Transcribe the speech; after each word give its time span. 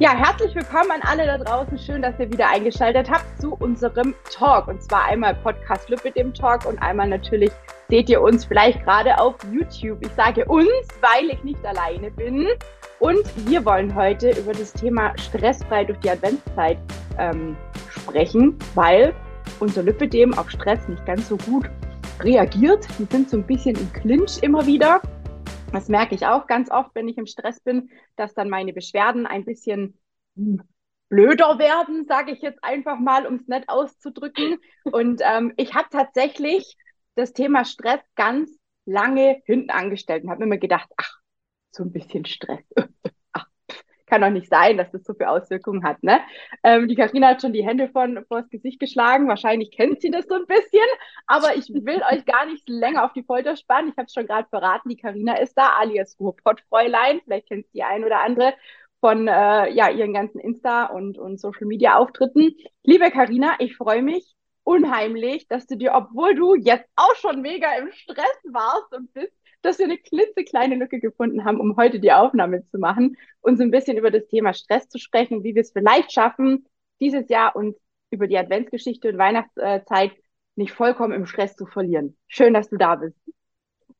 Ja, 0.00 0.14
herzlich 0.16 0.54
willkommen 0.54 0.92
an 0.92 1.00
alle 1.02 1.26
da 1.26 1.38
draußen. 1.38 1.76
Schön, 1.76 2.02
dass 2.02 2.16
ihr 2.20 2.30
wieder 2.30 2.48
eingeschaltet 2.48 3.10
habt 3.10 3.24
zu 3.40 3.54
unserem 3.54 4.14
Talk. 4.32 4.68
Und 4.68 4.80
zwar 4.80 5.06
einmal 5.06 5.34
Podcast 5.34 5.88
Lüb 5.88 6.04
mit 6.04 6.14
dem 6.14 6.32
Talk 6.32 6.66
und 6.66 6.80
einmal 6.80 7.08
natürlich 7.08 7.50
seht 7.88 8.08
ihr 8.08 8.22
uns 8.22 8.44
vielleicht 8.44 8.84
gerade 8.84 9.18
auf 9.18 9.34
YouTube. 9.52 9.98
Ich 10.02 10.12
sage 10.12 10.44
uns, 10.44 10.68
weil 11.00 11.30
ich 11.30 11.42
nicht 11.42 11.64
alleine 11.66 12.12
bin. 12.12 12.46
Und 13.00 13.24
wir 13.48 13.64
wollen 13.64 13.92
heute 13.92 14.30
über 14.38 14.52
das 14.52 14.72
Thema 14.72 15.18
stressfrei 15.18 15.84
durch 15.84 15.98
die 15.98 16.10
Adventszeit 16.10 16.78
ähm, 17.18 17.56
sprechen, 17.90 18.56
weil 18.76 19.12
unser 19.58 19.82
Lipidem 19.82 20.32
auf 20.38 20.48
Stress 20.48 20.86
nicht 20.86 21.04
ganz 21.06 21.28
so 21.28 21.36
gut 21.38 21.68
reagiert. 22.20 22.86
Wir 23.00 23.06
sind 23.10 23.30
so 23.30 23.36
ein 23.36 23.44
bisschen 23.44 23.74
im 23.74 23.92
Clinch 23.92 24.38
immer 24.42 24.64
wieder. 24.64 25.00
Das 25.72 25.88
merke 25.88 26.14
ich 26.14 26.26
auch 26.26 26.46
ganz 26.46 26.70
oft, 26.70 26.94
wenn 26.94 27.08
ich 27.08 27.18
im 27.18 27.26
Stress 27.26 27.60
bin, 27.60 27.90
dass 28.16 28.34
dann 28.34 28.48
meine 28.48 28.72
Beschwerden 28.72 29.26
ein 29.26 29.44
bisschen 29.44 29.98
hm, 30.36 30.62
blöder 31.08 31.58
werden, 31.58 32.06
sage 32.06 32.32
ich 32.32 32.40
jetzt 32.40 32.62
einfach 32.62 32.98
mal, 32.98 33.26
um 33.26 33.34
es 33.36 33.46
nett 33.48 33.68
auszudrücken. 33.68 34.58
Und 34.84 35.20
ähm, 35.24 35.52
ich 35.56 35.74
habe 35.74 35.88
tatsächlich 35.90 36.76
das 37.14 37.32
Thema 37.32 37.64
Stress 37.64 38.00
ganz 38.14 38.50
lange 38.84 39.42
hinten 39.44 39.70
angestellt 39.70 40.24
und 40.24 40.30
habe 40.30 40.44
immer 40.44 40.58
gedacht, 40.58 40.88
ach, 40.96 41.18
so 41.70 41.82
ein 41.82 41.92
bisschen 41.92 42.24
Stress. 42.24 42.64
Kann 44.08 44.20
doch 44.20 44.30
nicht 44.30 44.48
sein, 44.48 44.76
dass 44.76 44.90
das 44.90 45.04
so 45.04 45.14
viel 45.14 45.26
Auswirkungen 45.26 45.84
hat. 45.84 46.02
Ne? 46.02 46.20
Ähm, 46.62 46.88
die 46.88 46.94
Karina 46.94 47.28
hat 47.28 47.42
schon 47.42 47.52
die 47.52 47.64
Hände 47.64 47.88
von, 47.88 48.24
vor 48.26 48.42
das 48.42 48.50
Gesicht 48.50 48.80
geschlagen. 48.80 49.28
Wahrscheinlich 49.28 49.70
kennt 49.70 50.00
sie 50.00 50.10
das 50.10 50.26
so 50.26 50.34
ein 50.34 50.46
bisschen. 50.46 50.86
Aber 51.26 51.56
ich 51.56 51.68
will 51.68 52.02
euch 52.10 52.24
gar 52.24 52.46
nicht 52.46 52.68
länger 52.68 53.04
auf 53.04 53.12
die 53.12 53.22
Folter 53.22 53.56
spannen. 53.56 53.90
Ich 53.90 53.96
habe 53.96 54.06
es 54.06 54.14
schon 54.14 54.26
gerade 54.26 54.48
verraten. 54.48 54.88
Die 54.88 54.96
Karina 54.96 55.36
ist 55.38 55.54
da, 55.54 55.74
alias 55.78 56.16
Ruhrpottfräulein. 56.18 57.20
Vielleicht 57.24 57.48
kennt 57.48 57.66
die 57.74 57.82
ein 57.82 58.04
oder 58.04 58.20
andere 58.20 58.54
von 59.00 59.28
äh, 59.28 59.70
ja, 59.72 59.90
ihren 59.90 60.12
ganzen 60.12 60.40
Insta- 60.40 60.86
und, 60.86 61.18
und 61.18 61.40
Social-Media-Auftritten. 61.40 62.54
Liebe 62.82 63.10
Karina, 63.10 63.54
ich 63.60 63.76
freue 63.76 64.02
mich 64.02 64.34
unheimlich, 64.64 65.48
dass 65.48 65.66
du 65.66 65.76
dir, 65.76 65.94
obwohl 65.94 66.34
du 66.34 66.54
jetzt 66.54 66.88
auch 66.94 67.14
schon 67.16 67.40
mega 67.40 67.72
im 67.78 67.90
Stress 67.92 68.38
warst 68.44 68.94
und 68.94 69.12
bist, 69.14 69.32
dass 69.62 69.78
wir 69.78 69.86
eine 69.86 69.98
klitzekleine 69.98 70.76
Lücke 70.76 71.00
gefunden 71.00 71.44
haben, 71.44 71.60
um 71.60 71.76
heute 71.76 72.00
die 72.00 72.12
Aufnahme 72.12 72.64
zu 72.70 72.78
machen 72.78 73.16
und 73.40 73.56
so 73.56 73.62
ein 73.62 73.70
bisschen 73.70 73.96
über 73.96 74.10
das 74.10 74.26
Thema 74.28 74.54
Stress 74.54 74.88
zu 74.88 74.98
sprechen, 74.98 75.44
wie 75.44 75.54
wir 75.54 75.62
es 75.62 75.72
vielleicht 75.72 76.12
schaffen, 76.12 76.66
dieses 77.00 77.28
Jahr 77.28 77.56
uns 77.56 77.76
über 78.10 78.26
die 78.26 78.38
Adventsgeschichte 78.38 79.10
und 79.10 79.18
Weihnachtszeit 79.18 80.12
nicht 80.56 80.72
vollkommen 80.72 81.12
im 81.12 81.26
Stress 81.26 81.56
zu 81.56 81.66
verlieren. 81.66 82.16
Schön, 82.26 82.54
dass 82.54 82.68
du 82.68 82.76
da 82.76 82.96
bist. 82.96 83.16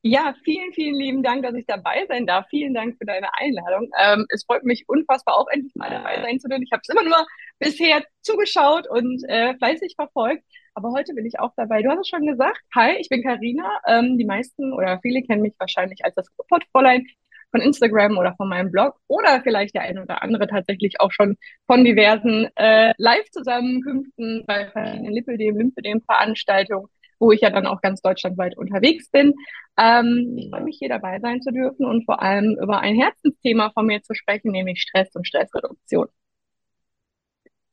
Ja, 0.03 0.35
vielen, 0.45 0.73
vielen 0.75 0.95
lieben 0.95 1.23
Dank, 1.25 1.43
dass 1.43 1.55
ich 1.55 1.67
dabei 1.67 2.07
sein 2.07 2.25
darf. 2.27 2.47
Vielen 2.51 2.73
Dank 2.73 2.97
für 2.99 3.05
deine 3.05 3.29
Einladung. 3.35 3.91
Ähm, 3.99 4.27
es 4.29 4.45
freut 4.45 4.63
mich 4.65 4.85
unfassbar, 4.89 5.37
auch 5.37 5.49
endlich 5.51 5.75
mal 5.75 5.91
dabei 5.91 6.23
sein 6.23 6.39
zu 6.39 6.49
dürfen. 6.49 6.63
Ich 6.63 6.71
habe 6.73 6.83
es 6.83 6.89
immer 6.89 7.03
nur 7.03 7.27
bisher 7.59 8.05
zugeschaut 8.23 8.89
und 8.89 9.25
äh, 9.29 9.55
fleißig 9.57 9.95
verfolgt. 9.97 10.45
Aber 10.75 10.93
heute 10.93 11.15
bin 11.15 11.27
ich 11.27 11.41
auch 11.41 11.53
dabei. 11.57 11.83
Du 11.83 11.91
hast 11.91 12.01
es 12.01 12.09
schon 12.09 12.27
gesagt. 12.27 12.61
Hi, 12.77 12.97
ich 13.01 13.09
bin 13.09 13.25
Karina. 13.25 13.81
Ähm, 13.89 14.17
die 14.19 14.25
meisten 14.25 14.73
oder 14.73 15.01
viele 15.03 15.23
kennen 15.23 15.43
mich 15.43 15.55
wahrscheinlich 15.59 16.05
als 16.05 16.15
das 16.15 16.29
Portfräulein 16.49 17.05
von 17.51 17.61
Instagram 17.61 18.19
oder 18.19 18.35
von 18.37 18.49
meinem 18.49 18.71
Blog 18.71 18.95
oder 19.09 19.41
vielleicht 19.43 19.75
der 19.75 19.83
eine 19.83 20.03
oder 20.03 20.23
andere 20.23 20.47
tatsächlich 20.47 21.01
auch 21.01 21.11
schon 21.11 21.37
von 21.67 21.85
diversen 21.85 22.49
äh, 22.57 22.93
Live-Zusammenkünften 22.99 24.45
bei 24.47 24.71
verschiedenen 24.71 25.13
Lipidem, 25.13 25.57
Lymphedem-Veranstaltungen, 25.57 26.89
wo 27.19 27.33
ich 27.33 27.41
ja 27.41 27.51
dann 27.51 27.67
auch 27.67 27.81
ganz 27.81 28.01
deutschlandweit 28.01 28.57
unterwegs 28.57 29.11
bin. 29.11 29.35
Ähm, 29.77 30.35
ich 30.37 30.51
freue 30.51 30.63
mich 30.63 30.79
hier 30.79 30.89
dabei 30.89 31.21
sein 31.21 31.43
zu 31.43 31.53
dürfen 31.53 31.87
und 31.87 32.05
vor 32.05 32.23
allem 32.23 32.57
über 32.61 32.81
ein 32.81 32.97
Herzensthema 32.97 33.71
von 33.71 33.87
mir 33.87 34.03
zu 34.03 34.15
sprechen, 34.15 34.53
nämlich 34.53 34.81
Stress 34.83 35.15
und 35.15 35.27
Stressreduktion. 35.27 36.09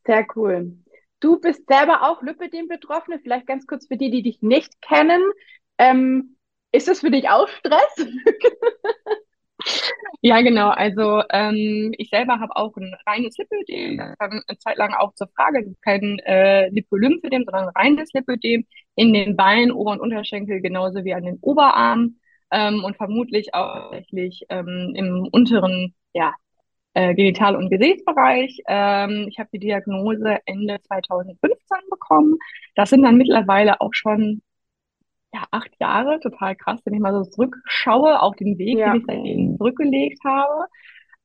Sehr 0.05 0.25
cool. 0.35 0.77
Du 1.19 1.39
bist 1.39 1.67
selber 1.67 2.03
auch 2.03 2.21
Lipidem-Betroffene, 2.21 3.19
vielleicht 3.19 3.47
ganz 3.47 3.65
kurz 3.65 3.87
für 3.87 3.97
die, 3.97 4.11
die 4.11 4.21
dich 4.21 4.41
nicht 4.41 4.81
kennen. 4.81 5.21
Ähm, 5.77 6.35
ist 6.71 6.87
das 6.87 6.99
für 6.99 7.11
dich 7.11 7.29
auch 7.29 7.47
Stress? 7.47 7.95
Ja, 10.21 10.41
genau. 10.41 10.69
Also 10.69 11.23
ähm, 11.29 11.93
ich 11.97 12.09
selber 12.09 12.39
habe 12.39 12.55
auch 12.55 12.75
ein 12.77 12.95
reines 13.05 13.37
Lipödem. 13.37 13.97
Das 13.97 14.17
kam 14.17 14.31
eine 14.31 14.57
Zeit 14.59 14.77
lang 14.77 14.93
auch 14.93 15.13
zur 15.13 15.27
Frage. 15.35 15.75
Kein 15.81 16.19
äh, 16.19 16.69
Lipolymphödem, 16.69 17.43
sondern 17.45 17.69
ein 17.69 17.75
reines 17.75 18.11
Lipödem 18.13 18.65
in 18.95 19.13
den 19.13 19.35
Beinen, 19.35 19.71
Ober- 19.71 19.91
und 19.91 19.99
Unterschenkel 19.99 20.61
genauso 20.61 21.03
wie 21.03 21.13
an 21.13 21.23
den 21.23 21.37
Oberarmen 21.41 22.19
ähm, 22.51 22.83
und 22.83 22.97
vermutlich 22.97 23.53
auch 23.53 23.73
tatsächlich 23.75 24.45
ähm, 24.49 24.93
im 24.95 25.27
unteren 25.31 25.93
ja, 26.13 26.33
äh, 26.93 27.13
Genital- 27.13 27.55
und 27.55 27.69
Gesäßbereich. 27.69 28.61
Ähm, 28.67 29.27
ich 29.29 29.37
habe 29.37 29.49
die 29.53 29.59
Diagnose 29.59 30.39
Ende 30.45 30.79
2015 30.81 31.77
bekommen. 31.89 32.37
Das 32.75 32.89
sind 32.89 33.03
dann 33.03 33.17
mittlerweile 33.17 33.81
auch 33.81 33.93
schon 33.93 34.41
ja, 35.33 35.43
acht 35.51 35.71
Jahre, 35.79 36.19
total 36.21 36.55
krass, 36.55 36.79
wenn 36.85 36.93
ich 36.93 37.01
mal 37.01 37.13
so 37.13 37.29
zurückschaue, 37.29 38.21
auch 38.21 38.35
den 38.35 38.57
Weg, 38.57 38.77
ja. 38.77 38.93
den 38.93 39.01
ich 39.01 39.05
seitdem 39.05 39.57
zurückgelegt 39.57 40.19
habe. 40.23 40.65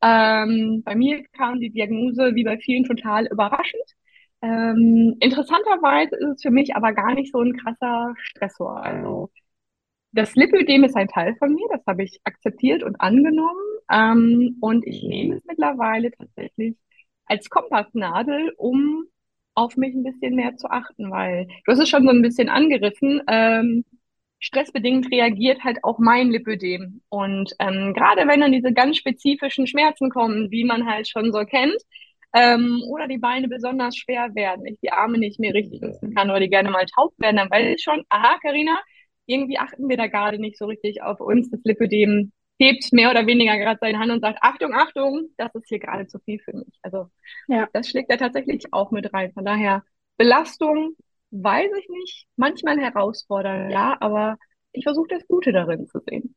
Ähm, 0.02 0.82
bei 0.84 0.96
mir 0.96 1.22
kam 1.36 1.60
die 1.60 1.70
Diagnose 1.70 2.34
wie 2.34 2.44
bei 2.44 2.58
vielen 2.58 2.84
total 2.84 3.26
überraschend. 3.26 3.94
Ähm, 4.42 5.16
interessanterweise 5.20 6.16
ist 6.16 6.28
es 6.36 6.42
für 6.42 6.50
mich 6.50 6.74
aber 6.74 6.92
gar 6.92 7.14
nicht 7.14 7.32
so 7.32 7.40
ein 7.40 7.56
krasser 7.56 8.14
Stressor. 8.18 8.82
Also 8.82 9.30
das 10.12 10.34
Lipödem 10.36 10.84
ist 10.84 10.96
ein 10.96 11.08
Teil 11.08 11.36
von 11.36 11.54
mir, 11.54 11.66
das 11.70 11.82
habe 11.86 12.04
ich 12.04 12.20
akzeptiert 12.24 12.82
und 12.82 13.00
angenommen. 13.00 13.60
Ähm, 13.90 14.56
und 14.60 14.86
ich 14.86 15.02
nehme 15.04 15.36
es 15.36 15.44
mittlerweile 15.44 16.10
tatsächlich 16.12 16.76
als 17.26 17.50
Kompassnadel, 17.50 18.52
um 18.56 19.04
auf 19.54 19.76
mich 19.76 19.94
ein 19.94 20.04
bisschen 20.04 20.36
mehr 20.36 20.56
zu 20.56 20.70
achten, 20.70 21.10
weil 21.10 21.46
du 21.64 21.72
hast 21.72 21.80
es 21.80 21.88
schon 21.88 22.04
so 22.04 22.10
ein 22.10 22.22
bisschen 22.22 22.48
angerissen. 22.48 23.22
Ähm, 23.28 23.84
stressbedingt 24.40 25.10
reagiert 25.12 25.64
halt 25.64 25.84
auch 25.84 25.98
mein 25.98 26.30
Lipödem. 26.30 27.02
Und 27.10 27.52
ähm, 27.58 27.92
gerade 27.94 28.26
wenn 28.28 28.40
dann 28.40 28.52
diese 28.52 28.72
ganz 28.72 28.96
spezifischen 28.96 29.66
Schmerzen 29.66 30.10
kommen, 30.10 30.50
wie 30.50 30.64
man 30.64 30.86
halt 30.86 31.08
schon 31.08 31.32
so 31.32 31.44
kennt, 31.44 31.76
ähm, 32.32 32.82
oder 32.88 33.08
die 33.08 33.18
Beine 33.18 33.48
besonders 33.48 33.96
schwer 33.96 34.34
werden, 34.34 34.66
ich 34.66 34.78
die 34.80 34.92
Arme 34.92 35.18
nicht 35.18 35.40
mehr 35.40 35.54
richtig 35.54 35.80
nutzen 35.80 36.14
kann 36.14 36.30
oder 36.30 36.40
die 36.40 36.50
gerne 36.50 36.70
mal 36.70 36.86
taub 36.86 37.12
werden, 37.18 37.36
dann 37.36 37.50
weiß 37.50 37.74
ich 37.74 37.82
schon, 37.82 38.04
aha, 38.08 38.38
Karina, 38.42 38.78
irgendwie 39.26 39.58
achten 39.58 39.88
wir 39.88 39.96
da 39.96 40.06
gerade 40.06 40.38
nicht 40.38 40.58
so 40.58 40.66
richtig 40.66 41.02
auf 41.02 41.20
uns. 41.20 41.50
Das 41.50 41.60
Lipödem 41.64 42.32
hebt 42.58 42.92
mehr 42.92 43.10
oder 43.10 43.26
weniger 43.26 43.56
gerade 43.56 43.78
seine 43.80 43.98
Hand 43.98 44.12
und 44.12 44.20
sagt, 44.20 44.38
Achtung, 44.42 44.74
Achtung, 44.74 45.30
das 45.36 45.54
ist 45.54 45.68
hier 45.68 45.78
gerade 45.78 46.06
zu 46.06 46.18
viel 46.20 46.38
für 46.40 46.52
mich. 46.52 46.78
Also 46.82 47.06
ja. 47.48 47.68
das 47.72 47.88
schlägt 47.88 48.10
er 48.10 48.18
tatsächlich 48.18 48.72
auch 48.72 48.90
mit 48.90 49.12
rein. 49.14 49.32
Von 49.32 49.44
daher 49.44 49.82
Belastung, 50.16 50.94
weiß 51.30 51.70
ich 51.80 51.88
nicht, 51.88 52.26
manchmal 52.36 52.78
herausfordernd, 52.78 53.72
ja, 53.72 53.96
aber 54.00 54.36
ich 54.72 54.84
versuche 54.84 55.08
das 55.08 55.26
Gute 55.26 55.52
darin 55.52 55.86
zu 55.86 56.00
sehen. 56.00 56.34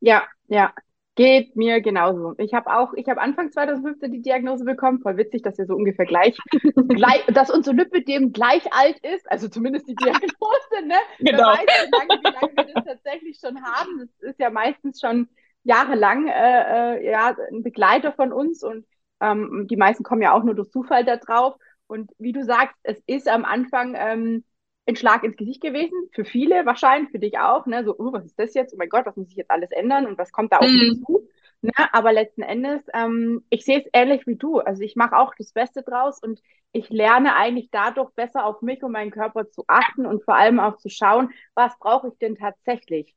Ja, 0.00 0.24
ja, 0.48 0.74
geht 1.14 1.54
mir 1.54 1.80
genauso. 1.80 2.34
Ich 2.38 2.54
habe 2.54 2.76
auch, 2.76 2.92
ich 2.94 3.08
habe 3.08 3.20
Anfang 3.20 3.52
2015 3.52 4.10
die 4.10 4.22
Diagnose 4.22 4.64
bekommen. 4.64 5.00
Voll 5.00 5.16
witzig, 5.16 5.42
dass 5.42 5.58
wir 5.58 5.66
so 5.66 5.74
ungefähr 5.74 6.06
gleich, 6.06 6.36
gleich 6.88 7.24
dass 7.26 7.50
unser 7.50 7.72
Lipidem 7.72 8.32
gleich 8.32 8.72
alt 8.72 8.98
ist, 9.04 9.30
also 9.30 9.48
zumindest 9.48 9.88
die 9.88 9.94
Diagnose, 9.94 10.86
ne? 10.86 10.96
Genau. 11.18 11.38
Wer 11.38 11.46
weiß, 11.46 11.86
wie 11.86 11.98
lange, 11.98 12.22
wie 12.22 12.32
lange 12.32 12.56
wir 12.56 12.74
das 12.74 12.84
tatsächlich 12.84 13.38
schon 13.38 13.62
haben. 13.62 13.98
Das 14.00 14.30
ist 14.30 14.40
ja 14.40 14.50
meistens 14.50 15.00
schon 15.00 15.28
jahrelang 15.62 16.26
äh, 16.28 16.96
äh, 16.96 17.10
ja, 17.10 17.36
ein 17.50 17.62
Begleiter 17.62 18.12
von 18.12 18.32
uns 18.32 18.62
und 18.62 18.84
ähm, 19.20 19.66
die 19.70 19.76
meisten 19.76 20.02
kommen 20.02 20.22
ja 20.22 20.32
auch 20.32 20.42
nur 20.42 20.54
durch 20.54 20.70
Zufall 20.70 21.04
da 21.04 21.16
drauf. 21.16 21.54
Und 21.86 22.10
wie 22.18 22.32
du 22.32 22.44
sagst, 22.44 22.74
es 22.82 23.00
ist 23.06 23.28
am 23.28 23.44
Anfang 23.44 23.94
ähm, 23.96 24.44
ein 24.86 24.96
Schlag 24.96 25.24
ins 25.24 25.36
Gesicht 25.36 25.62
gewesen, 25.62 26.08
für 26.12 26.24
viele 26.24 26.66
wahrscheinlich, 26.66 27.10
für 27.10 27.18
dich 27.18 27.38
auch, 27.38 27.66
ne? 27.66 27.84
so, 27.84 27.94
oh, 27.98 28.12
was 28.12 28.26
ist 28.26 28.38
das 28.38 28.54
jetzt, 28.54 28.74
oh 28.74 28.76
mein 28.76 28.88
Gott, 28.88 29.06
was 29.06 29.16
muss 29.16 29.30
ich 29.30 29.36
jetzt 29.36 29.50
alles 29.50 29.70
ändern 29.70 30.06
und 30.06 30.18
was 30.18 30.30
kommt 30.30 30.52
da 30.52 30.58
auf 30.58 30.66
mich 30.66 30.98
mhm. 30.98 31.04
zu? 31.06 31.28
Ne? 31.62 31.72
Aber 31.92 32.12
letzten 32.12 32.42
Endes, 32.42 32.82
ähm, 32.92 33.42
ich 33.48 33.64
sehe 33.64 33.78
es 33.78 33.88
ähnlich 33.94 34.26
wie 34.26 34.36
du, 34.36 34.58
also 34.58 34.82
ich 34.82 34.96
mache 34.96 35.16
auch 35.16 35.32
das 35.38 35.52
Beste 35.52 35.82
draus 35.82 36.22
und 36.22 36.40
ich 36.72 36.90
lerne 36.90 37.36
eigentlich 37.36 37.70
dadurch 37.70 38.10
besser 38.10 38.44
auf 38.44 38.60
mich 38.60 38.82
und 38.82 38.92
meinen 38.92 39.10
Körper 39.10 39.48
zu 39.48 39.64
achten 39.68 40.04
und 40.04 40.24
vor 40.24 40.36
allem 40.36 40.60
auch 40.60 40.76
zu 40.76 40.90
schauen, 40.90 41.30
was 41.54 41.72
brauche 41.78 42.08
ich 42.08 42.18
denn 42.18 42.36
tatsächlich? 42.36 43.14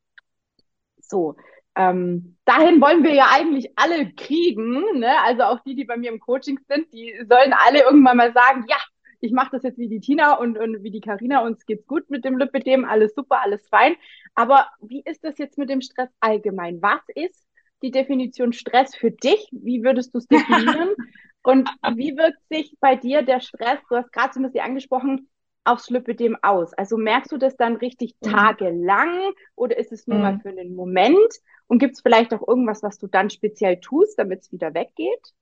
So, 1.00 1.36
ähm, 1.76 2.38
dahin 2.46 2.80
wollen 2.80 3.04
wir 3.04 3.14
ja 3.14 3.28
eigentlich 3.34 3.72
alle 3.76 4.14
kriegen, 4.14 5.00
ne? 5.00 5.12
Also 5.26 5.44
auch 5.44 5.60
die, 5.62 5.76
die 5.76 5.86
bei 5.86 5.98
mir 5.98 6.12
im 6.12 6.20
Coaching 6.20 6.60
sind, 6.70 6.92
die 6.94 7.14
sollen 7.30 7.54
alle 7.54 7.84
irgendwann 7.84 8.18
mal 8.18 8.34
sagen, 8.34 8.66
ja, 8.68 8.78
ich 9.20 9.32
mache 9.32 9.52
das 9.52 9.64
jetzt 9.64 9.78
wie 9.78 9.90
die 9.90 10.00
Tina 10.00 10.36
und, 10.36 10.58
und 10.58 10.84
wie 10.84 10.92
die 10.92 11.02
Karina, 11.02 11.44
uns 11.44 11.66
geht's 11.66 11.88
gut 11.88 12.10
mit 12.10 12.26
dem 12.26 12.38
Lipidem, 12.38 12.86
alles 12.86 13.16
super, 13.16 13.42
alles 13.42 13.68
fein. 13.70 13.96
Aber 14.36 14.68
wie 14.82 15.02
ist 15.06 15.24
das 15.24 15.38
jetzt 15.38 15.58
mit 15.58 15.70
dem 15.70 15.82
Stress 15.82 16.10
allgemein? 16.20 16.82
Was 16.82 17.02
ist 17.16 17.48
die 17.82 17.92
Definition 17.92 18.54
Stress 18.54 18.96
für 18.96 19.12
dich? 19.12 19.48
Wie 19.52 19.84
würdest 19.84 20.14
du 20.14 20.20
es 20.20 20.28
definieren? 20.28 20.90
und 21.44 21.70
wie 21.96 22.16
wirkt 22.16 22.48
sich 22.50 22.76
bei 22.80 22.96
dir 22.96 23.24
der 23.24 23.40
Stress, 23.40 23.80
du 23.90 23.96
hast 23.96 24.12
gerade 24.12 24.34
so 24.34 24.40
ein 24.40 24.44
bisschen 24.44 24.66
angesprochen, 24.66 25.30
aufs 25.64 25.90
Lipidem 25.90 26.38
aus? 26.42 26.74
Also 26.74 26.98
merkst 26.98 27.32
du 27.32 27.38
das 27.38 27.56
dann 27.58 27.76
richtig 27.76 28.16
mhm. 28.22 28.30
tagelang 28.30 29.32
oder 29.56 29.78
ist 29.78 29.92
es 29.92 30.08
nur 30.08 30.18
mhm. 30.18 30.24
mal 30.24 30.40
für 30.40 30.50
einen 30.50 30.76
Moment? 30.76 31.34
Und 31.68 31.80
gibt 31.80 31.96
es 31.96 32.02
vielleicht 32.02 32.34
auch 32.34 32.48
irgendwas, 32.48 32.84
was 32.84 32.98
du 32.98 33.08
dann 33.08 33.30
speziell 33.30 33.80
tust, 33.80 34.18
damit 34.18 34.42
es 34.42 34.52
wieder 34.52 34.74
weggeht? 34.74 35.34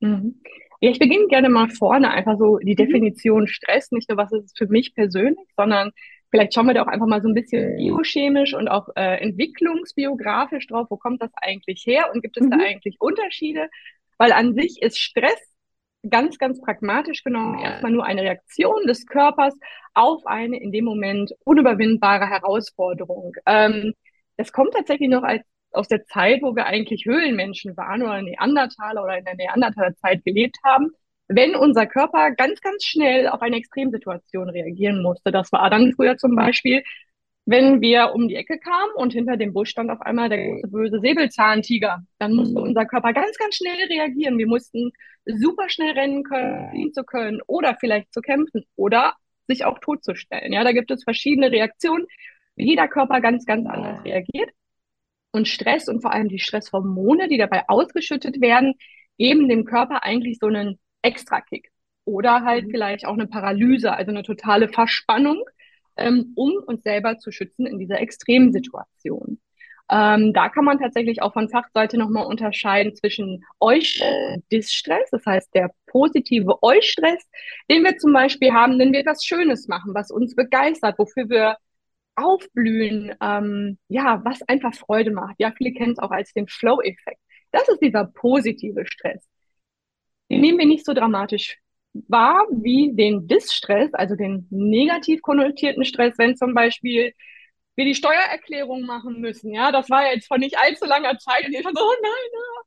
Mhm. 0.00 0.40
Ja, 0.80 0.90
ich 0.90 0.98
beginne 0.98 1.26
gerne 1.28 1.48
mal 1.48 1.68
vorne, 1.70 2.10
einfach 2.10 2.36
so 2.38 2.58
die 2.58 2.72
mhm. 2.72 2.76
Definition 2.76 3.46
Stress, 3.46 3.90
nicht 3.90 4.08
nur 4.08 4.18
was 4.18 4.32
ist 4.32 4.44
es 4.44 4.52
für 4.56 4.66
mich 4.66 4.94
persönlich, 4.94 5.48
sondern 5.56 5.90
vielleicht 6.30 6.54
schauen 6.54 6.66
wir 6.66 6.74
da 6.74 6.82
auch 6.82 6.88
einfach 6.88 7.06
mal 7.06 7.22
so 7.22 7.28
ein 7.28 7.34
bisschen 7.34 7.76
biochemisch 7.76 8.54
und 8.54 8.68
auch 8.68 8.88
äh, 8.96 9.20
entwicklungsbiografisch 9.22 10.66
drauf, 10.66 10.88
wo 10.90 10.96
kommt 10.96 11.22
das 11.22 11.30
eigentlich 11.36 11.84
her 11.86 12.10
und 12.12 12.22
gibt 12.22 12.36
es 12.36 12.46
mhm. 12.46 12.50
da 12.50 12.58
eigentlich 12.58 12.96
Unterschiede? 13.00 13.68
Weil 14.18 14.32
an 14.32 14.54
sich 14.54 14.82
ist 14.82 14.98
Stress 14.98 15.40
ganz, 16.08 16.38
ganz 16.38 16.60
pragmatisch 16.60 17.22
genommen 17.24 17.58
erstmal 17.60 17.92
nur 17.92 18.04
eine 18.04 18.22
Reaktion 18.22 18.86
des 18.86 19.06
Körpers 19.06 19.54
auf 19.94 20.26
eine 20.26 20.60
in 20.60 20.72
dem 20.72 20.84
Moment 20.84 21.32
unüberwindbare 21.44 22.28
Herausforderung. 22.28 23.32
Ähm, 23.46 23.94
das 24.36 24.52
kommt 24.52 24.74
tatsächlich 24.74 25.08
noch 25.08 25.22
als 25.22 25.42
aus 25.74 25.88
der 25.88 26.04
Zeit, 26.04 26.42
wo 26.42 26.54
wir 26.56 26.66
eigentlich 26.66 27.04
Höhlenmenschen 27.04 27.76
waren 27.76 28.02
oder 28.02 28.22
Neandertaler 28.22 29.02
oder 29.02 29.18
in 29.18 29.24
der 29.24 29.36
Neandertaler-Zeit 29.36 30.24
gelebt 30.24 30.56
haben, 30.64 30.90
wenn 31.28 31.56
unser 31.56 31.86
Körper 31.86 32.32
ganz, 32.32 32.60
ganz 32.60 32.84
schnell 32.84 33.28
auf 33.28 33.42
eine 33.42 33.56
Extremsituation 33.56 34.50
reagieren 34.50 35.02
musste. 35.02 35.32
Das 35.32 35.52
war 35.52 35.68
dann 35.70 35.92
früher 35.94 36.16
zum 36.16 36.36
Beispiel, 36.36 36.82
wenn 37.46 37.80
wir 37.80 38.12
um 38.14 38.28
die 38.28 38.36
Ecke 38.36 38.58
kamen 38.58 38.92
und 38.96 39.12
hinter 39.12 39.36
dem 39.36 39.52
Busch 39.52 39.70
stand 39.70 39.90
auf 39.90 40.00
einmal 40.00 40.28
der 40.28 40.46
große 40.46 40.68
böse 40.68 41.00
Säbelzahntiger. 41.00 42.02
Dann 42.18 42.34
musste 42.34 42.60
unser 42.60 42.86
Körper 42.86 43.12
ganz, 43.12 43.36
ganz 43.38 43.56
schnell 43.56 43.76
reagieren. 43.88 44.38
Wir 44.38 44.46
mussten 44.46 44.92
super 45.26 45.68
schnell 45.68 45.92
rennen 45.92 46.24
können, 46.24 46.70
fliehen 46.70 46.92
zu 46.92 47.04
können 47.04 47.40
oder 47.46 47.76
vielleicht 47.78 48.12
zu 48.12 48.20
kämpfen 48.20 48.64
oder 48.76 49.14
sich 49.46 49.64
auch 49.64 49.78
totzustellen. 49.78 50.52
Ja, 50.52 50.64
da 50.64 50.72
gibt 50.72 50.90
es 50.90 51.04
verschiedene 51.04 51.50
Reaktionen. 51.50 52.06
Jeder 52.56 52.88
Körper 52.88 53.20
ganz, 53.20 53.44
ganz 53.44 53.66
anders 53.66 54.04
reagiert. 54.04 54.50
Und 55.34 55.48
Stress 55.48 55.88
und 55.88 56.00
vor 56.00 56.12
allem 56.12 56.28
die 56.28 56.38
Stresshormone, 56.38 57.28
die 57.28 57.38
dabei 57.38 57.64
ausgeschüttet 57.68 58.40
werden, 58.40 58.74
geben 59.18 59.48
dem 59.48 59.64
Körper 59.64 60.04
eigentlich 60.04 60.38
so 60.38 60.46
einen 60.46 60.78
Extrakick. 61.02 61.70
Oder 62.04 62.44
halt 62.44 62.66
mhm. 62.66 62.70
vielleicht 62.70 63.04
auch 63.04 63.14
eine 63.14 63.26
Paralyse, 63.26 63.92
also 63.92 64.12
eine 64.12 64.22
totale 64.22 64.68
Verspannung, 64.68 65.42
ähm, 65.96 66.32
um 66.36 66.52
uns 66.66 66.84
selber 66.84 67.18
zu 67.18 67.32
schützen 67.32 67.66
in 67.66 67.80
dieser 67.80 68.00
Extremsituation. 68.00 69.40
Ähm, 69.90 70.32
da 70.32 70.48
kann 70.50 70.64
man 70.64 70.78
tatsächlich 70.78 71.20
auch 71.20 71.32
von 71.32 71.48
Fachseite 71.50 71.98
nochmal 71.98 72.26
unterscheiden 72.26 72.94
zwischen 72.94 73.44
Eustress 73.58 75.10
das 75.10 75.26
heißt 75.26 75.52
der 75.54 75.72
positive 75.86 76.62
Eustress, 76.62 77.28
den 77.68 77.82
wir 77.82 77.96
zum 77.98 78.12
Beispiel 78.12 78.52
haben, 78.52 78.78
wenn 78.78 78.92
wir 78.92 79.00
etwas 79.00 79.24
Schönes 79.24 79.66
machen, 79.66 79.94
was 79.94 80.12
uns 80.12 80.36
begeistert, 80.36 80.96
wofür 80.98 81.28
wir 81.28 81.56
Aufblühen, 82.16 83.14
ähm, 83.20 83.78
ja, 83.88 84.20
was 84.24 84.42
einfach 84.42 84.74
Freude 84.74 85.10
macht. 85.10 85.36
Ja, 85.38 85.52
viele 85.56 85.72
kennen 85.72 85.92
es 85.92 85.98
auch 85.98 86.10
als 86.10 86.32
den 86.32 86.48
Flow-Effekt. 86.48 87.20
Das 87.52 87.68
ist 87.68 87.80
dieser 87.80 88.06
positive 88.06 88.86
Stress. 88.86 89.26
Den 90.30 90.40
nehmen 90.40 90.58
wir 90.58 90.66
nicht 90.66 90.84
so 90.86 90.92
dramatisch 90.94 91.58
wahr 92.08 92.46
wie 92.50 92.92
den 92.94 93.28
Distress, 93.28 93.92
also 93.94 94.16
den 94.16 94.46
negativ 94.50 95.22
konnotierten 95.22 95.84
Stress, 95.84 96.18
wenn 96.18 96.36
zum 96.36 96.54
Beispiel 96.54 97.12
wir 97.76 97.84
die 97.84 97.94
Steuererklärung 97.94 98.82
machen 98.86 99.20
müssen. 99.20 99.52
Ja, 99.52 99.72
das 99.72 99.90
war 99.90 100.12
jetzt 100.12 100.28
vor 100.28 100.38
nicht 100.38 100.58
allzu 100.58 100.84
langer 100.86 101.18
Zeit 101.18 101.46
und 101.46 101.54
ich 101.54 101.62
dachte, 101.62 101.80
oh 101.80 101.94
nein, 102.02 102.12
nein. 102.32 102.64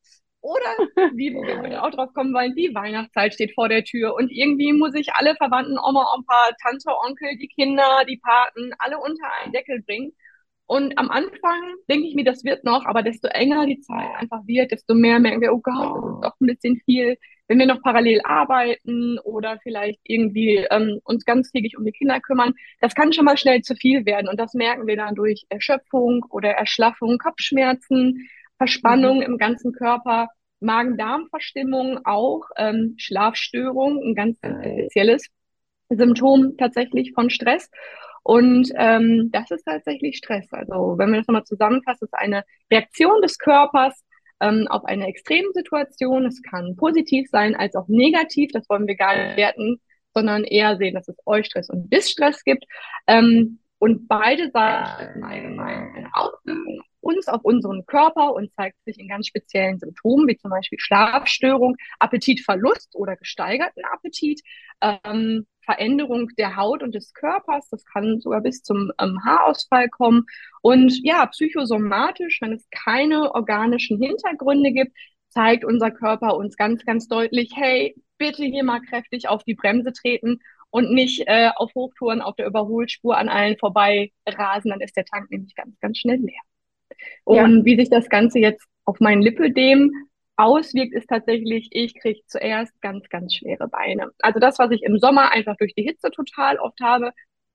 Oder, 0.48 0.78
wie 1.18 1.34
wir 1.34 1.84
auch 1.84 1.92
drauf 1.92 2.14
kommen 2.14 2.34
wollen, 2.34 2.56
die 2.56 2.74
Weihnachtszeit 2.74 3.34
steht 3.34 3.54
vor 3.54 3.68
der 3.68 3.84
Tür 3.84 4.16
und 4.16 4.32
irgendwie 4.32 4.72
muss 4.72 4.96
ich 4.96 5.14
alle 5.14 5.36
Verwandten, 5.36 5.78
Oma, 5.78 6.06
Opa, 6.18 6.52
Tante, 6.64 6.90
Onkel, 7.06 7.38
die 7.38 7.50
Kinder, 7.50 8.06
die 8.08 8.16
Paten, 8.18 8.72
alle 8.80 8.98
unter 8.98 9.28
einen 9.42 9.52
Deckel 9.52 9.82
bringen. 9.82 10.14
Und 10.66 10.98
am 10.98 11.10
Anfang 11.10 11.76
denke 11.90 12.08
ich 12.08 12.16
mir, 12.16 12.24
das 12.24 12.46
wird 12.46 12.64
noch, 12.64 12.86
aber 12.86 13.04
desto 13.04 13.28
enger 13.28 13.66
die 13.66 13.82
Zeit 13.82 14.10
einfach 14.18 14.40
wird, 14.48 14.72
desto 14.72 14.96
mehr 14.96 15.20
merken 15.20 15.42
wir, 15.42 15.54
oh 15.54 15.60
Gott, 15.60 15.76
das 15.76 16.14
ist 16.14 16.24
doch 16.24 16.40
ein 16.40 16.48
bisschen 16.48 16.82
viel. 16.86 17.18
Wenn 17.50 17.60
wir 17.60 17.66
noch 17.66 17.82
parallel 17.82 18.22
arbeiten 18.24 19.20
oder 19.20 19.60
vielleicht 19.64 20.00
irgendwie 20.04 20.66
ähm, 20.72 21.00
uns 21.04 21.26
ganztägig 21.26 21.78
um 21.78 21.84
die 21.84 21.92
Kinder 21.92 22.22
kümmern, 22.22 22.54
das 22.80 22.96
kann 22.96 23.12
schon 23.12 23.26
mal 23.26 23.38
schnell 23.38 23.62
zu 23.64 23.76
viel 23.76 24.06
werden. 24.06 24.30
Und 24.30 24.40
das 24.40 24.54
merken 24.54 24.88
wir 24.88 24.96
dann 24.96 25.16
durch 25.16 25.46
Erschöpfung 25.50 26.26
oder 26.30 26.52
Erschlaffung, 26.52 27.18
Kopfschmerzen, 27.18 28.30
Verspannung 28.58 29.18
mhm. 29.18 29.24
im 29.24 29.38
ganzen 29.38 29.72
Körper, 29.72 30.30
Magen-Darm-Verstimmung 30.60 32.06
auch, 32.06 32.44
ähm, 32.58 32.96
Schlafstörung, 32.98 34.02
ein 34.04 34.16
ganz 34.16 34.38
spezielles 34.38 35.28
Symptom 35.90 36.58
tatsächlich 36.58 37.14
von 37.14 37.30
Stress. 37.30 37.70
Und 38.24 38.72
ähm, 38.76 39.30
das 39.32 39.52
ist 39.52 39.64
tatsächlich 39.64 40.18
Stress. 40.18 40.52
Also 40.52 40.96
wenn 40.98 41.12
wir 41.12 41.20
das 41.20 41.28
nochmal 41.28 41.46
zusammenfassen, 41.46 42.06
ist 42.06 42.14
eine 42.14 42.44
Reaktion 42.70 43.22
des 43.22 43.38
Körpers 43.38 44.04
ähm, 44.42 44.68
auf 44.70 44.84
eine 44.86 45.08
Extremsituation. 45.08 46.26
Es 46.26 46.42
kann 46.42 46.76
positiv 46.76 47.30
sein 47.30 47.56
als 47.56 47.76
auch 47.76 47.88
negativ. 47.88 48.52
Das 48.52 48.68
wollen 48.70 48.88
wir 48.88 48.96
gar 48.96 49.16
nicht 49.16 49.38
werten, 49.38 49.80
sondern 50.14 50.44
eher 50.44 50.78
sehen, 50.78 50.96
dass 50.96 51.08
es 51.08 51.16
Eustress 51.26 51.70
und 51.70 51.92
Distress 51.94 52.44
gibt. 52.44 52.66
Ähm, 53.08 53.60
und 53.80 54.08
beide 54.08 54.50
Seiten 54.52 55.24
allgemein 55.24 55.94
eine 55.96 56.10
Auswirkung 56.14 56.82
uns 57.08 57.28
auf 57.28 57.44
unseren 57.44 57.86
Körper 57.86 58.34
und 58.34 58.54
zeigt 58.54 58.78
sich 58.86 59.00
in 59.00 59.08
ganz 59.08 59.28
speziellen 59.28 59.80
Symptomen, 59.80 60.28
wie 60.28 60.38
zum 60.38 60.52
Beispiel 60.52 60.80
Schlafstörung, 60.80 61.78
Appetitverlust 62.00 62.96
oder 62.96 63.16
gesteigerten 63.16 63.84
Appetit, 63.86 64.42
ähm, 64.82 65.48
Veränderung 65.62 66.30
der 66.38 66.56
Haut 66.58 66.84
und 66.84 66.96
des 66.96 67.14
Körpers. 67.14 67.70
Das 67.70 67.86
kann 67.86 68.20
sogar 68.20 68.42
bis 68.42 68.62
zum 68.64 68.92
ähm, 69.00 69.20
Haarausfall 69.26 69.90
kommen. 69.90 70.26
Und 70.62 70.94
ja, 71.04 71.26
psychosomatisch, 71.28 72.40
wenn 72.42 72.54
es 72.54 72.68
keine 72.72 73.34
organischen 73.34 74.02
Hintergründe 74.02 74.72
gibt, 74.72 74.92
zeigt 75.30 75.64
unser 75.66 75.92
Körper 75.92 76.36
uns 76.36 76.58
ganz, 76.58 76.84
ganz 76.86 77.08
deutlich, 77.08 77.52
hey, 77.56 77.96
bitte 78.18 78.44
hier 78.44 78.64
mal 78.64 78.82
kräftig 78.82 79.30
auf 79.30 79.44
die 79.44 79.56
Bremse 79.56 79.94
treten 79.94 80.40
und 80.70 80.92
nicht 80.92 81.24
äh, 81.28 81.52
auf 81.56 81.74
Hochtouren 81.76 82.22
auf 82.22 82.36
der 82.36 82.48
Überholspur 82.48 83.18
an 83.18 83.30
allen 83.30 83.58
vorbei 83.58 84.12
rasen, 84.28 84.72
dann 84.72 84.82
ist 84.82 84.98
der 84.98 85.06
Tank 85.06 85.32
nämlich 85.32 85.56
ganz, 85.56 85.80
ganz 85.80 85.98
schnell 86.00 86.18
leer. 86.18 86.42
Und 87.24 87.60
ja. 87.60 87.66
wie 87.66 87.76
sich 87.76 87.90
das 87.90 88.10
Ganze 88.10 88.40
jetzt 88.40 88.66
auf 88.86 89.00
mein 89.00 89.22
Lipödem 89.22 89.92
auswirkt, 90.38 90.94
ist 90.94 91.08
tatsächlich, 91.08 91.70
ich 91.72 91.96
kriege 92.00 92.22
zuerst 92.28 92.80
ganz, 92.82 93.10
ganz 93.10 93.36
schwere 93.36 93.68
Beine. 93.68 94.12
Also 94.20 94.40
das, 94.40 94.60
was 94.60 94.72
ich 94.72 94.84
im 94.84 95.00
Sommer 95.00 95.32
einfach 95.32 95.58
durch 95.58 95.74
die 95.74 95.84
Hitze 95.84 96.12
total 96.12 96.58
oft 96.60 96.80
habe, 96.82 97.12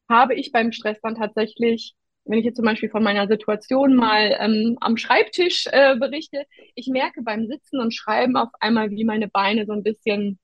habe 0.09 0.35
ich 0.35 0.53
beim 0.53 0.73
Stress 0.73 1.01
dann 1.01 1.15
tatsächlich, 1.15 1.95
wenn 2.25 2.39
ich 2.39 2.45
jetzt 2.45 2.57
zum 2.57 2.65
Beispiel 2.65 2.91
von 2.91 3.03
meiner 3.03 3.29
Situation 3.29 3.95
mal 3.95 4.37
ähm, 4.39 4.77
am 4.81 4.97
Schreibtisch 4.97 5.67
äh, 5.71 5.97
berichte, 5.97 6.45
ich 6.75 6.89
merke 6.89 7.23
beim 7.23 7.47
Sitzen 7.47 7.81
und 7.81 7.95
Schreiben 7.95 8.37
auf 8.37 8.51
einmal, 8.61 8.91
wie 8.91 9.05
meine 9.05 9.29
Beine 9.29 9.65
so 9.65 9.73
ein 9.73 9.83
bisschen, 9.83 10.39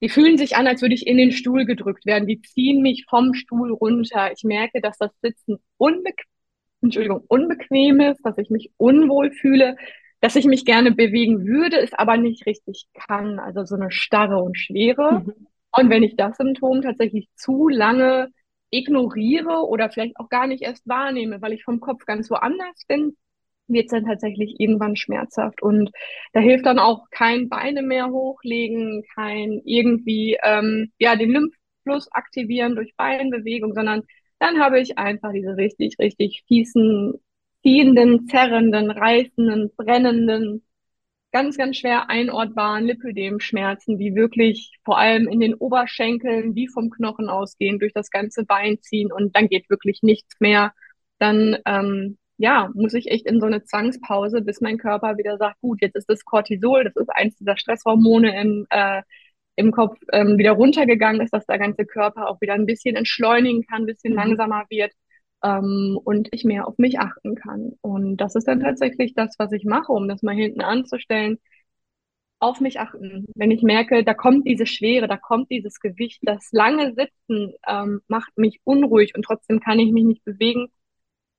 die 0.00 0.08
fühlen 0.08 0.38
sich 0.38 0.56
an, 0.56 0.66
als 0.66 0.80
würde 0.80 0.94
ich 0.94 1.06
in 1.06 1.18
den 1.18 1.32
Stuhl 1.32 1.64
gedrückt 1.64 2.06
werden. 2.06 2.26
Die 2.26 2.40
ziehen 2.40 2.82
mich 2.82 3.04
vom 3.08 3.34
Stuhl 3.34 3.72
runter. 3.72 4.32
Ich 4.32 4.42
merke, 4.44 4.80
dass 4.80 4.96
das 4.98 5.10
Sitzen 5.22 5.58
unbequem 5.76 6.24
Entschuldigung, 6.80 7.24
unbequem 7.28 8.00
ist, 8.00 8.24
dass 8.24 8.38
ich 8.38 8.50
mich 8.50 8.70
unwohl 8.76 9.30
fühle, 9.30 9.76
dass 10.20 10.36
ich 10.36 10.46
mich 10.46 10.64
gerne 10.64 10.92
bewegen 10.92 11.46
würde, 11.46 11.78
es 11.78 11.92
aber 11.92 12.16
nicht 12.16 12.46
richtig 12.46 12.86
kann. 12.94 13.38
Also 13.38 13.64
so 13.64 13.76
eine 13.76 13.90
Starre 13.90 14.38
und 14.42 14.58
Schwere. 14.58 15.20
Mhm. 15.20 15.46
Und 15.76 15.90
wenn 15.90 16.02
ich 16.02 16.16
das 16.16 16.36
Symptom 16.36 16.82
tatsächlich 16.82 17.28
zu 17.36 17.68
lange 17.68 18.28
ignoriere 18.70 19.66
oder 19.66 19.90
vielleicht 19.90 20.18
auch 20.18 20.28
gar 20.28 20.46
nicht 20.46 20.62
erst 20.62 20.86
wahrnehme, 20.88 21.40
weil 21.40 21.52
ich 21.52 21.64
vom 21.64 21.80
Kopf 21.80 22.04
ganz 22.04 22.30
woanders 22.30 22.84
bin, 22.86 23.16
wird 23.68 23.86
es 23.86 23.90
dann 23.90 24.06
tatsächlich 24.06 24.56
irgendwann 24.58 24.96
schmerzhaft. 24.96 25.62
Und 25.62 25.90
da 26.32 26.40
hilft 26.40 26.66
dann 26.66 26.78
auch 26.78 27.04
kein 27.10 27.48
Beine 27.48 27.82
mehr 27.82 28.08
hochlegen, 28.08 29.04
kein 29.14 29.60
irgendwie 29.64 30.38
ähm, 30.42 30.90
ja 30.98 31.16
den 31.16 31.30
Lymphfluss 31.30 32.10
aktivieren 32.12 32.74
durch 32.76 32.94
Beinbewegung, 32.96 33.74
sondern 33.74 34.02
dann 34.38 34.60
habe 34.60 34.80
ich 34.80 34.98
einfach 34.98 35.32
diese 35.32 35.56
richtig, 35.56 35.98
richtig 35.98 36.44
fiesen, 36.46 37.14
ziehenden, 37.62 38.28
zerrenden, 38.28 38.90
reißenden, 38.90 39.72
brennenden, 39.76 40.62
ganz, 41.32 41.56
ganz 41.56 41.76
schwer 41.76 42.08
einortbaren 42.08 42.86
Lipödem-Schmerzen, 42.86 43.98
die 43.98 44.14
wirklich 44.14 44.72
vor 44.84 44.98
allem 44.98 45.28
in 45.28 45.40
den 45.40 45.54
Oberschenkeln 45.54 46.54
wie 46.54 46.68
vom 46.68 46.90
Knochen 46.90 47.28
ausgehen, 47.28 47.78
durch 47.78 47.92
das 47.92 48.10
ganze 48.10 48.44
Bein 48.44 48.80
ziehen 48.80 49.12
und 49.12 49.36
dann 49.36 49.48
geht 49.48 49.68
wirklich 49.70 50.02
nichts 50.02 50.40
mehr. 50.40 50.72
Dann 51.18 51.58
ähm, 51.66 52.18
ja, 52.38 52.70
muss 52.74 52.94
ich 52.94 53.08
echt 53.10 53.26
in 53.26 53.40
so 53.40 53.46
eine 53.46 53.64
Zwangspause, 53.64 54.40
bis 54.42 54.60
mein 54.60 54.78
Körper 54.78 55.18
wieder 55.18 55.36
sagt, 55.38 55.60
gut, 55.60 55.82
jetzt 55.82 55.96
ist 55.96 56.08
das 56.08 56.24
Cortisol, 56.24 56.84
das 56.84 56.96
ist 56.96 57.10
eins 57.10 57.36
dieser 57.36 57.56
Stresshormone 57.56 58.40
im 58.40 58.66
äh, 58.70 59.02
im 59.58 59.72
Kopf 59.72 59.98
ähm, 60.12 60.38
wieder 60.38 60.52
runtergegangen 60.52 61.20
ist, 61.20 61.32
dass 61.32 61.46
der 61.46 61.58
ganze 61.58 61.84
Körper 61.84 62.28
auch 62.28 62.40
wieder 62.40 62.54
ein 62.54 62.66
bisschen 62.66 62.94
entschleunigen 62.94 63.66
kann, 63.66 63.82
ein 63.82 63.86
bisschen 63.86 64.12
mhm. 64.12 64.18
langsamer 64.18 64.64
wird 64.70 64.92
ähm, 65.42 65.98
und 66.04 66.28
ich 66.32 66.44
mehr 66.44 66.68
auf 66.68 66.78
mich 66.78 67.00
achten 67.00 67.34
kann. 67.34 67.72
Und 67.80 68.18
das 68.18 68.36
ist 68.36 68.46
dann 68.46 68.60
tatsächlich 68.60 69.14
das, 69.14 69.34
was 69.38 69.52
ich 69.52 69.64
mache, 69.64 69.92
um 69.92 70.08
das 70.08 70.22
mal 70.22 70.34
hinten 70.34 70.60
anzustellen. 70.60 71.38
Auf 72.40 72.60
mich 72.60 72.78
achten. 72.78 73.26
Wenn 73.34 73.50
ich 73.50 73.62
merke, 73.62 74.04
da 74.04 74.14
kommt 74.14 74.46
diese 74.46 74.66
Schwere, 74.66 75.08
da 75.08 75.16
kommt 75.16 75.50
dieses 75.50 75.80
Gewicht, 75.80 76.20
das 76.22 76.50
lange 76.52 76.94
Sitzen 76.94 77.54
ähm, 77.66 78.00
macht 78.06 78.38
mich 78.38 78.60
unruhig 78.62 79.16
und 79.16 79.24
trotzdem 79.24 79.58
kann 79.58 79.80
ich 79.80 79.90
mich 79.90 80.04
nicht 80.04 80.24
bewegen. 80.24 80.68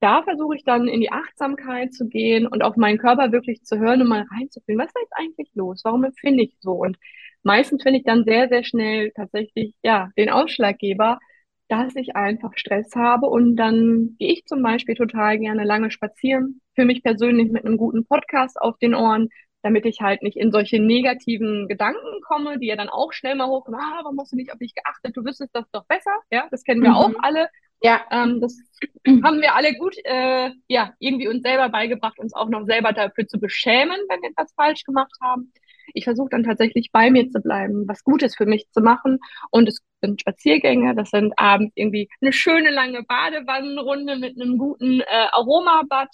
Da 0.02 0.24
versuche 0.24 0.58
ich 0.58 0.66
dann 0.66 0.90
in 0.90 1.00
die 1.00 1.12
Achtsamkeit 1.12 1.94
zu 1.94 2.08
gehen 2.10 2.48
und 2.48 2.64
auf 2.64 2.76
meinen 2.76 2.98
Körper 2.98 3.32
wirklich 3.32 3.64
zu 3.64 3.80
hören 3.80 4.02
und 4.02 4.10
mal 4.10 4.26
reinzufühlen. 4.30 4.80
Was 4.80 4.88
ist 4.88 5.02
jetzt 5.02 5.14
eigentlich 5.16 5.50
los? 5.56 5.82
Warum 5.86 6.04
empfinde 6.04 6.44
ich 6.44 6.58
so? 6.60 6.74
Und 6.74 6.98
meistens 7.44 7.84
finde 7.84 8.00
ich 8.00 8.06
dann 8.06 8.24
sehr, 8.26 8.50
sehr 8.50 8.64
schnell 8.64 9.12
tatsächlich, 9.16 9.74
ja, 9.84 10.10
den 10.18 10.30
Ausschlaggeber, 10.30 11.20
dass 11.68 11.96
ich 11.96 12.16
einfach 12.16 12.52
Stress 12.56 12.96
habe 12.96 13.28
und 13.28 13.56
dann 13.56 14.16
gehe 14.18 14.34
ich 14.34 14.46
zum 14.46 14.64
Beispiel 14.64 14.96
total 14.96 15.38
gerne 15.38 15.64
lange 15.64 15.92
spazieren, 15.92 16.62
für 16.76 16.86
mich 16.86 17.04
persönlich 17.04 17.52
mit 17.52 17.66
einem 17.66 17.78
guten 17.78 18.06
Podcast 18.06 18.60
auf 18.60 18.78
den 18.80 18.96
Ohren, 18.96 19.30
damit 19.62 19.86
ich 19.86 20.02
halt 20.02 20.24
nicht 20.24 20.38
in 20.38 20.52
solche 20.52 20.80
negativen 20.80 21.68
Gedanken 21.68 22.22
komme, 22.28 22.58
die 22.60 22.68
ja 22.68 22.76
dann 22.76 22.90
auch 22.90 23.14
schnell 23.14 23.36
mal 23.36 23.48
hochkommen, 23.48 23.80
ah, 23.80 24.00
warum 24.04 24.20
hast 24.20 24.32
du 24.32 24.36
nicht 24.36 24.52
auf 24.52 24.58
dich 24.58 24.74
geachtet, 24.74 25.16
du 25.16 25.24
wüsstest 25.24 25.54
das 25.54 25.70
doch 25.72 25.86
besser, 25.86 26.18
ja, 26.32 26.48
das 26.50 26.64
kennen 26.64 26.82
wir 26.82 26.92
mhm. 26.92 26.96
auch 26.96 27.14
alle. 27.22 27.50
Ja. 27.82 28.02
Ähm, 28.12 28.42
das 28.42 28.58
haben 29.24 29.42
wir 29.42 29.56
alle 29.56 29.74
gut, 29.76 29.96
äh, 30.04 30.52
ja, 30.68 30.94
irgendwie 31.00 31.28
uns 31.28 31.44
selber 31.44 31.70
beigebracht, 31.70 32.20
uns 32.20 32.34
auch 32.34 32.50
noch 32.50 32.66
selber 32.66 32.94
dafür 32.94 33.28
zu 33.28 33.40
beschämen, 33.40 33.98
wenn 34.10 34.22
wir 34.22 34.30
etwas 34.32 34.54
falsch 34.54 34.84
gemacht 34.84 35.14
haben. 35.22 35.54
Ich 35.94 36.06
versuche 36.06 36.30
dann 36.30 36.44
tatsächlich 36.44 36.92
bei 36.92 37.12
mir 37.12 37.30
zu 37.30 37.42
bleiben, 37.42 37.88
was 37.88 38.04
Gutes 38.04 38.36
für 38.36 38.46
mich 38.46 38.70
zu 38.72 38.82
machen. 38.82 39.20
Und 39.52 39.68
es 39.70 39.80
sind 40.02 40.22
Spaziergänge, 40.22 40.96
das 40.96 41.10
sind 41.10 41.34
abends 41.38 41.74
irgendwie 41.76 42.10
eine 42.22 42.34
schöne 42.34 42.72
lange 42.72 43.04
Badewannenrunde 43.04 44.18
mit 44.18 44.40
einem 44.40 44.58
guten 44.58 45.02
äh, 45.02 45.06
Aromabad. 45.32 46.10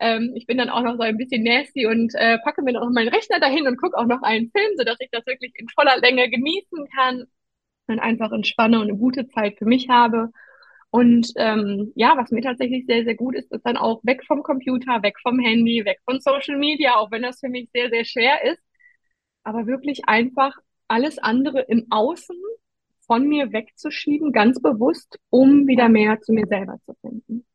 Ähm, 0.00 0.32
ich 0.34 0.46
bin 0.46 0.58
dann 0.58 0.70
auch 0.70 0.82
noch 0.82 0.96
so 0.96 1.02
ein 1.02 1.16
bisschen 1.16 1.42
nasty 1.42 1.86
und 1.86 2.14
äh, 2.14 2.38
packe 2.38 2.62
mir 2.62 2.72
noch 2.72 2.88
meinen 2.90 3.08
Rechner 3.08 3.40
dahin 3.40 3.66
und 3.66 3.76
gucke 3.76 3.96
auch 3.96 4.06
noch 4.06 4.22
einen 4.22 4.50
Film, 4.50 4.76
sodass 4.76 4.96
ich 5.00 5.10
das 5.10 5.26
wirklich 5.26 5.52
in 5.56 5.68
voller 5.68 5.98
Länge 5.98 6.28
genießen 6.30 6.88
kann 6.94 7.24
und 7.88 7.98
einfach 8.00 8.32
entspanne 8.32 8.78
und 8.80 8.88
eine 8.88 8.98
gute 8.98 9.28
Zeit 9.28 9.58
für 9.58 9.66
mich 9.66 9.88
habe. 9.88 10.30
Und 10.90 11.32
ähm, 11.36 11.92
ja, 11.96 12.16
was 12.16 12.30
mir 12.30 12.40
tatsächlich 12.42 12.86
sehr, 12.86 13.04
sehr 13.04 13.14
gut 13.14 13.34
ist, 13.34 13.52
ist 13.52 13.64
dann 13.66 13.76
auch 13.76 14.00
weg 14.04 14.24
vom 14.26 14.42
Computer, 14.42 15.02
weg 15.02 15.16
vom 15.22 15.38
Handy, 15.38 15.84
weg 15.84 15.98
von 16.04 16.20
Social 16.20 16.56
Media, 16.58 16.96
auch 16.96 17.10
wenn 17.10 17.22
das 17.22 17.40
für 17.40 17.48
mich 17.48 17.68
sehr, 17.72 17.90
sehr 17.90 18.04
schwer 18.04 18.42
ist, 18.44 18.62
aber 19.48 19.66
wirklich 19.66 20.02
einfach 20.06 20.54
alles 20.88 21.18
andere 21.18 21.62
im 21.62 21.86
Außen 21.88 22.36
von 23.06 23.26
mir 23.26 23.50
wegzuschieben, 23.50 24.30
ganz 24.30 24.60
bewusst, 24.60 25.18
um 25.30 25.66
wieder 25.66 25.88
mehr 25.88 26.20
zu 26.20 26.34
mir 26.34 26.46
selber 26.46 26.78
zu 26.84 26.94
finden. 27.00 27.46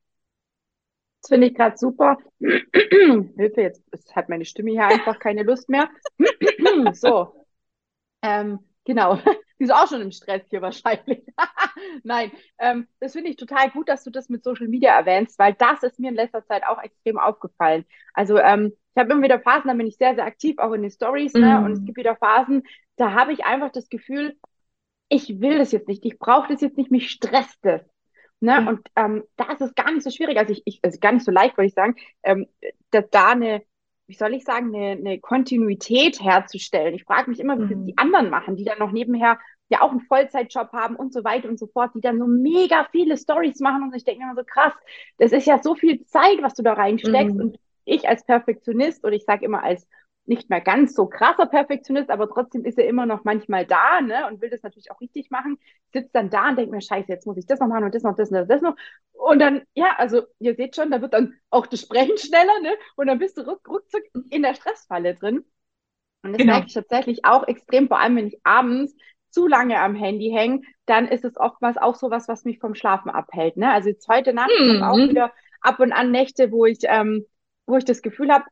Das 1.22 1.30
finde 1.30 1.48
ich 1.48 1.54
gerade 1.54 1.78
super. 1.78 2.18
Hilfe, 2.40 3.62
jetzt 3.62 3.84
hat 4.16 4.28
meine 4.28 4.44
Stimme 4.44 4.72
hier 4.72 4.88
einfach 4.88 5.20
keine 5.20 5.44
Lust 5.44 5.70
mehr. 5.70 5.88
so. 6.94 7.46
Ähm, 8.24 8.60
genau. 8.84 9.18
Die 9.60 9.66
ist 9.66 9.74
auch 9.74 9.88
schon 9.88 10.02
im 10.02 10.12
Stress 10.12 10.42
hier 10.50 10.64
wahrscheinlich. 10.64 11.24
Nein, 12.04 12.32
ähm, 12.58 12.88
das 13.00 13.14
finde 13.14 13.30
ich 13.30 13.38
total 13.38 13.70
gut, 13.70 13.88
dass 13.88 14.04
du 14.04 14.10
das 14.10 14.30
mit 14.30 14.44
Social 14.44 14.68
Media 14.68 14.98
erwähnst, 14.98 15.38
weil 15.38 15.54
das 15.54 15.84
ist 15.84 16.00
mir 16.00 16.10
in 16.10 16.16
letzter 16.16 16.44
Zeit 16.46 16.66
auch 16.66 16.82
extrem 16.82 17.20
aufgefallen. 17.20 17.86
Also 18.14 18.40
ähm, 18.40 18.74
ich 18.96 19.00
habe 19.00 19.12
immer 19.12 19.24
wieder 19.24 19.40
Phasen, 19.40 19.68
da 19.68 19.74
bin 19.74 19.88
ich 19.88 19.98
sehr, 19.98 20.16
sehr 20.16 20.26
aktiv, 20.26 20.58
auch 20.60 20.74
in 20.74 20.84
den 20.84 20.92
Stories, 20.92 21.34
ne? 21.34 21.60
Mm. 21.60 21.66
Und 21.66 21.72
es 21.74 21.86
gibt 21.86 21.98
wieder 21.98 22.16
Phasen, 22.16 22.64
da 22.96 23.14
habe 23.14 23.34
ich 23.34 23.44
einfach 23.44 23.72
das 23.72 23.90
Gefühl, 23.90 24.38
ich 25.10 25.42
will 25.42 25.58
das 25.58 25.72
jetzt 25.72 25.88
nicht, 25.88 26.06
ich 26.06 26.18
brauche 26.18 26.52
das 26.52 26.62
jetzt 26.62 26.78
nicht, 26.78 26.92
mich 26.92 27.10
stresst 27.10 27.60
das. 27.62 27.82
Ne? 28.40 28.60
Mhm. 28.60 28.68
Und 28.68 28.88
ähm, 28.96 29.24
da 29.38 29.52
ist 29.54 29.62
es 29.62 29.76
gar 29.76 29.92
nicht 29.92 30.04
so 30.04 30.10
schwierig, 30.10 30.38
also 30.38 30.52
ich, 30.52 30.64
ich 30.66 30.80
also 30.84 31.00
gar 31.00 31.14
nicht 31.14 31.26
so 31.26 31.32
leicht, 31.32 31.58
würde 31.58 31.68
ich 31.68 31.74
sagen, 31.74 31.96
ähm, 32.24 32.48
dass 32.92 33.10
da 33.10 33.32
eine, 33.32 33.64
wie 34.08 34.16
soll 34.16 34.34
ich 34.34 34.44
sagen, 34.44 34.76
eine, 34.76 34.92
eine 34.92 35.20
Kontinuität 35.20 36.22
herzustellen. 36.22 36.94
Ich 36.94 37.06
frage 37.06 37.30
mich 37.30 37.40
immer, 37.40 37.58
wie 37.58 37.64
mhm. 37.64 37.70
das 37.70 37.86
die 37.86 37.98
anderen 37.98 38.30
machen, 38.30 38.58
die 38.58 38.66
dann 38.66 38.80
noch 38.80 38.92
nebenher 38.92 39.40
ja 39.70 39.82
auch 39.82 39.92
einen 39.92 40.02
Vollzeitjob 40.02 40.74
haben 40.74 40.96
und 40.96 41.14
so 41.14 41.24
weiter 41.24 41.48
und 41.48 41.58
so 41.58 41.68
fort, 41.68 41.92
die 41.96 42.02
dann 42.02 42.20
so 42.20 42.28
mega 42.28 42.86
viele 42.92 43.18
Stories 43.18 43.60
machen 43.60 43.84
und 43.84 43.96
ich 43.96 44.04
denke 44.04 44.20
mir 44.20 44.32
immer 44.32 44.42
so 44.42 44.46
krass, 44.46 44.74
das 45.20 45.32
ist 45.32 45.48
ja 45.48 45.62
so 45.64 45.76
viel 45.76 46.04
Zeit, 46.06 46.42
was 46.42 46.54
du 46.54 46.64
da 46.64 46.74
reinsteckst 46.74 47.36
mhm. 47.36 47.42
und 47.42 47.60
ich 47.86 48.08
als 48.08 48.26
Perfektionist 48.26 49.04
und 49.04 49.14
ich 49.14 49.26
sage 49.26 49.46
immer 49.46 49.64
als 49.64 49.88
nicht 50.26 50.50
mehr 50.50 50.62
ganz 50.62 50.96
so 50.96 51.08
krasser 51.08 51.48
Perfektionist, 51.48 52.10
aber 52.10 52.30
trotzdem 52.30 52.64
ist 52.64 52.78
er 52.78 52.88
immer 52.88 53.06
noch 53.06 53.24
manchmal 53.24 53.66
da 53.66 54.00
ne, 54.02 54.28
und 54.28 54.42
will 54.42 54.50
das 54.50 54.64
natürlich 54.64 54.90
auch 54.92 55.02
richtig 55.02 55.32
machen, 55.32 55.58
sitzt 55.92 56.16
dann 56.16 56.30
da 56.30 56.50
und 56.50 56.58
denkt 56.58 56.72
mir, 56.72 56.82
scheiße, 56.82 57.10
jetzt 57.10 57.28
muss 57.28 57.38
ich 57.38 57.46
das 57.46 57.60
noch 57.60 57.68
machen 57.68 57.84
und 57.84 57.94
das 57.94 58.04
noch, 58.04 58.16
das 58.16 58.32
noch, 58.32 58.48
das 58.48 58.62
noch. 58.62 58.76
Und 59.12 59.40
dann, 59.40 59.64
ja, 59.74 59.96
also 59.98 60.24
ihr 60.40 60.56
seht 60.56 60.76
schon, 60.76 60.92
da 60.92 61.02
wird 61.02 61.14
dann 61.14 61.36
auch 61.50 61.68
das 61.68 61.82
Sprechen 61.82 62.18
schneller 62.18 62.60
ne, 62.62 62.74
und 62.96 63.08
dann 63.08 63.20
bist 63.20 63.38
du 63.38 63.42
ruck, 63.42 63.68
ruckzuck 63.68 64.04
in 64.30 64.44
der 64.44 64.56
Stressfalle 64.56 65.16
drin. 65.16 65.44
Und 66.24 66.32
das 66.32 66.38
genau. 66.38 66.54
merke 66.54 66.68
ich 66.68 66.74
tatsächlich 66.74 67.26
auch 67.26 67.46
extrem, 67.48 67.90
vor 67.90 68.00
allem 68.00 68.16
wenn 68.16 68.28
ich 68.28 68.40
abends 68.44 68.96
zu 69.30 69.48
lange 69.48 69.80
am 69.80 69.96
Handy 69.96 70.30
hänge, 70.30 70.62
dann 70.86 71.08
ist 71.08 71.26
es 71.26 71.36
oftmals 71.38 71.78
auch 71.78 71.96
sowas, 71.96 72.28
was 72.28 72.46
mich 72.46 72.60
vom 72.60 72.76
Schlafen 72.76 73.10
abhält. 73.10 73.58
Ne? 73.58 73.72
Also 73.72 73.90
jetzt 73.90 74.08
heute 74.08 74.32
Nacht 74.34 74.52
mhm. 74.58 74.84
auch 74.84 74.98
wieder 74.98 75.34
ab 75.60 75.80
und 75.80 75.92
an 75.92 76.12
Nächte, 76.12 76.52
wo 76.52 76.66
ich, 76.66 76.80
ähm, 76.84 77.26
wo 77.66 77.78
ich 77.78 77.86
das 77.86 78.02
Gefühl 78.02 78.32
habe, 78.32 78.46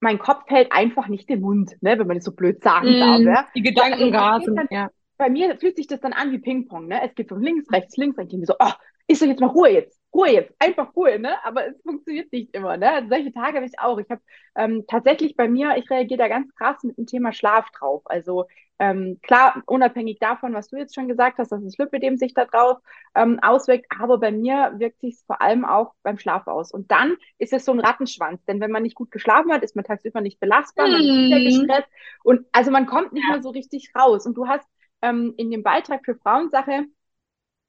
mein 0.00 0.18
Kopf 0.18 0.42
hält 0.48 0.72
einfach 0.72 1.08
nicht 1.08 1.28
den 1.28 1.40
Mund, 1.40 1.76
ne, 1.80 1.98
wenn 1.98 2.06
man 2.06 2.16
das 2.16 2.24
so 2.24 2.32
blöd 2.32 2.62
sagen 2.62 2.96
mm, 2.96 3.00
darf. 3.00 3.20
Ja? 3.20 3.48
Die 3.54 3.62
Gedanken 3.62 4.14
rasen, 4.14 4.60
ja. 4.70 4.88
Bei 5.16 5.30
mir 5.30 5.56
fühlt 5.58 5.76
sich 5.76 5.86
das 5.86 6.00
dann 6.00 6.12
an 6.12 6.32
wie 6.32 6.38
Ping-Pong, 6.38 6.88
ne? 6.88 7.00
Es 7.02 7.14
geht 7.14 7.28
von 7.28 7.40
links, 7.40 7.70
rechts, 7.72 7.96
links, 7.96 8.18
rechts. 8.18 8.32
Ich 8.32 8.40
denke 8.40 8.46
so, 8.46 8.54
oh, 8.58 8.72
ist 9.06 9.22
doch 9.22 9.26
jetzt 9.26 9.40
mal 9.40 9.46
Ruhe 9.46 9.70
jetzt. 9.70 9.98
Ruhe 10.14 10.30
jetzt, 10.30 10.54
einfach 10.58 10.94
Ruhe, 10.94 11.18
ne? 11.18 11.44
Aber 11.44 11.66
es 11.66 11.80
funktioniert 11.82 12.32
nicht 12.32 12.54
immer, 12.54 12.76
ne? 12.76 12.92
Also 12.92 13.08
solche 13.08 13.32
Tage 13.32 13.56
habe 13.56 13.66
ich 13.66 13.78
auch. 13.78 13.98
Ich 13.98 14.08
habe 14.10 14.22
ähm, 14.54 14.84
tatsächlich 14.86 15.36
bei 15.36 15.48
mir, 15.48 15.76
ich 15.76 15.90
reagiere 15.90 16.18
da 16.18 16.28
ganz 16.28 16.54
krass 16.54 16.82
mit 16.84 16.96
dem 16.96 17.06
Thema 17.06 17.32
Schlaf 17.32 17.70
drauf. 17.70 18.02
Also 18.04 18.46
ähm, 18.78 19.18
klar, 19.22 19.62
unabhängig 19.66 20.18
davon, 20.18 20.52
was 20.52 20.68
du 20.68 20.76
jetzt 20.76 20.94
schon 20.94 21.08
gesagt 21.08 21.38
hast, 21.38 21.52
dass 21.52 21.62
das 21.62 21.78
Lipidem 21.78 22.16
sich 22.16 22.34
da 22.34 22.44
drauf 22.44 22.78
ähm, 23.14 23.38
auswirkt, 23.40 23.86
aber 24.00 24.18
bei 24.18 24.32
mir 24.32 24.74
wirkt 24.78 25.00
sich 25.00 25.16
vor 25.26 25.40
allem 25.40 25.64
auch 25.64 25.94
beim 26.02 26.18
Schlaf 26.18 26.46
aus. 26.46 26.72
Und 26.72 26.90
dann 26.90 27.16
ist 27.38 27.52
es 27.52 27.64
so 27.64 27.72
ein 27.72 27.80
Rattenschwanz, 27.80 28.44
denn 28.44 28.60
wenn 28.60 28.72
man 28.72 28.82
nicht 28.82 28.96
gut 28.96 29.10
geschlafen 29.10 29.52
hat, 29.52 29.62
ist 29.62 29.76
man 29.76 29.84
tagsüber 29.84 30.20
nicht 30.20 30.40
belastbar, 30.40 30.88
man 30.88 31.00
ist 31.00 31.06
wieder 31.06 31.38
mhm. 31.38 31.44
gestresst 31.44 31.88
und 32.24 32.46
also 32.52 32.70
man 32.70 32.86
kommt 32.86 33.12
nicht 33.12 33.26
ja. 33.26 33.34
mehr 33.34 33.42
so 33.42 33.50
richtig 33.50 33.92
raus. 33.96 34.26
Und 34.26 34.36
du 34.36 34.48
hast 34.48 34.66
ähm, 35.02 35.34
in 35.36 35.50
dem 35.50 35.62
Beitrag 35.62 36.04
für 36.04 36.16
Frauensache 36.16 36.86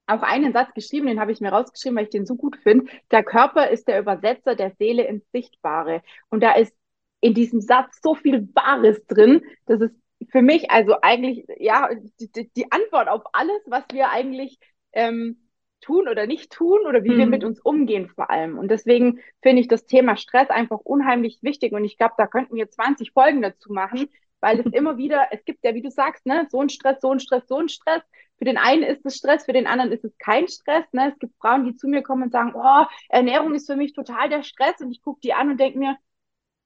auch 0.07 0.21
einen 0.21 0.53
Satz 0.53 0.73
geschrieben, 0.73 1.07
den 1.07 1.19
habe 1.19 1.31
ich 1.31 1.41
mir 1.41 1.49
rausgeschrieben, 1.49 1.97
weil 1.97 2.05
ich 2.05 2.09
den 2.09 2.25
so 2.25 2.35
gut 2.35 2.57
finde. 2.57 2.91
Der 3.11 3.23
Körper 3.23 3.69
ist 3.69 3.87
der 3.87 3.99
Übersetzer 3.99 4.55
der 4.55 4.71
Seele 4.77 5.03
ins 5.03 5.29
Sichtbare. 5.31 6.01
Und 6.29 6.41
da 6.41 6.53
ist 6.53 6.73
in 7.21 7.33
diesem 7.33 7.61
Satz 7.61 7.99
so 8.01 8.15
viel 8.15 8.47
Wahres 8.53 9.05
drin, 9.07 9.41
dass 9.65 9.81
es 9.81 9.91
für 10.29 10.41
mich 10.41 10.71
also 10.71 10.95
eigentlich, 11.01 11.45
ja, 11.57 11.89
die, 12.19 12.49
die 12.55 12.71
Antwort 12.71 13.09
auf 13.09 13.23
alles, 13.33 13.61
was 13.65 13.83
wir 13.91 14.09
eigentlich 14.11 14.59
ähm, 14.93 15.37
tun 15.81 16.07
oder 16.07 16.25
nicht 16.25 16.51
tun 16.51 16.79
oder 16.87 17.03
wie 17.03 17.11
mhm. 17.11 17.17
wir 17.17 17.25
mit 17.27 17.43
uns 17.43 17.59
umgehen 17.59 18.09
vor 18.09 18.29
allem. 18.29 18.57
Und 18.57 18.69
deswegen 18.69 19.19
finde 19.41 19.61
ich 19.61 19.67
das 19.67 19.85
Thema 19.85 20.17
Stress 20.17 20.49
einfach 20.49 20.79
unheimlich 20.79 21.39
wichtig. 21.41 21.73
Und 21.73 21.83
ich 21.83 21.97
glaube, 21.97 22.15
da 22.17 22.27
könnten 22.27 22.55
wir 22.55 22.69
20 22.69 23.11
Folgen 23.11 23.41
dazu 23.41 23.71
machen, 23.71 24.09
weil 24.41 24.59
es 24.59 24.65
immer 24.73 24.97
wieder, 24.97 25.27
es 25.31 25.43
gibt 25.45 25.63
ja, 25.63 25.73
wie 25.73 25.81
du 25.81 25.89
sagst, 25.89 26.25
ne, 26.25 26.47
so 26.49 26.61
ein 26.61 26.69
Stress, 26.69 27.01
so 27.01 27.11
ein 27.11 27.19
Stress, 27.19 27.47
so 27.47 27.57
ein 27.57 27.69
Stress. 27.69 28.03
Für 28.37 28.45
den 28.45 28.57
einen 28.57 28.83
ist 28.83 29.05
es 29.05 29.15
Stress, 29.15 29.45
für 29.45 29.53
den 29.53 29.67
anderen 29.67 29.91
ist 29.91 30.03
es 30.03 30.17
kein 30.17 30.47
Stress. 30.47 30.85
Ne? 30.91 31.11
Es 31.11 31.19
gibt 31.19 31.35
Frauen, 31.39 31.65
die 31.65 31.75
zu 31.75 31.87
mir 31.87 32.03
kommen 32.03 32.23
und 32.23 32.31
sagen, 32.31 32.53
oh, 32.55 32.85
Ernährung 33.09 33.53
ist 33.55 33.65
für 33.65 33.77
mich 33.77 33.93
total 33.93 34.29
der 34.29 34.43
Stress. 34.43 34.81
Und 34.81 34.91
ich 34.91 35.01
gucke 35.01 35.21
die 35.21 35.33
an 35.33 35.51
und 35.51 35.59
denke 35.59 35.79
mir, 35.79 35.97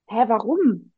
hä, 0.07 0.23
warum? 0.27 0.91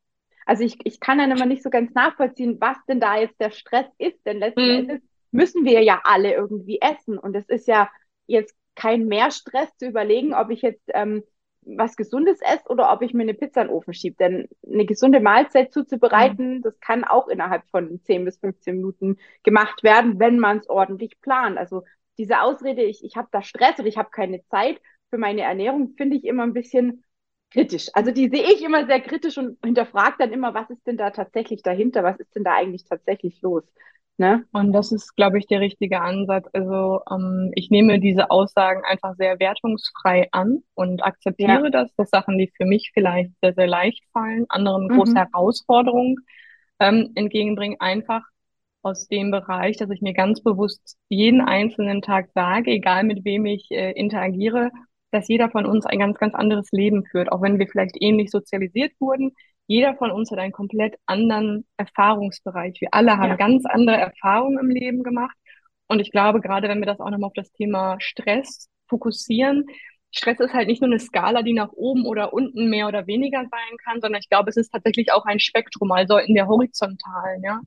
Also 0.45 0.63
ich, 0.63 0.77
ich 0.85 0.99
kann 0.99 1.17
dann 1.17 1.31
immer 1.31 1.45
nicht 1.45 1.61
so 1.61 1.69
ganz 1.69 1.93
nachvollziehen, 1.93 2.57
was 2.59 2.77
denn 2.87 2.99
da 2.99 3.17
jetzt 3.17 3.39
der 3.39 3.51
Stress 3.51 3.87
ist. 3.97 4.25
Denn 4.25 4.39
letzten 4.39 4.63
mhm. 4.63 4.79
Endes 4.79 5.01
müssen 5.31 5.65
wir 5.65 5.83
ja 5.83 6.01
alle 6.03 6.33
irgendwie 6.33 6.79
essen. 6.81 7.17
Und 7.17 7.35
es 7.35 7.47
ist 7.49 7.67
ja 7.67 7.89
jetzt 8.27 8.55
kein 8.75 9.07
Mehrstress 9.07 9.69
zu 9.77 9.87
überlegen, 9.87 10.33
ob 10.33 10.49
ich 10.49 10.61
jetzt 10.61 10.89
ähm, 10.93 11.23
was 11.63 11.95
Gesundes 11.95 12.39
esse 12.41 12.67
oder 12.69 12.91
ob 12.91 13.01
ich 13.01 13.13
mir 13.13 13.23
eine 13.23 13.33
Pizza 13.33 13.61
in 13.61 13.67
den 13.67 13.75
Ofen 13.75 13.93
schiebe. 13.93 14.15
Denn 14.17 14.49
eine 14.65 14.85
gesunde 14.85 15.19
Mahlzeit 15.19 15.71
zuzubereiten, 15.73 16.57
mhm. 16.57 16.61
das 16.61 16.79
kann 16.79 17.03
auch 17.03 17.27
innerhalb 17.27 17.67
von 17.69 18.01
10 18.03 18.25
bis 18.25 18.37
15 18.39 18.75
Minuten 18.75 19.17
gemacht 19.43 19.83
werden, 19.83 20.19
wenn 20.19 20.39
man 20.39 20.59
es 20.59 20.69
ordentlich 20.69 21.19
plant. 21.21 21.57
Also 21.57 21.83
diese 22.17 22.41
Ausrede, 22.41 22.83
ich, 22.83 23.03
ich 23.03 23.15
habe 23.15 23.29
da 23.31 23.41
Stress 23.41 23.79
oder 23.79 23.87
ich 23.87 23.97
habe 23.97 24.09
keine 24.11 24.43
Zeit 24.45 24.81
für 25.09 25.17
meine 25.17 25.41
Ernährung, 25.41 25.93
finde 25.97 26.15
ich 26.17 26.25
immer 26.25 26.43
ein 26.43 26.53
bisschen 26.53 27.03
kritisch. 27.51 27.89
Also 27.93 28.11
die 28.11 28.29
sehe 28.29 28.43
ich 28.43 28.63
immer 28.63 28.85
sehr 28.85 29.01
kritisch 29.01 29.37
und 29.37 29.57
hinterfrage 29.63 30.15
dann 30.19 30.31
immer, 30.31 30.53
was 30.53 30.69
ist 30.69 30.85
denn 30.87 30.97
da 30.97 31.11
tatsächlich 31.11 31.61
dahinter? 31.61 32.03
Was 32.03 32.19
ist 32.19 32.35
denn 32.35 32.43
da 32.43 32.55
eigentlich 32.55 32.85
tatsächlich 32.85 33.41
los? 33.41 33.63
Ne? 34.17 34.45
Und 34.51 34.71
das 34.73 34.91
ist, 34.91 35.15
glaube 35.15 35.39
ich, 35.39 35.47
der 35.47 35.61
richtige 35.61 36.01
Ansatz. 36.01 36.47
Also 36.53 37.01
ähm, 37.09 37.51
ich 37.55 37.69
nehme 37.71 37.99
diese 37.99 38.29
Aussagen 38.29 38.83
einfach 38.85 39.15
sehr 39.15 39.39
wertungsfrei 39.39 40.27
an 40.31 40.63
und 40.75 41.03
akzeptiere 41.03 41.63
ja. 41.63 41.69
das, 41.69 41.93
dass 41.95 42.09
Sachen, 42.09 42.37
die 42.37 42.51
für 42.55 42.65
mich 42.65 42.91
vielleicht 42.93 43.31
sehr, 43.41 43.53
sehr 43.53 43.67
leicht 43.67 44.03
fallen, 44.13 44.45
anderen 44.49 44.87
mhm. 44.87 44.97
große 44.97 45.15
Herausforderungen 45.15 46.17
ähm, 46.79 47.11
entgegenbringen, 47.15 47.79
einfach 47.79 48.21
aus 48.83 49.07
dem 49.07 49.31
Bereich, 49.31 49.77
dass 49.77 49.89
ich 49.89 50.01
mir 50.01 50.13
ganz 50.13 50.41
bewusst 50.41 50.97
jeden 51.09 51.41
einzelnen 51.41 52.01
Tag 52.01 52.29
sage, 52.33 52.71
egal 52.71 53.03
mit 53.03 53.25
wem 53.25 53.45
ich 53.45 53.69
äh, 53.71 53.91
interagiere, 53.91 54.71
dass 55.11 55.27
jeder 55.27 55.49
von 55.49 55.65
uns 55.65 55.85
ein 55.85 55.99
ganz, 55.99 56.17
ganz 56.17 56.33
anderes 56.33 56.71
Leben 56.71 57.05
führt, 57.05 57.31
auch 57.31 57.41
wenn 57.41 57.59
wir 57.59 57.67
vielleicht 57.67 57.95
ähnlich 57.99 58.31
sozialisiert 58.31 58.93
wurden 58.99 59.33
jeder 59.71 59.95
von 59.95 60.11
uns 60.11 60.29
hat 60.31 60.39
einen 60.39 60.51
komplett 60.51 60.95
anderen 61.05 61.65
Erfahrungsbereich. 61.77 62.81
Wir 62.81 62.89
alle 62.91 63.17
haben 63.17 63.29
ja. 63.29 63.35
ganz 63.37 63.65
andere 63.65 63.95
Erfahrungen 63.95 64.59
im 64.59 64.69
Leben 64.69 65.01
gemacht. 65.01 65.35
Und 65.87 66.01
ich 66.01 66.11
glaube, 66.11 66.41
gerade 66.41 66.67
wenn 66.67 66.79
wir 66.79 66.85
das 66.85 66.99
auch 66.99 67.09
nochmal 67.09 67.27
auf 67.27 67.33
das 67.33 67.53
Thema 67.53 67.95
Stress 67.99 68.69
fokussieren, 68.89 69.65
Stress 70.13 70.41
ist 70.41 70.53
halt 70.53 70.67
nicht 70.67 70.81
nur 70.81 70.89
eine 70.89 70.99
Skala, 70.99 71.41
die 71.41 71.53
nach 71.53 71.71
oben 71.71 72.05
oder 72.05 72.33
unten 72.33 72.69
mehr 72.69 72.89
oder 72.89 73.07
weniger 73.07 73.39
sein 73.49 73.77
kann, 73.85 74.01
sondern 74.01 74.19
ich 74.19 74.27
glaube, 74.27 74.49
es 74.49 74.57
ist 74.57 74.71
tatsächlich 74.71 75.13
auch 75.13 75.25
ein 75.25 75.39
Spektrum, 75.39 75.89
also 75.93 76.17
in 76.17 76.35
der 76.35 76.47
horizontalen, 76.47 77.41
ja. 77.41 77.61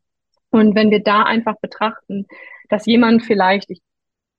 Und 0.50 0.74
wenn 0.74 0.90
wir 0.90 1.02
da 1.02 1.22
einfach 1.22 1.56
betrachten, 1.62 2.26
dass 2.68 2.84
jemand 2.84 3.22
vielleicht, 3.22 3.70
ich 3.70 3.80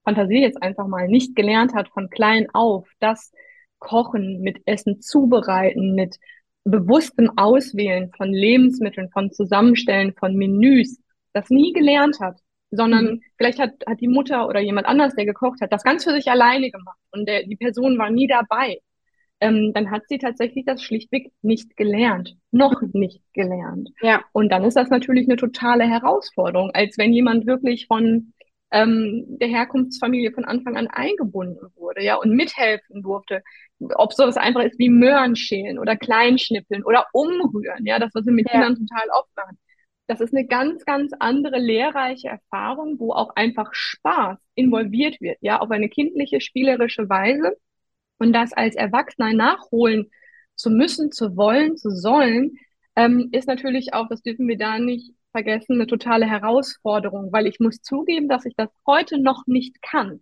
fantasiere 0.06 0.44
jetzt 0.44 0.64
einfach 0.64 0.88
mal, 0.88 1.10
nicht 1.10 1.36
gelernt 1.36 1.74
hat 1.74 1.90
von 1.90 2.10
klein 2.10 2.48
auf, 2.54 2.88
das 3.00 3.34
Kochen, 3.80 4.42
mit 4.42 4.62
Essen 4.66 5.02
zubereiten, 5.02 5.94
mit 5.94 6.18
bewusstem 6.64 7.32
Auswählen 7.38 8.12
von 8.16 8.32
Lebensmitteln, 8.32 9.10
von 9.10 9.32
Zusammenstellen 9.32 10.14
von 10.14 10.36
Menüs, 10.36 11.00
das 11.34 11.50
nie 11.50 11.74
gelernt 11.74 12.20
hat, 12.20 12.40
sondern 12.72 13.06
mhm. 13.06 13.22
vielleicht 13.38 13.60
hat, 13.60 13.72
hat 13.88 14.02
die 14.02 14.08
Mutter 14.08 14.48
oder 14.48 14.60
jemand 14.60 14.88
anders, 14.88 15.16
der 15.16 15.26
gekocht 15.26 15.62
hat, 15.62 15.72
das 15.72 15.84
ganz 15.84 16.04
für 16.04 16.12
sich 16.12 16.30
alleine 16.30 16.72
gemacht 16.72 17.00
und 17.12 17.28
der, 17.28 17.44
die 17.44 17.56
Person 17.56 17.98
war 17.98 18.10
nie 18.10 18.28
dabei. 18.28 18.80
Ähm, 19.42 19.74
dann 19.74 19.92
hat 19.92 20.04
sie 20.08 20.18
tatsächlich 20.18 20.66
das 20.66 20.82
schlichtweg 20.82 21.32
nicht 21.42 21.76
gelernt, 21.76 22.38
noch 22.52 22.82
nicht 22.94 23.22
gelernt. 23.34 23.90
Ja. 24.02 24.24
Und 24.32 24.50
dann 24.50 24.64
ist 24.64 24.78
das 24.78 24.90
natürlich 24.90 25.28
eine 25.28 25.36
totale 25.36 25.84
Herausforderung, 25.84 26.72
als 26.74 26.98
wenn 26.98 27.12
jemand 27.12 27.46
wirklich 27.46 27.88
von 27.88 28.34
ähm, 28.72 29.26
der 29.40 29.48
Herkunftsfamilie 29.48 30.32
von 30.32 30.46
Anfang 30.46 30.76
an 30.78 30.88
eingebunden 30.88 31.68
wurde, 31.76 32.04
ja, 32.04 32.16
und 32.16 32.32
mithelfen 32.32 33.02
durfte. 33.02 33.44
Ob 33.96 34.14
sowas 34.14 34.38
einfach 34.38 34.64
ist 34.64 34.80
wie 34.80 34.90
Möhren 34.90 35.36
schälen 35.36 35.80
oder 35.80 35.96
Kleinschnippeln 35.96 36.84
oder 36.84 37.08
umrühren, 37.14 37.86
ja, 37.86 38.00
das, 38.00 38.14
was 38.14 38.26
wir 38.26 38.34
mit 38.34 38.48
ja. 38.48 38.54
Kindern 38.54 38.76
total 38.76 39.10
oft 39.18 39.36
machen. 39.36 39.58
Das 40.08 40.22
ist 40.22 40.34
eine 40.36 40.46
ganz, 40.46 40.86
ganz 40.86 41.14
andere 41.20 41.58
lehrreiche 41.58 42.30
Erfahrung, 42.30 43.00
wo 43.00 43.14
auch 43.14 43.36
einfach 43.36 43.74
Spaß 43.74 44.38
involviert 44.54 45.20
wird, 45.22 45.38
ja, 45.42 45.60
auf 45.60 45.72
eine 45.72 45.90
kindliche, 45.90 46.42
spielerische 46.42 47.10
Weise. 47.10 47.58
Und 48.18 48.34
das 48.34 48.54
als 48.54 48.76
Erwachsener 48.76 49.34
nachholen 49.34 50.10
zu 50.56 50.70
müssen, 50.70 51.12
zu 51.12 51.36
wollen, 51.36 51.76
zu 51.76 51.90
sollen, 51.92 52.58
ähm, 52.96 53.30
ist 53.32 53.48
natürlich 53.48 53.94
auch, 53.94 54.08
das 54.08 54.22
dürfen 54.22 54.48
wir 54.48 54.58
da 54.58 54.80
nicht 54.80 55.15
vergessen, 55.36 55.74
eine 55.74 55.88
totale 55.88 56.26
Herausforderung, 56.26 57.34
weil 57.34 57.46
ich 57.46 57.60
muss 57.60 57.82
zugeben, 57.82 58.30
dass 58.30 58.46
ich 58.46 58.56
das 58.56 58.70
heute 58.88 59.22
noch 59.22 59.44
nicht 59.48 59.82
kann. 59.82 60.22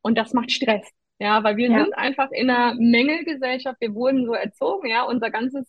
Und 0.00 0.16
das 0.16 0.32
macht 0.32 0.50
Stress. 0.50 0.88
Ja, 1.18 1.44
weil 1.44 1.58
wir 1.58 1.70
ja. 1.70 1.84
sind 1.84 1.94
einfach 1.94 2.30
in 2.32 2.48
einer 2.48 2.74
Mängelgesellschaft. 2.74 3.78
Wir 3.80 3.94
wurden 3.94 4.24
so 4.24 4.32
erzogen, 4.32 4.88
ja, 4.88 5.02
unser 5.02 5.30
ganzes 5.30 5.66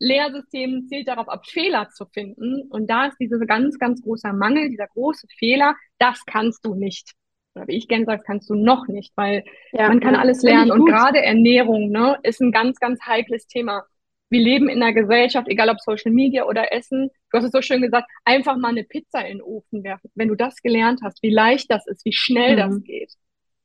Lehrsystem 0.00 0.86
zielt 0.88 1.06
darauf 1.06 1.28
ab, 1.28 1.46
Fehler 1.46 1.88
zu 1.90 2.06
finden. 2.06 2.62
Und 2.68 2.90
da 2.90 3.06
ist 3.06 3.16
dieser 3.20 3.38
ganz, 3.46 3.78
ganz 3.78 4.02
großer 4.02 4.32
Mangel, 4.32 4.68
dieser 4.68 4.88
große 4.88 5.28
Fehler, 5.38 5.76
das 5.98 6.24
kannst 6.26 6.66
du 6.66 6.74
nicht. 6.74 7.12
Oder 7.54 7.68
wie 7.68 7.76
ich 7.76 7.86
gerne 7.86 8.06
sage, 8.06 8.22
kannst 8.26 8.50
du 8.50 8.54
noch 8.54 8.88
nicht, 8.88 9.12
weil 9.14 9.44
ja, 9.72 9.88
man 9.88 10.00
kann 10.00 10.16
alles 10.16 10.42
lernen. 10.42 10.72
Und 10.72 10.86
gerade 10.86 11.22
Ernährung 11.22 11.90
ne, 11.90 12.18
ist 12.22 12.40
ein 12.40 12.50
ganz, 12.50 12.80
ganz 12.80 13.00
heikles 13.06 13.46
Thema. 13.46 13.84
Wir 14.32 14.40
leben 14.40 14.70
in 14.70 14.82
einer 14.82 14.94
Gesellschaft, 14.94 15.46
egal 15.46 15.68
ob 15.68 15.78
Social 15.78 16.10
Media 16.10 16.46
oder 16.46 16.72
Essen. 16.72 17.10
Du 17.30 17.36
hast 17.36 17.44
es 17.44 17.52
so 17.52 17.60
schön 17.60 17.82
gesagt, 17.82 18.08
einfach 18.24 18.56
mal 18.56 18.70
eine 18.70 18.82
Pizza 18.82 19.20
in 19.20 19.36
den 19.36 19.42
Ofen 19.42 19.84
werfen. 19.84 20.10
Wenn 20.14 20.28
du 20.28 20.34
das 20.34 20.56
gelernt 20.62 21.00
hast, 21.04 21.22
wie 21.22 21.28
leicht 21.28 21.70
das 21.70 21.86
ist, 21.86 22.02
wie 22.06 22.14
schnell 22.14 22.54
mhm. 22.54 22.56
das 22.56 22.82
geht, 22.82 23.12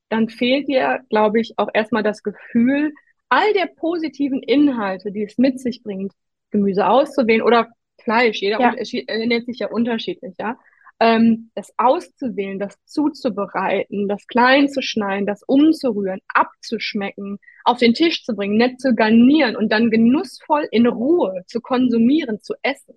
dann 0.09 0.27
fehlt 0.27 0.67
dir, 0.67 0.99
glaube 1.09 1.39
ich, 1.39 1.53
auch 1.55 1.69
erstmal 1.73 2.03
das 2.03 2.21
Gefühl, 2.21 2.91
all 3.29 3.53
der 3.53 3.67
positiven 3.67 4.43
Inhalte, 4.43 5.13
die 5.13 5.23
es 5.23 5.37
mit 5.37 5.61
sich 5.61 5.83
bringt, 5.83 6.11
Gemüse 6.51 6.85
auszuwählen 6.85 7.43
oder 7.43 7.69
Fleisch, 8.03 8.41
jeder 8.41 8.59
ja. 8.59 8.73
ernährt 9.07 9.45
sich 9.45 9.59
ja 9.59 9.69
unterschiedlich, 9.69 10.35
ja. 10.37 10.59
Ähm, 10.99 11.51
das 11.53 11.71
auszuwählen, 11.77 12.57
das 12.57 12.75
zuzubereiten, 12.85 14.07
das 14.07 14.25
klein 14.25 14.67
zu 14.67 14.81
schneiden, 14.81 15.27
das 15.27 15.43
umzurühren, 15.43 16.21
abzuschmecken, 16.33 17.37
auf 17.63 17.77
den 17.77 17.93
Tisch 17.93 18.23
zu 18.23 18.35
bringen, 18.35 18.57
nett 18.57 18.81
zu 18.81 18.95
garnieren 18.95 19.55
und 19.55 19.71
dann 19.71 19.91
genussvoll 19.91 20.67
in 20.71 20.87
Ruhe 20.87 21.43
zu 21.45 21.61
konsumieren, 21.61 22.41
zu 22.41 22.55
essen. 22.63 22.95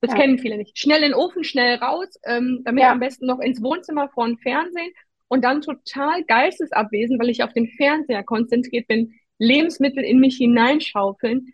Das 0.00 0.12
ja. 0.12 0.18
kennen 0.18 0.38
viele 0.38 0.56
nicht. 0.56 0.78
Schnell 0.78 1.02
in 1.02 1.10
den 1.10 1.14
Ofen, 1.14 1.44
schnell 1.44 1.76
raus, 1.76 2.08
ähm, 2.24 2.62
damit 2.64 2.84
ja. 2.84 2.92
am 2.92 3.00
besten 3.00 3.26
noch 3.26 3.40
ins 3.40 3.62
Wohnzimmer 3.62 4.08
vor 4.08 4.26
dem 4.26 4.38
Fernsehen 4.38 4.92
und 5.28 5.44
dann 5.44 5.60
total 5.60 6.24
geistesabwesend, 6.24 7.20
weil 7.20 7.30
ich 7.30 7.42
auf 7.42 7.52
den 7.52 7.68
Fernseher 7.68 8.22
konzentriert 8.22 8.86
bin, 8.86 9.14
Lebensmittel 9.38 10.04
in 10.04 10.20
mich 10.20 10.36
hineinschaufeln. 10.36 11.52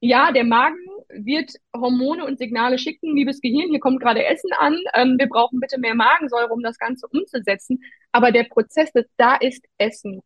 Ja, 0.00 0.30
der 0.32 0.44
Magen 0.44 0.76
wird 1.10 1.52
Hormone 1.74 2.24
und 2.24 2.38
Signale 2.38 2.78
schicken, 2.78 3.14
liebes 3.16 3.40
Gehirn, 3.40 3.70
hier 3.70 3.80
kommt 3.80 4.00
gerade 4.00 4.24
Essen 4.24 4.50
an, 4.58 4.78
ähm, 4.94 5.16
wir 5.18 5.28
brauchen 5.28 5.60
bitte 5.60 5.78
mehr 5.78 5.94
Magensäure, 5.94 6.52
um 6.52 6.62
das 6.62 6.78
Ganze 6.78 7.06
umzusetzen. 7.08 7.80
Aber 8.12 8.32
der 8.32 8.44
Prozess, 8.44 8.92
des, 8.92 9.06
da 9.16 9.36
ist 9.36 9.64
Essen 9.78 10.22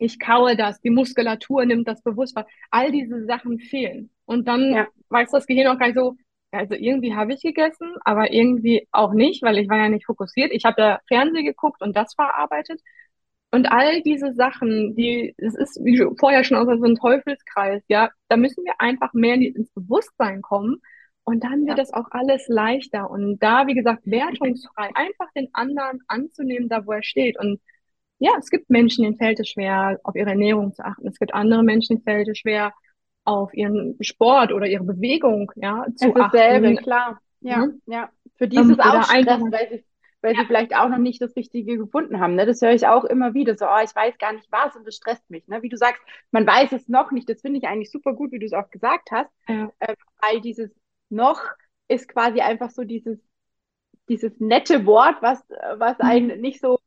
ich 0.00 0.18
kaue 0.18 0.56
das, 0.56 0.80
die 0.80 0.90
Muskulatur 0.90 1.66
nimmt 1.66 1.86
das 1.86 2.02
bewusst 2.02 2.34
wahr. 2.34 2.46
All 2.70 2.90
diese 2.90 3.26
Sachen 3.26 3.58
fehlen. 3.58 4.10
Und 4.24 4.48
dann 4.48 4.72
ja. 4.72 4.86
weiß 5.10 5.30
das 5.30 5.46
Gehirn 5.46 5.68
auch 5.68 5.78
gar 5.78 5.88
nicht 5.88 5.98
so, 5.98 6.16
also 6.52 6.74
irgendwie 6.74 7.14
habe 7.14 7.34
ich 7.34 7.42
gegessen, 7.42 7.94
aber 8.02 8.32
irgendwie 8.32 8.88
auch 8.92 9.12
nicht, 9.12 9.42
weil 9.42 9.58
ich 9.58 9.68
war 9.68 9.76
ja 9.76 9.88
nicht 9.90 10.06
fokussiert. 10.06 10.52
Ich 10.52 10.64
habe 10.64 10.80
ja 10.80 11.00
Fernsehen 11.06 11.44
geguckt 11.44 11.82
und 11.82 11.94
das 11.94 12.14
verarbeitet. 12.14 12.80
Und 13.52 13.70
all 13.70 14.00
diese 14.02 14.32
Sachen, 14.34 14.94
die, 14.94 15.34
es 15.36 15.54
ist 15.54 15.80
wie 15.82 15.98
vorher 16.18 16.44
schon 16.44 16.56
aus 16.56 16.66
so 16.78 16.84
ein 16.84 16.94
Teufelskreis, 16.94 17.82
ja, 17.88 18.10
da 18.28 18.36
müssen 18.36 18.64
wir 18.64 18.74
einfach 18.78 19.12
mehr 19.12 19.34
ins 19.34 19.70
Bewusstsein 19.72 20.40
kommen. 20.40 20.80
Und 21.24 21.44
dann 21.44 21.66
wird 21.66 21.70
ja. 21.70 21.74
das 21.74 21.92
auch 21.92 22.06
alles 22.10 22.46
leichter. 22.48 23.10
Und 23.10 23.38
da, 23.40 23.66
wie 23.66 23.74
gesagt, 23.74 24.02
wertungsfrei, 24.04 24.90
einfach 24.94 25.30
den 25.36 25.48
anderen 25.52 26.00
anzunehmen, 26.06 26.68
da 26.68 26.86
wo 26.86 26.92
er 26.92 27.02
steht. 27.02 27.38
Und 27.38 27.60
ja, 28.18 28.32
es 28.38 28.50
gibt 28.50 28.70
Menschen, 28.70 29.04
denen 29.04 29.16
fällt 29.16 29.40
es 29.40 29.48
schwer, 29.48 29.98
auf 30.04 30.14
ihre 30.14 30.30
Ernährung 30.30 30.72
zu 30.72 30.84
achten. 30.84 31.08
Es 31.08 31.18
gibt 31.18 31.34
andere 31.34 31.62
Menschen, 31.62 31.96
denen 31.96 32.04
fällt 32.04 32.28
es 32.28 32.38
schwer, 32.38 32.72
auf 33.24 33.52
ihren 33.54 33.96
Sport 34.00 34.52
oder 34.52 34.66
ihre 34.66 34.84
Bewegung 34.84 35.50
ja, 35.56 35.84
zu 35.96 36.08
es 36.08 36.14
ist 36.14 36.20
achten. 36.20 36.36
Dasselbe, 36.36 36.74
klar. 36.76 37.20
Ja, 37.40 37.66
mhm. 37.66 37.82
ja. 37.86 38.10
Für 38.36 38.48
die 38.48 38.56
ist 38.56 38.70
es 38.70 38.78
auch 38.78 39.02
Stress, 39.02 39.26
weil 39.26 39.68
sie, 39.70 39.84
weil 40.22 40.34
ja. 40.34 40.40
sie 40.40 40.46
vielleicht 40.46 40.74
auch 40.74 40.88
noch 40.88 40.98
nicht 40.98 41.20
das 41.22 41.34
Richtige 41.36 41.76
gefunden 41.76 42.20
haben. 42.20 42.34
Ne? 42.34 42.46
Das 42.46 42.60
höre 42.60 42.72
ich 42.72 42.86
auch 42.86 43.04
immer 43.04 43.34
wieder. 43.34 43.56
So, 43.56 43.66
oh, 43.66 43.80
ich 43.82 43.94
weiß 43.94 44.18
gar 44.18 44.32
nicht 44.32 44.50
was 44.50 44.76
und 44.76 44.86
das 44.86 44.96
stresst 44.96 45.28
mich. 45.30 45.46
Ne? 45.48 45.62
Wie 45.62 45.68
du 45.68 45.76
sagst, 45.76 46.02
man 46.30 46.46
weiß 46.46 46.72
es 46.72 46.88
noch 46.88 47.10
nicht. 47.10 47.28
Das 47.28 47.40
finde 47.40 47.58
ich 47.58 47.66
eigentlich 47.66 47.90
super 47.90 48.14
gut, 48.14 48.32
wie 48.32 48.38
du 48.38 48.46
es 48.46 48.52
auch 48.52 48.70
gesagt 48.70 49.10
hast. 49.10 49.30
Ja. 49.48 49.72
Äh, 49.78 49.96
weil 50.20 50.40
dieses 50.40 50.70
noch 51.08 51.42
ist 51.88 52.08
quasi 52.08 52.40
einfach 52.40 52.70
so 52.70 52.84
dieses, 52.84 53.18
dieses 54.08 54.38
nette 54.38 54.86
Wort, 54.86 55.16
was, 55.20 55.42
was 55.76 55.98
mhm. 55.98 56.04
einen 56.04 56.40
nicht 56.40 56.60
so 56.60 56.78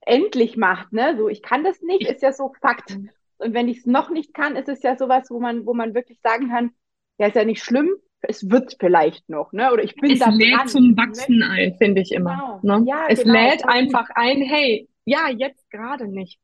endlich 0.00 0.56
macht, 0.56 0.92
ne? 0.92 1.16
So, 1.16 1.28
ich 1.28 1.42
kann 1.42 1.64
das 1.64 1.80
nicht, 1.80 2.08
ist 2.08 2.22
ja 2.22 2.32
so 2.32 2.52
Fakt. 2.60 2.90
Mhm. 2.90 3.10
Und 3.38 3.54
wenn 3.54 3.68
ich 3.68 3.78
es 3.78 3.86
noch 3.86 4.10
nicht 4.10 4.34
kann, 4.34 4.56
ist 4.56 4.68
es 4.68 4.82
ja 4.82 4.96
sowas, 4.96 5.30
wo 5.30 5.40
man, 5.40 5.66
wo 5.66 5.74
man 5.74 5.94
wirklich 5.94 6.20
sagen 6.20 6.48
kann, 6.48 6.72
ja, 7.18 7.26
ist 7.26 7.36
ja 7.36 7.44
nicht 7.44 7.62
schlimm, 7.62 7.90
es 8.22 8.48
wird 8.48 8.76
vielleicht 8.78 9.28
noch, 9.28 9.52
ne? 9.52 9.72
Oder 9.72 9.82
ich 9.82 9.94
bin 9.96 10.12
es 10.12 10.20
da 10.20 10.30
lädt 10.30 10.56
dran. 10.56 10.68
zum 10.68 10.96
Wachsen 10.96 11.42
ein, 11.42 11.76
finde 11.76 12.02
ich 12.02 12.12
immer. 12.12 12.58
Genau. 12.62 12.78
Ne? 12.80 12.86
Ja, 12.88 13.06
es 13.08 13.22
genau. 13.22 13.34
lädt 13.34 13.68
einfach 13.68 14.08
ein, 14.14 14.42
hey, 14.42 14.88
ja, 15.04 15.28
jetzt 15.28 15.70
gerade 15.70 16.06
nicht. 16.08 16.38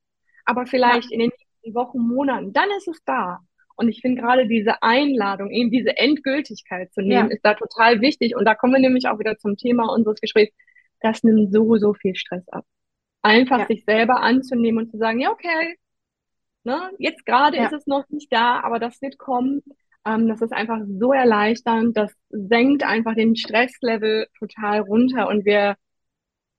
Aber 0.45 0.67
vielleicht 0.67 1.11
ja. 1.11 1.15
in 1.15 1.21
den 1.21 1.31
nächsten 1.31 1.75
Wochen, 1.75 1.99
Monaten, 1.99 2.53
dann 2.53 2.69
ist 2.77 2.89
es 2.89 3.03
da. 3.05 3.41
Und 3.77 3.89
ich 3.89 4.01
finde 4.01 4.21
gerade 4.21 4.49
diese 4.49 4.83
Einladung, 4.83 5.51
eben 5.51 5.71
diese 5.71 5.97
Endgültigkeit 5.97 6.93
zu 6.93 7.01
nehmen, 7.01 7.29
ja. 7.29 7.35
ist 7.35 7.45
da 7.45 7.55
total 7.55 8.01
wichtig. 8.01 8.35
Und 8.35 8.45
da 8.45 8.57
kommen 8.57 8.73
wir 8.73 8.81
nämlich 8.81 9.07
auch 9.07 9.21
wieder 9.21 9.39
zum 9.39 9.57
Thema 9.57 9.93
unseres 9.93 10.21
Gesprächs. 10.21 10.53
Das 11.01 11.23
nimmt 11.23 11.53
so, 11.53 11.77
so 11.77 11.95
viel 11.95 12.17
Stress 12.17 12.49
ab. 12.49 12.65
Einfach 13.23 13.61
ja. 13.61 13.67
sich 13.67 13.85
selber 13.85 14.21
anzunehmen 14.21 14.85
und 14.85 14.91
zu 14.91 14.99
sagen, 14.99 15.21
ja, 15.21 15.31
okay, 15.31 15.77
ne, 16.65 16.91
jetzt 16.99 17.25
gerade 17.25 17.57
ist 17.59 17.73
es 17.73 17.87
noch 17.87 18.09
nicht 18.09 18.33
da, 18.33 18.61
aber 18.61 18.81
das 18.81 19.01
wird 19.01 19.17
kommen. 19.17 19.63
Ähm, 20.05 20.29
das 20.29 20.41
ist 20.41 20.53
einfach 20.53 20.81
so 20.87 21.13
erleichternd, 21.13 21.97
das 21.97 22.13
senkt 22.31 22.83
einfach 22.85 23.15
den 23.15 23.37
Stresslevel 23.37 24.29
total 24.39 24.81
runter 24.81 25.29
und 25.29 25.45
wir 25.45 25.77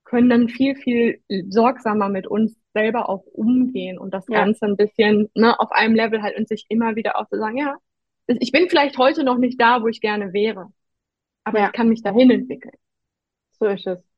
können 0.04 0.30
dann 0.30 0.49
viel, 0.49 0.75
viel 0.75 1.21
sorgsamer 1.49 2.10
mit 2.10 2.25
uns 2.25 2.60
selber 2.73 3.10
auch 3.10 3.23
umgehen 3.28 3.99
und 3.99 4.13
das 4.13 4.25
ja. 4.28 4.39
Ganze 4.39 4.65
ein 4.65 4.75
bisschen 4.75 5.30
ne, 5.36 5.60
auf 5.60 5.71
einem 5.71 5.95
Level 5.95 6.21
halt 6.21 6.38
und 6.38 6.47
sich 6.47 6.65
immer 6.69 6.95
wieder 6.95 7.17
auch 7.17 7.28
zu 7.28 7.38
sagen, 7.38 7.58
ja, 7.58 7.78
ich 8.28 8.52
bin 8.52 8.69
vielleicht 8.69 8.97
heute 8.97 9.23
noch 9.23 9.38
nicht 9.38 9.60
da, 9.60 9.82
wo 9.82 9.88
ich 9.88 10.02
gerne 10.02 10.34
wäre, 10.34 10.71
aber 11.43 11.60
ja. 11.60 11.65
ich 11.67 11.71
kann 11.73 11.89
mich 11.89 12.02
dahin 12.02 12.32
entwickeln. 12.32 12.75
So 13.60 13.65
ist 13.65 13.86
es. 13.88 14.09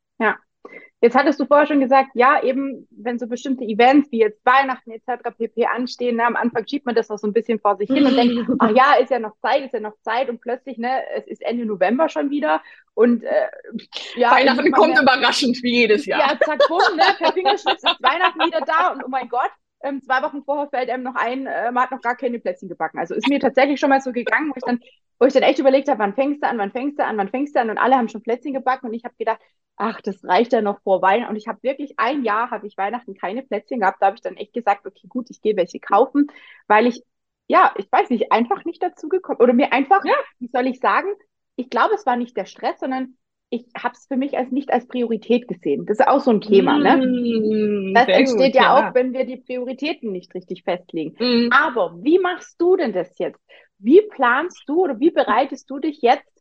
Jetzt 1.01 1.15
hattest 1.15 1.39
du 1.39 1.45
vorher 1.45 1.65
schon 1.65 1.79
gesagt, 1.79 2.11
ja, 2.13 2.43
eben, 2.43 2.87
wenn 2.91 3.17
so 3.17 3.25
bestimmte 3.25 3.63
Events 3.63 4.11
wie 4.11 4.19
jetzt 4.19 4.45
Weihnachten 4.45 4.91
etc. 4.91 5.35
pp. 5.35 5.65
anstehen, 5.65 6.17
ne, 6.17 6.25
am 6.25 6.35
Anfang 6.35 6.67
schiebt 6.67 6.85
man 6.85 6.93
das 6.93 7.09
noch 7.09 7.17
so 7.17 7.25
ein 7.25 7.33
bisschen 7.33 7.59
vor 7.59 7.75
sich 7.77 7.89
hin 7.89 8.05
und 8.05 8.15
denkt, 8.15 8.47
ach 8.59 8.69
ja, 8.75 8.93
ist 9.01 9.09
ja 9.09 9.17
noch 9.17 9.35
Zeit, 9.41 9.65
ist 9.65 9.73
ja 9.73 9.79
noch 9.79 9.99
Zeit 10.03 10.29
und 10.29 10.41
plötzlich, 10.41 10.77
ne, 10.77 11.01
es 11.15 11.25
ist 11.25 11.41
Ende 11.41 11.65
November 11.65 12.07
schon 12.07 12.29
wieder 12.29 12.61
und 12.93 13.23
äh, 13.23 13.47
ja. 14.15 14.31
Weihnachten 14.31 14.71
kommt 14.71 14.95
ja, 14.95 15.01
überraschend 15.01 15.57
wie 15.63 15.79
jedes 15.79 16.05
Jahr. 16.05 16.19
Ja, 16.19 16.39
zack, 16.39 16.61
bumm, 16.67 16.95
ne, 16.95 17.03
per 17.17 17.33
Fingerschnips 17.33 17.83
ist 17.83 18.03
Weihnachten 18.03 18.39
wieder 18.45 18.61
da 18.61 18.91
und 18.93 19.03
oh 19.03 19.09
mein 19.09 19.27
Gott, 19.27 19.51
ähm, 19.83 20.03
zwei 20.03 20.21
Wochen 20.21 20.43
vorher 20.43 20.69
fällt 20.69 20.91
einem 20.91 21.03
noch 21.03 21.15
ein, 21.15 21.47
äh, 21.47 21.71
man 21.71 21.83
hat 21.83 21.91
noch 21.91 22.01
gar 22.01 22.15
keine 22.15 22.39
Plätzchen 22.39 22.69
gebacken. 22.69 22.99
Also 22.99 23.15
ist 23.15 23.27
mir 23.27 23.39
tatsächlich 23.39 23.79
schon 23.79 23.89
mal 23.89 24.01
so 24.01 24.11
gegangen, 24.11 24.49
wo 24.49 24.53
ich 24.55 24.63
dann, 24.63 24.79
wo 25.21 25.27
ich 25.27 25.33
dann 25.33 25.43
echt 25.43 25.59
überlegt 25.59 25.87
habe, 25.87 25.99
wann 25.99 26.15
fängst 26.15 26.41
du 26.41 26.47
an, 26.47 26.57
wann 26.57 26.71
fängst 26.71 26.97
du 26.97 27.05
an, 27.05 27.15
wann 27.15 27.29
fängst 27.29 27.55
du 27.55 27.59
an 27.59 27.69
und 27.69 27.77
alle 27.77 27.95
haben 27.95 28.09
schon 28.09 28.23
Plätzchen 28.23 28.55
gebacken 28.55 28.87
und 28.87 28.95
ich 28.95 29.03
habe 29.03 29.13
gedacht, 29.19 29.39
ach, 29.75 30.01
das 30.01 30.23
reicht 30.23 30.51
ja 30.51 30.63
noch 30.63 30.81
vor 30.81 31.03
Weihnachten. 31.03 31.29
Und 31.29 31.35
ich 31.35 31.47
habe 31.47 31.61
wirklich 31.61 31.93
ein 31.97 32.23
Jahr, 32.23 32.49
habe 32.49 32.65
ich 32.65 32.75
Weihnachten 32.75 33.13
keine 33.13 33.43
Plätzchen 33.43 33.81
gehabt. 33.81 34.01
Da 34.01 34.07
habe 34.07 34.15
ich 34.15 34.23
dann 34.23 34.35
echt 34.35 34.51
gesagt, 34.51 34.87
okay, 34.87 35.05
gut, 35.07 35.27
ich 35.29 35.39
gehe 35.39 35.55
welche 35.55 35.79
kaufen, 35.79 36.25
weil 36.67 36.87
ich, 36.87 37.03
ja, 37.47 37.71
ich 37.77 37.91
weiß 37.91 38.09
nicht, 38.09 38.31
einfach 38.31 38.65
nicht 38.65 38.81
dazu 38.81 39.09
gekommen 39.09 39.39
oder 39.39 39.53
mir 39.53 39.71
einfach, 39.71 40.03
ja. 40.03 40.15
wie 40.39 40.47
soll 40.47 40.65
ich 40.65 40.79
sagen, 40.79 41.09
ich 41.55 41.69
glaube, 41.69 41.93
es 41.93 42.07
war 42.07 42.15
nicht 42.15 42.35
der 42.35 42.45
Stress, 42.45 42.79
sondern 42.79 43.15
ich 43.51 43.65
habe 43.77 43.93
es 43.93 44.07
für 44.07 44.17
mich 44.17 44.35
als 44.37 44.49
nicht 44.49 44.73
als 44.73 44.87
Priorität 44.87 45.47
gesehen. 45.47 45.85
Das 45.85 45.99
ist 45.99 46.07
auch 46.07 46.21
so 46.21 46.31
ein 46.31 46.41
Thema, 46.41 46.79
ne? 46.79 46.97
Mm, 46.97 47.93
das 47.93 48.07
entsteht 48.07 48.53
gut, 48.53 48.55
ja, 48.55 48.61
ja, 48.79 48.89
auch, 48.89 48.95
wenn 48.95 49.13
wir 49.13 49.25
die 49.25 49.37
Prioritäten 49.37 50.11
nicht 50.11 50.33
richtig 50.33 50.63
festlegen. 50.63 51.15
Mm. 51.19 51.49
Aber 51.51 51.95
wie 52.01 52.17
machst 52.17 52.59
du 52.59 52.75
denn 52.75 52.93
das 52.93 53.19
jetzt? 53.19 53.39
Wie 53.81 54.01
planst 54.01 54.63
du 54.67 54.83
oder 54.83 54.99
wie 54.99 55.11
bereitest 55.11 55.69
du 55.69 55.79
dich 55.79 56.01
jetzt 56.01 56.31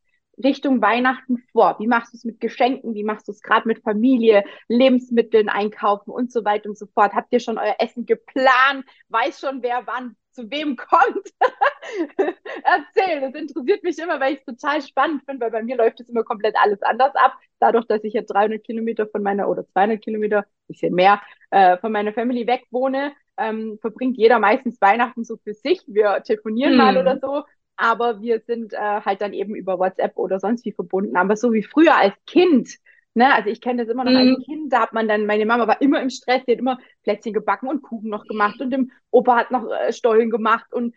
Richtung 0.42 0.80
Weihnachten 0.80 1.38
vor? 1.52 1.76
Wie 1.78 1.86
machst 1.86 2.12
du 2.12 2.16
es 2.16 2.24
mit 2.24 2.40
Geschenken? 2.40 2.94
Wie 2.94 3.04
machst 3.04 3.28
du 3.28 3.32
es 3.32 3.42
gerade 3.42 3.66
mit 3.66 3.82
Familie, 3.82 4.44
Lebensmitteln 4.68 5.48
einkaufen 5.48 6.10
und 6.10 6.32
so 6.32 6.44
weiter 6.44 6.68
und 6.68 6.78
so 6.78 6.86
fort? 6.86 7.14
Habt 7.14 7.32
ihr 7.32 7.40
schon 7.40 7.58
euer 7.58 7.76
Essen 7.78 8.06
geplant? 8.06 8.84
Weiß 9.08 9.40
schon, 9.40 9.62
wer 9.62 9.86
wann 9.86 10.16
zu 10.32 10.50
wem 10.50 10.76
kommt? 10.76 11.32
Erzähl, 12.62 13.20
das 13.20 13.34
interessiert 13.34 13.82
mich 13.82 13.98
immer, 13.98 14.20
weil 14.20 14.34
ich 14.34 14.40
es 14.40 14.44
total 14.44 14.82
spannend 14.82 15.22
finde, 15.24 15.44
weil 15.44 15.50
bei 15.50 15.62
mir 15.62 15.76
läuft 15.76 16.00
es 16.00 16.08
immer 16.08 16.24
komplett 16.24 16.56
alles 16.56 16.82
anders 16.82 17.14
ab. 17.16 17.34
Dadurch, 17.58 17.86
dass 17.86 18.04
ich 18.04 18.14
jetzt 18.14 18.32
300 18.32 18.62
Kilometer 18.64 19.06
von 19.06 19.22
meiner 19.22 19.48
oder 19.48 19.66
200 19.66 20.00
Kilometer, 20.00 20.46
bisschen 20.68 20.94
mehr, 20.94 21.20
äh, 21.50 21.78
von 21.78 21.92
meiner 21.92 22.12
Family 22.12 22.46
weg 22.46 22.64
wohne, 22.70 23.12
ähm, 23.40 23.78
verbringt 23.80 24.16
jeder 24.18 24.38
meistens 24.38 24.80
Weihnachten 24.80 25.24
so 25.24 25.36
für 25.36 25.54
sich. 25.54 25.82
Wir 25.86 26.22
telefonieren 26.22 26.72
hm. 26.72 26.78
mal 26.78 26.96
oder 26.98 27.18
so 27.18 27.44
aber 27.80 28.20
wir 28.20 28.40
sind 28.40 28.74
äh, 28.74 28.76
halt 28.76 29.22
dann 29.22 29.32
eben 29.32 29.54
über 29.54 29.78
WhatsApp 29.78 30.18
oder 30.18 30.38
sonst 30.38 30.66
wie 30.66 30.72
verbunden. 30.72 31.16
Aber 31.16 31.34
so 31.34 31.52
wie 31.54 31.62
früher 31.62 31.96
als 31.96 32.14
Kind, 32.26 32.76
ne, 33.14 33.34
also 33.34 33.48
ich 33.48 33.62
kenne 33.62 33.82
das 33.82 33.90
immer 33.90 34.04
noch 34.04 34.12
mhm. 34.12 34.36
als 34.36 34.44
Kind, 34.44 34.72
da 34.72 34.82
hat 34.82 34.92
man 34.92 35.08
dann, 35.08 35.24
meine 35.24 35.46
Mama 35.46 35.66
war 35.66 35.80
immer 35.80 36.02
im 36.02 36.10
Stress, 36.10 36.44
die 36.44 36.52
hat 36.52 36.58
immer 36.58 36.78
Plätzchen 37.02 37.32
gebacken 37.32 37.68
und 37.68 37.80
Kuchen 37.80 38.10
noch 38.10 38.26
gemacht 38.26 38.60
und 38.60 38.70
dem 38.70 38.92
Opa 39.10 39.36
hat 39.36 39.50
noch 39.50 39.66
äh, 39.70 39.94
Stollen 39.94 40.30
gemacht 40.30 40.74
und 40.74 40.94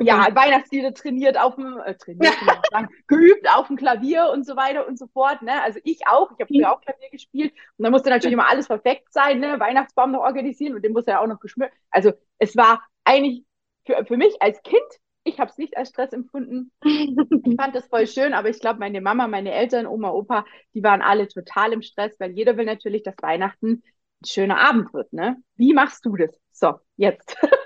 ja, 0.00 0.28
mhm. 0.28 0.34
Weihnachtslieder 0.36 0.94
trainiert 0.94 1.38
auf 1.38 1.56
dem, 1.56 1.78
äh, 1.84 1.94
trainiert, 1.94 2.34
sagen, 2.70 2.88
geübt 3.06 3.48
auf 3.48 3.68
dem 3.68 3.76
Klavier 3.76 4.30
und 4.32 4.46
so 4.46 4.56
weiter 4.56 4.86
und 4.86 4.98
so 4.98 5.06
fort. 5.08 5.42
Ne? 5.42 5.62
Also 5.62 5.80
ich 5.84 6.06
auch, 6.06 6.30
ich 6.32 6.40
habe 6.40 6.46
früher 6.46 6.68
mhm. 6.68 6.72
auch 6.72 6.80
Klavier 6.80 7.10
gespielt 7.10 7.52
und 7.76 7.84
da 7.84 7.90
musste 7.90 8.10
natürlich 8.10 8.34
immer 8.34 8.48
alles 8.48 8.68
perfekt 8.68 9.12
sein, 9.12 9.40
ne? 9.40 9.58
Weihnachtsbaum 9.58 10.12
noch 10.12 10.20
organisieren 10.20 10.74
und 10.74 10.82
den 10.82 10.92
muss 10.92 11.06
ja 11.06 11.20
auch 11.20 11.26
noch 11.26 11.40
geschmückt. 11.40 11.74
Also 11.90 12.12
es 12.38 12.56
war 12.56 12.82
eigentlich 13.04 13.44
für, 13.84 14.04
für 14.04 14.16
mich 14.16 14.40
als 14.40 14.62
Kind 14.62 14.82
ich 15.24 15.38
habe 15.38 15.50
es 15.50 15.58
nicht 15.58 15.76
als 15.76 15.90
Stress 15.90 16.12
empfunden. 16.12 16.72
Ich 16.84 17.56
fand 17.56 17.74
das 17.74 17.86
voll 17.86 18.06
schön, 18.06 18.34
aber 18.34 18.48
ich 18.48 18.60
glaube, 18.60 18.80
meine 18.80 19.00
Mama, 19.00 19.28
meine 19.28 19.52
Eltern, 19.52 19.86
Oma, 19.86 20.10
Opa, 20.10 20.44
die 20.74 20.82
waren 20.82 21.02
alle 21.02 21.28
total 21.28 21.72
im 21.72 21.82
Stress, 21.82 22.18
weil 22.18 22.32
jeder 22.32 22.56
will 22.56 22.64
natürlich, 22.64 23.02
dass 23.02 23.14
Weihnachten 23.20 23.82
ein 24.20 24.26
schöner 24.26 24.58
Abend 24.58 24.92
wird. 24.92 25.12
Ne? 25.12 25.36
Wie 25.56 25.74
machst 25.74 26.04
du 26.04 26.16
das? 26.16 26.30
So, 26.52 26.74
jetzt. 26.96 27.36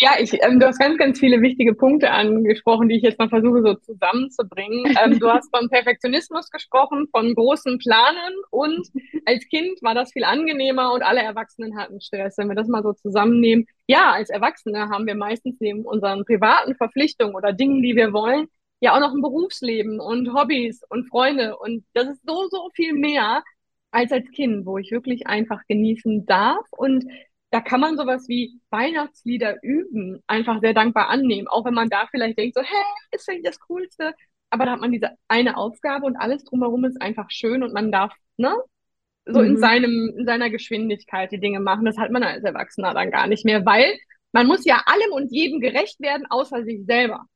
Ja, 0.00 0.12
ich, 0.18 0.32
ähm, 0.42 0.60
du 0.60 0.66
hast 0.66 0.78
ganz, 0.78 0.98
ganz 0.98 1.18
viele 1.18 1.40
wichtige 1.40 1.74
Punkte 1.74 2.10
angesprochen, 2.10 2.88
die 2.88 2.96
ich 2.96 3.02
jetzt 3.02 3.18
mal 3.18 3.28
versuche 3.28 3.62
so 3.62 3.74
zusammenzubringen. 3.74 4.94
Ähm, 5.02 5.18
du 5.18 5.28
hast 5.30 5.48
von 5.54 5.70
Perfektionismus 5.70 6.50
gesprochen, 6.50 7.06
von 7.10 7.34
großen 7.34 7.78
Planen 7.78 8.34
und 8.50 8.86
als 9.24 9.46
Kind 9.48 9.80
war 9.82 9.94
das 9.94 10.12
viel 10.12 10.24
angenehmer 10.24 10.92
und 10.92 11.02
alle 11.02 11.22
Erwachsenen 11.22 11.78
hatten 11.78 12.00
Stress. 12.00 12.36
Wenn 12.36 12.48
wir 12.48 12.54
das 12.54 12.68
mal 12.68 12.82
so 12.82 12.92
zusammennehmen, 12.92 13.66
ja, 13.86 14.12
als 14.12 14.28
Erwachsene 14.28 14.88
haben 14.90 15.06
wir 15.06 15.14
meistens 15.14 15.56
neben 15.60 15.84
unseren 15.86 16.24
privaten 16.24 16.74
Verpflichtungen 16.74 17.34
oder 17.34 17.52
Dingen, 17.52 17.82
die 17.82 17.96
wir 17.96 18.12
wollen, 18.12 18.48
ja 18.80 18.94
auch 18.94 19.00
noch 19.00 19.14
ein 19.14 19.22
Berufsleben 19.22 20.00
und 20.00 20.34
Hobbys 20.34 20.82
und 20.90 21.08
Freunde 21.08 21.56
und 21.56 21.84
das 21.94 22.08
ist 22.08 22.20
so, 22.26 22.48
so 22.50 22.68
viel 22.74 22.92
mehr 22.92 23.42
als 23.92 24.12
als 24.12 24.30
Kind, 24.32 24.66
wo 24.66 24.76
ich 24.78 24.90
wirklich 24.90 25.26
einfach 25.26 25.62
genießen 25.68 26.26
darf 26.26 26.66
und 26.72 27.04
da 27.50 27.60
kann 27.60 27.80
man 27.80 27.96
sowas 27.96 28.28
wie 28.28 28.60
Weihnachtslieder 28.70 29.56
üben, 29.62 30.22
einfach 30.26 30.60
sehr 30.60 30.74
dankbar 30.74 31.08
annehmen, 31.08 31.48
auch 31.48 31.64
wenn 31.64 31.74
man 31.74 31.88
da 31.88 32.06
vielleicht 32.10 32.38
denkt, 32.38 32.56
so, 32.56 32.62
hä, 32.62 32.84
ist 33.12 33.24
vielleicht 33.24 33.46
das 33.46 33.60
Coolste. 33.60 34.14
Aber 34.50 34.64
da 34.64 34.72
hat 34.72 34.80
man 34.80 34.92
diese 34.92 35.10
eine 35.28 35.56
Aufgabe 35.56 36.06
und 36.06 36.16
alles 36.16 36.44
drumherum 36.44 36.84
ist 36.84 37.00
einfach 37.00 37.30
schön 37.30 37.62
und 37.62 37.72
man 37.72 37.90
darf, 37.92 38.12
ne, 38.36 38.54
so 39.26 39.40
mhm. 39.40 39.46
in 39.46 39.56
seinem, 39.58 40.14
in 40.18 40.26
seiner 40.26 40.50
Geschwindigkeit 40.50 41.32
die 41.32 41.40
Dinge 41.40 41.60
machen. 41.60 41.84
Das 41.84 41.98
hat 41.98 42.10
man 42.10 42.22
als 42.22 42.44
Erwachsener 42.44 42.94
dann 42.94 43.10
gar 43.10 43.26
nicht 43.26 43.44
mehr, 43.44 43.64
weil 43.66 43.98
man 44.32 44.46
muss 44.46 44.64
ja 44.64 44.82
allem 44.86 45.12
und 45.12 45.32
jedem 45.32 45.60
gerecht 45.60 46.00
werden, 46.00 46.26
außer 46.28 46.64
sich 46.64 46.84
selber. 46.84 47.26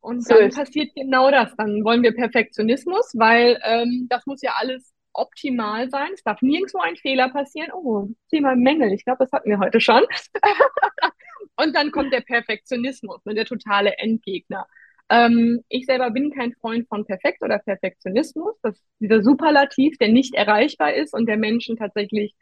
Und 0.00 0.26
so 0.26 0.34
dann 0.34 0.48
ist. 0.48 0.56
passiert 0.56 0.90
genau 0.94 1.30
das. 1.30 1.54
Dann 1.56 1.84
wollen 1.84 2.02
wir 2.02 2.12
Perfektionismus, 2.12 3.12
weil 3.14 3.60
ähm, 3.64 4.06
das 4.08 4.26
muss 4.26 4.42
ja 4.42 4.54
alles 4.56 4.92
optimal 5.12 5.90
sein. 5.90 6.10
Es 6.14 6.22
darf 6.22 6.40
nirgendwo 6.42 6.78
ein 6.78 6.96
Fehler 6.96 7.28
passieren. 7.30 7.70
Oh, 7.72 8.08
Thema 8.30 8.54
Mängel. 8.54 8.92
Ich 8.92 9.04
glaube, 9.04 9.18
das 9.24 9.32
hatten 9.32 9.50
wir 9.50 9.58
heute 9.58 9.80
schon. 9.80 10.04
und 11.56 11.74
dann 11.74 11.90
kommt 11.90 12.12
der 12.12 12.20
Perfektionismus, 12.20 13.24
ne, 13.24 13.34
der 13.34 13.44
totale 13.44 13.96
Endgegner. 13.98 14.66
Ähm, 15.10 15.64
ich 15.68 15.86
selber 15.86 16.10
bin 16.10 16.30
kein 16.30 16.52
Freund 16.54 16.88
von 16.88 17.04
Perfekt 17.04 17.42
oder 17.42 17.58
Perfektionismus. 17.58 18.54
Das 18.62 18.76
ist 18.76 18.84
dieser 19.00 19.22
Superlativ, 19.22 19.98
der 19.98 20.08
nicht 20.08 20.34
erreichbar 20.34 20.94
ist 20.94 21.14
und 21.14 21.26
der 21.26 21.36
Menschen 21.36 21.76
tatsächlich, 21.76 22.34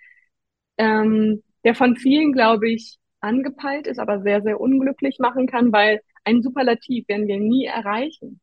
ähm, 0.76 1.42
der 1.64 1.74
von 1.74 1.96
vielen, 1.96 2.32
glaube 2.32 2.70
ich, 2.70 2.98
angepeilt 3.20 3.86
ist, 3.86 3.98
aber 3.98 4.20
sehr, 4.22 4.42
sehr 4.42 4.60
unglücklich 4.60 5.18
machen 5.18 5.46
kann, 5.46 5.72
weil 5.72 6.00
ein 6.24 6.42
Superlativ 6.42 7.08
werden 7.08 7.26
wir 7.26 7.38
nie 7.40 7.64
erreichen. 7.64 8.40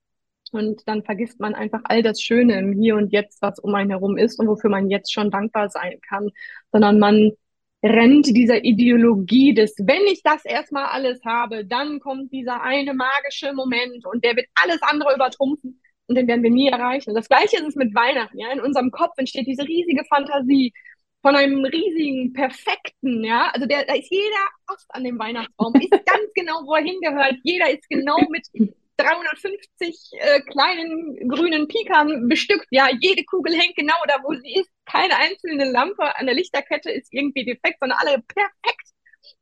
Und 0.51 0.81
dann 0.87 1.03
vergisst 1.03 1.39
man 1.39 1.55
einfach 1.55 1.81
all 1.85 2.03
das 2.03 2.21
Schöne 2.21 2.59
im 2.59 2.73
Hier 2.73 2.95
und 2.95 3.11
Jetzt, 3.11 3.41
was 3.41 3.59
um 3.59 3.73
einen 3.75 3.89
herum 3.89 4.17
ist 4.17 4.39
und 4.39 4.47
wofür 4.47 4.69
man 4.69 4.89
jetzt 4.89 5.11
schon 5.13 5.31
dankbar 5.31 5.69
sein 5.69 5.99
kann, 6.07 6.29
sondern 6.71 6.99
man 6.99 7.31
rennt 7.83 8.27
dieser 8.27 8.63
Ideologie 8.63 9.53
des, 9.53 9.75
wenn 9.79 10.05
ich 10.07 10.23
das 10.23 10.43
erstmal 10.45 10.85
alles 10.85 11.23
habe, 11.23 11.65
dann 11.65 11.99
kommt 11.99 12.31
dieser 12.31 12.61
eine 12.61 12.93
magische 12.93 13.53
Moment 13.53 14.05
und 14.05 14.23
der 14.23 14.35
wird 14.35 14.47
alles 14.55 14.81
andere 14.81 15.13
übertrumpfen 15.13 15.79
und 16.07 16.15
den 16.15 16.27
werden 16.27 16.43
wir 16.43 16.51
nie 16.51 16.69
erreichen. 16.69 17.13
Das 17.13 17.27
Gleiche 17.27 17.57
ist 17.57 17.67
es 17.67 17.75
mit 17.75 17.93
Weihnachten, 17.93 18.39
ja. 18.39 18.51
In 18.51 18.61
unserem 18.61 18.91
Kopf 18.91 19.13
entsteht 19.17 19.47
diese 19.47 19.63
riesige 19.63 20.03
Fantasie 20.05 20.73
von 21.21 21.35
einem 21.35 21.65
riesigen, 21.65 22.33
perfekten, 22.33 23.23
ja. 23.23 23.49
Also 23.53 23.67
der, 23.67 23.85
da 23.85 23.93
ist 23.93 24.11
jeder 24.11 24.47
Ast 24.67 24.85
an 24.89 25.03
dem 25.03 25.19
Weihnachtsbaum, 25.19 25.73
ist 25.75 25.91
ganz 25.91 26.33
genau, 26.33 26.61
wo 26.65 26.75
er 26.75 26.83
hingehört. 26.83 27.35
Jeder 27.43 27.69
ist 27.71 27.87
genau 27.89 28.17
mit 28.29 28.47
350 28.97 29.95
äh, 30.13 30.41
kleinen 30.41 31.27
grünen 31.27 31.67
Pikern 31.67 32.27
bestückt. 32.27 32.67
Ja, 32.69 32.89
jede 32.99 33.23
Kugel 33.25 33.53
hängt 33.53 33.75
genau 33.75 33.95
da, 34.07 34.15
wo 34.23 34.33
sie 34.35 34.55
ist. 34.55 34.69
Keine 34.85 35.17
einzelne 35.17 35.69
Lampe 35.69 36.15
an 36.15 36.25
der 36.25 36.35
Lichterkette 36.35 36.91
ist 36.91 37.11
irgendwie 37.11 37.45
defekt, 37.45 37.77
sondern 37.79 37.97
alle 37.99 38.21
perfekt 38.21 38.85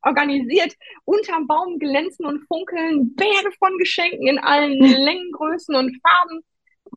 organisiert. 0.02 0.74
Unterm 1.04 1.46
Baum 1.46 1.78
glänzen 1.78 2.26
und 2.26 2.46
funkeln 2.46 3.14
Berge 3.14 3.52
von 3.58 3.76
Geschenken 3.78 4.26
in 4.26 4.38
allen 4.38 4.78
Längen, 4.78 5.30
Größen 5.32 5.74
und 5.74 5.96
Farben. 6.02 6.44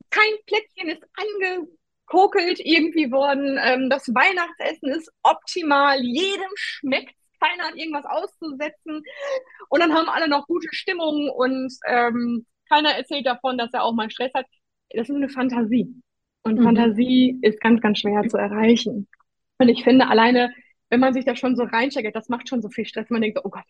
Kein 0.09 0.33
Plätzchen 0.45 0.89
ist 0.89 1.03
angekokelt 1.15 2.59
irgendwie 2.59 3.11
worden. 3.11 3.59
Ähm, 3.61 3.89
das 3.89 4.07
Weihnachtsessen 4.07 4.89
ist 4.89 5.11
optimal. 5.23 5.99
Jedem 6.01 6.49
schmeckt 6.55 7.15
keiner 7.39 7.65
hat 7.65 7.75
irgendwas 7.75 8.05
auszusetzen. 8.05 9.03
Und 9.69 9.79
dann 9.79 9.93
haben 9.93 10.09
alle 10.09 10.27
noch 10.27 10.47
gute 10.47 10.67
Stimmung 10.71 11.29
und 11.29 11.73
ähm, 11.87 12.45
keiner 12.69 12.91
erzählt 12.91 13.25
davon, 13.25 13.57
dass 13.57 13.73
er 13.73 13.83
auch 13.83 13.93
mal 13.93 14.09
Stress 14.09 14.33
hat. 14.33 14.45
Das 14.91 15.09
ist 15.09 15.15
eine 15.15 15.29
Fantasie. 15.29 15.93
Und 16.43 16.59
mhm. 16.59 16.63
Fantasie 16.63 17.37
ist 17.41 17.59
ganz, 17.59 17.81
ganz 17.81 17.99
schwer 17.99 18.27
zu 18.27 18.37
erreichen. 18.37 19.07
Und 19.57 19.69
ich 19.69 19.83
finde, 19.83 20.07
alleine, 20.07 20.53
wenn 20.89 20.99
man 20.99 21.13
sich 21.13 21.25
da 21.25 21.35
schon 21.35 21.55
so 21.55 21.63
reinsteigert, 21.63 22.15
das 22.15 22.29
macht 22.29 22.47
schon 22.47 22.61
so 22.61 22.69
viel 22.69 22.85
Stress. 22.85 23.09
Man 23.09 23.21
denkt 23.21 23.37
so, 23.37 23.43
oh 23.45 23.49
Gott, 23.49 23.65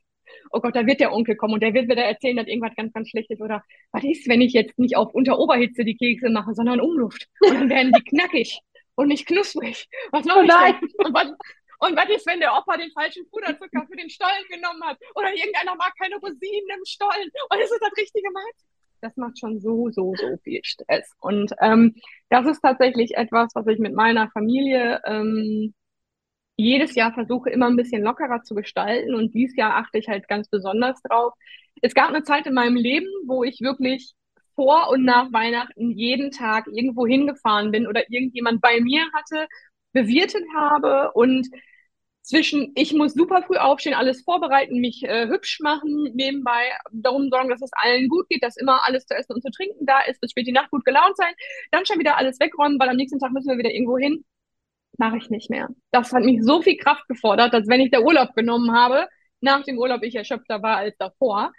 oh 0.51 0.59
Gott, 0.59 0.75
da 0.75 0.85
wird 0.85 0.99
der 0.99 1.13
Onkel 1.13 1.35
kommen 1.35 1.55
und 1.55 1.63
der 1.63 1.73
wird 1.73 1.89
wieder 1.89 2.03
erzählen, 2.03 2.37
dass 2.37 2.47
irgendwas 2.47 2.75
ganz, 2.75 2.93
ganz 2.93 3.09
schlecht 3.09 3.31
ist. 3.31 3.41
Oder 3.41 3.63
was 3.91 4.03
ist, 4.03 4.27
wenn 4.27 4.41
ich 4.41 4.53
jetzt 4.53 4.77
nicht 4.77 4.95
auf 4.95 5.13
Unteroberhitze 5.13 5.85
die 5.85 5.97
Kekse 5.97 6.29
mache, 6.29 6.53
sondern 6.53 6.81
Umluft? 6.81 7.27
Und 7.39 7.53
dann 7.55 7.69
werden 7.69 7.91
die 7.93 8.03
knackig 8.09 8.59
und 8.95 9.07
nicht 9.07 9.27
knusprig. 9.27 9.87
Was 10.11 10.25
mache 10.25 10.43
ich 10.43 10.49
denn? 10.49 11.05
Und 11.05 11.13
was, 11.13 11.31
und 11.79 11.95
was 11.95 12.09
ist, 12.09 12.25
wenn 12.25 12.39
der 12.39 12.53
Opa 12.53 12.77
den 12.77 12.91
falschen 12.91 13.29
Puderzucker 13.29 13.85
für 13.87 13.95
den 13.95 14.09
Stollen 14.09 14.45
genommen 14.49 14.83
hat? 14.83 14.97
Oder 15.15 15.33
irgendeiner 15.33 15.75
mag 15.75 15.93
keine 15.99 16.15
Rosinen 16.15 16.69
im 16.75 16.85
Stollen? 16.85 17.29
Und 17.49 17.59
ist 17.59 17.71
es 17.71 17.79
das 17.79 17.97
richtige 17.97 18.31
Maß? 18.31 18.65
Das 19.01 19.15
macht 19.15 19.39
schon 19.39 19.59
so, 19.59 19.89
so, 19.91 20.15
so 20.15 20.37
viel 20.43 20.61
Stress. 20.63 21.11
Und 21.19 21.53
ähm, 21.61 21.95
das 22.29 22.47
ist 22.47 22.61
tatsächlich 22.61 23.15
etwas, 23.15 23.51
was 23.53 23.67
ich 23.67 23.77
mit 23.77 23.93
meiner 23.93 24.29
Familie 24.31 25.01
ähm, 25.05 25.75
jedes 26.55 26.95
Jahr 26.95 27.13
versuche, 27.13 27.51
immer 27.51 27.67
ein 27.67 27.75
bisschen 27.75 28.01
lockerer 28.01 28.41
zu 28.41 28.55
gestalten. 28.55 29.13
Und 29.13 29.35
dieses 29.35 29.55
Jahr 29.55 29.75
achte 29.75 29.99
ich 29.99 30.07
halt 30.07 30.27
ganz 30.27 30.49
besonders 30.49 30.99
drauf. 31.03 31.33
Es 31.83 31.93
gab 31.93 32.09
eine 32.09 32.23
Zeit 32.23 32.47
in 32.47 32.55
meinem 32.55 32.75
Leben, 32.75 33.07
wo 33.27 33.43
ich 33.43 33.61
wirklich 33.61 34.15
vor 34.55 34.89
und 34.89 35.05
nach 35.05 35.31
Weihnachten 35.31 35.91
jeden 35.91 36.31
Tag 36.31 36.65
irgendwo 36.65 37.05
hingefahren 37.05 37.69
bin 37.69 37.85
oder 37.85 38.09
irgendjemand 38.09 38.61
bei 38.61 38.81
mir 38.81 39.03
hatte 39.13 39.47
bewirtet 39.93 40.43
habe 40.55 41.11
und 41.13 41.47
zwischen 42.21 42.73
ich 42.75 42.93
muss 42.93 43.13
super 43.13 43.41
früh 43.43 43.55
aufstehen, 43.57 43.93
alles 43.93 44.21
vorbereiten, 44.21 44.79
mich 44.79 45.03
äh, 45.03 45.27
hübsch 45.27 45.59
machen, 45.61 46.11
nebenbei 46.13 46.71
darum 46.91 47.29
sorgen, 47.29 47.49
dass 47.49 47.61
es 47.61 47.71
allen 47.73 48.09
gut 48.09 48.27
geht, 48.29 48.43
dass 48.43 48.57
immer 48.57 48.85
alles 48.85 49.05
zu 49.05 49.15
essen 49.15 49.33
und 49.33 49.41
zu 49.41 49.49
trinken 49.49 49.85
da 49.85 50.01
ist, 50.01 50.19
bis 50.19 50.31
spät 50.31 50.45
die 50.47 50.51
Nacht 50.51 50.69
gut 50.71 50.83
gelaunt 50.85 51.15
sein, 51.15 51.33
dann 51.71 51.85
schon 51.85 51.99
wieder 51.99 52.17
alles 52.17 52.39
wegräumen, 52.39 52.79
weil 52.79 52.89
am 52.89 52.97
nächsten 52.97 53.19
Tag 53.19 53.31
müssen 53.31 53.49
wir 53.49 53.57
wieder 53.57 53.71
irgendwo 53.71 53.97
hin. 53.97 54.25
Mache 54.97 55.17
ich 55.17 55.29
nicht 55.29 55.49
mehr. 55.49 55.69
Das 55.91 56.11
hat 56.11 56.23
mich 56.23 56.43
so 56.43 56.61
viel 56.61 56.75
Kraft 56.77 57.07
gefordert, 57.07 57.53
dass 57.53 57.67
wenn 57.67 57.81
ich 57.81 57.91
der 57.91 58.03
Urlaub 58.03 58.33
genommen 58.35 58.71
habe, 58.73 59.07
nach 59.41 59.63
dem 59.63 59.77
Urlaub 59.77 60.03
ich 60.03 60.15
erschöpfter 60.15 60.61
war 60.63 60.77
als 60.77 60.97
davor. 60.97 61.53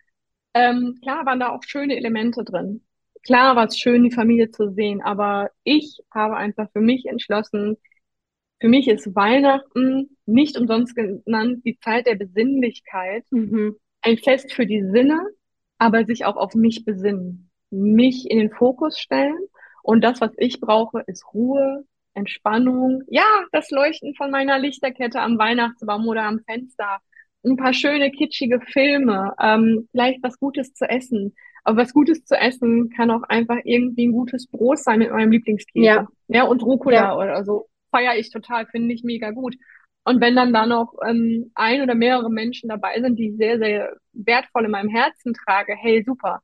Ähm, 0.54 0.98
klar 1.02 1.24
waren 1.26 1.40
da 1.40 1.50
auch 1.50 1.62
schöne 1.64 1.96
Elemente 1.96 2.44
drin. 2.44 2.84
klar 3.24 3.56
war 3.56 3.66
es 3.66 3.78
schön, 3.78 4.04
die 4.04 4.10
Familie 4.10 4.50
zu 4.50 4.72
sehen, 4.72 5.02
aber 5.02 5.50
ich 5.64 5.98
habe 6.14 6.36
einfach 6.36 6.70
für 6.72 6.80
mich 6.80 7.06
entschlossen, 7.06 7.76
für 8.60 8.68
mich 8.68 8.88
ist 8.88 9.14
Weihnachten 9.14 10.16
nicht 10.26 10.58
umsonst 10.58 10.94
genannt 10.96 11.62
die 11.64 11.78
Zeit 11.78 12.06
der 12.06 12.16
Besinnlichkeit, 12.16 13.24
Mhm. 13.30 13.76
ein 14.02 14.18
Fest 14.18 14.52
für 14.52 14.66
die 14.66 14.82
Sinne, 14.82 15.20
aber 15.78 16.04
sich 16.04 16.24
auch 16.24 16.36
auf 16.36 16.54
mich 16.54 16.84
besinnen, 16.84 17.50
mich 17.70 18.30
in 18.30 18.38
den 18.38 18.50
Fokus 18.50 18.98
stellen. 18.98 19.38
Und 19.82 20.02
das, 20.02 20.20
was 20.20 20.32
ich 20.36 20.60
brauche, 20.60 21.02
ist 21.06 21.24
Ruhe, 21.34 21.84
Entspannung. 22.14 23.02
Ja, 23.08 23.24
das 23.52 23.70
Leuchten 23.70 24.14
von 24.14 24.30
meiner 24.30 24.58
Lichterkette 24.58 25.20
am 25.20 25.38
Weihnachtsbaum 25.38 26.06
oder 26.08 26.24
am 26.24 26.40
Fenster. 26.40 26.98
Ein 27.44 27.56
paar 27.56 27.72
schöne, 27.72 28.10
kitschige 28.10 28.60
Filme, 28.60 29.32
ähm, 29.40 29.88
vielleicht 29.92 30.22
was 30.22 30.38
Gutes 30.40 30.74
zu 30.74 30.88
essen. 30.88 31.34
Aber 31.64 31.82
was 31.82 31.92
Gutes 31.94 32.24
zu 32.24 32.34
essen 32.34 32.90
kann 32.90 33.10
auch 33.10 33.22
einfach 33.28 33.58
irgendwie 33.64 34.08
ein 34.08 34.12
gutes 34.12 34.46
Brot 34.48 34.78
sein 34.78 34.98
mit 34.98 35.10
meinem 35.12 35.30
Lieblingskäse. 35.30 35.84
Ja. 35.86 36.08
Ja, 36.26 36.42
und 36.44 36.62
Rucola 36.62 36.96
Ja. 36.96 37.16
oder 37.16 37.44
so. 37.44 37.68
Feiere 37.90 38.16
ich 38.16 38.30
total, 38.30 38.66
finde 38.66 38.94
ich 38.94 39.04
mega 39.04 39.30
gut. 39.30 39.56
Und 40.04 40.20
wenn 40.20 40.36
dann 40.36 40.52
da 40.52 40.66
noch 40.66 40.94
ähm, 41.06 41.50
ein 41.54 41.82
oder 41.82 41.94
mehrere 41.94 42.30
Menschen 42.30 42.68
dabei 42.68 43.00
sind, 43.00 43.18
die 43.18 43.30
ich 43.30 43.36
sehr, 43.36 43.58
sehr 43.58 43.96
wertvoll 44.12 44.64
in 44.64 44.70
meinem 44.70 44.88
Herzen 44.88 45.34
trage, 45.34 45.74
hey, 45.76 46.02
super. 46.04 46.40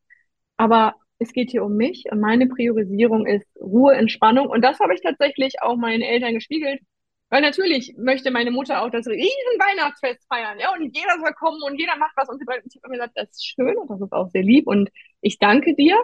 Aber 0.57 0.95
es 1.19 1.33
geht 1.33 1.51
hier 1.51 1.65
um 1.65 1.77
mich 1.77 2.05
und 2.11 2.21
meine 2.21 2.47
Priorisierung 2.47 3.27
ist 3.27 3.47
Ruhe, 3.61 3.95
Entspannung. 3.95 4.49
Und 4.49 4.63
das 4.63 4.81
habe 4.81 4.95
ich 4.95 5.01
tatsächlich 5.03 5.63
auch 5.63 5.77
meinen 5.77 6.03
Eltern 6.03 6.35
gespiegelt. 6.35 6.81
Weil 7.31 7.41
natürlich 7.43 7.95
möchte 7.97 8.31
meine 8.31 8.51
Mutter 8.51 8.83
auch 8.83 8.91
das 8.91 9.07
riesen 9.07 9.59
Weihnachtsfest 9.59 10.25
feiern, 10.29 10.59
ja, 10.61 10.73
und 10.73 10.95
jeder 10.95 11.19
soll 11.19 11.33
kommen 11.33 11.61
und 11.63 11.81
jeder 11.81 11.97
macht 11.97 12.13
was. 12.17 12.29
Und 12.29 12.41
ich 12.41 12.47
habe 12.49 12.91
mir 12.91 12.99
gesagt, 12.99 13.17
das 13.17 13.31
ist 13.31 13.47
schön 13.47 13.77
und 13.77 13.91
das 13.91 14.01
ist 14.01 14.13
auch 14.13 14.29
sehr 14.31 14.43
lieb 14.43 14.67
und 14.67 14.91
ich 15.21 15.39
danke 15.39 15.75
dir. 15.75 15.97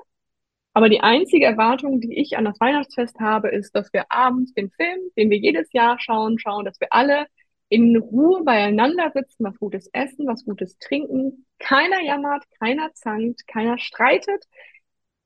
Aber 0.72 0.88
die 0.88 1.00
einzige 1.00 1.46
Erwartung, 1.46 2.00
die 2.00 2.18
ich 2.18 2.37
an 2.37 2.44
das 2.44 2.61
Weihnachtsfest 2.61 3.18
habe, 3.18 3.48
ist, 3.48 3.74
dass 3.74 3.92
wir 3.92 4.04
abends 4.11 4.54
den 4.54 4.70
Film, 4.70 5.00
den 5.16 5.30
wir 5.30 5.38
jedes 5.38 5.72
Jahr 5.72 5.98
schauen, 5.98 6.38
schauen, 6.38 6.64
dass 6.64 6.80
wir 6.80 6.92
alle 6.92 7.26
in 7.68 7.96
Ruhe 7.96 8.42
beieinander 8.44 9.11
sitzen, 9.14 9.44
was 9.44 9.59
Gutes 9.59 9.88
essen, 9.92 10.26
was 10.26 10.44
Gutes 10.44 10.78
trinken. 10.78 11.46
Keiner 11.59 12.00
jammert, 12.02 12.44
keiner 12.59 12.92
zankt, 12.94 13.46
keiner 13.46 13.78
streitet. 13.78 14.44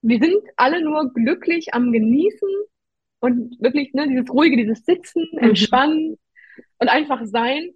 Wir 0.02 0.18
sind 0.18 0.42
alle 0.56 0.82
nur 0.82 1.12
glücklich 1.12 1.72
am 1.72 1.92
Genießen 1.92 2.48
und 3.20 3.56
wirklich 3.60 3.94
ne, 3.94 4.08
dieses 4.08 4.30
ruhige, 4.30 4.56
dieses 4.56 4.84
Sitzen, 4.84 5.26
Mhm. 5.32 5.38
Entspannen 5.38 6.18
und 6.78 6.88
einfach 6.88 7.22
sein. 7.24 7.70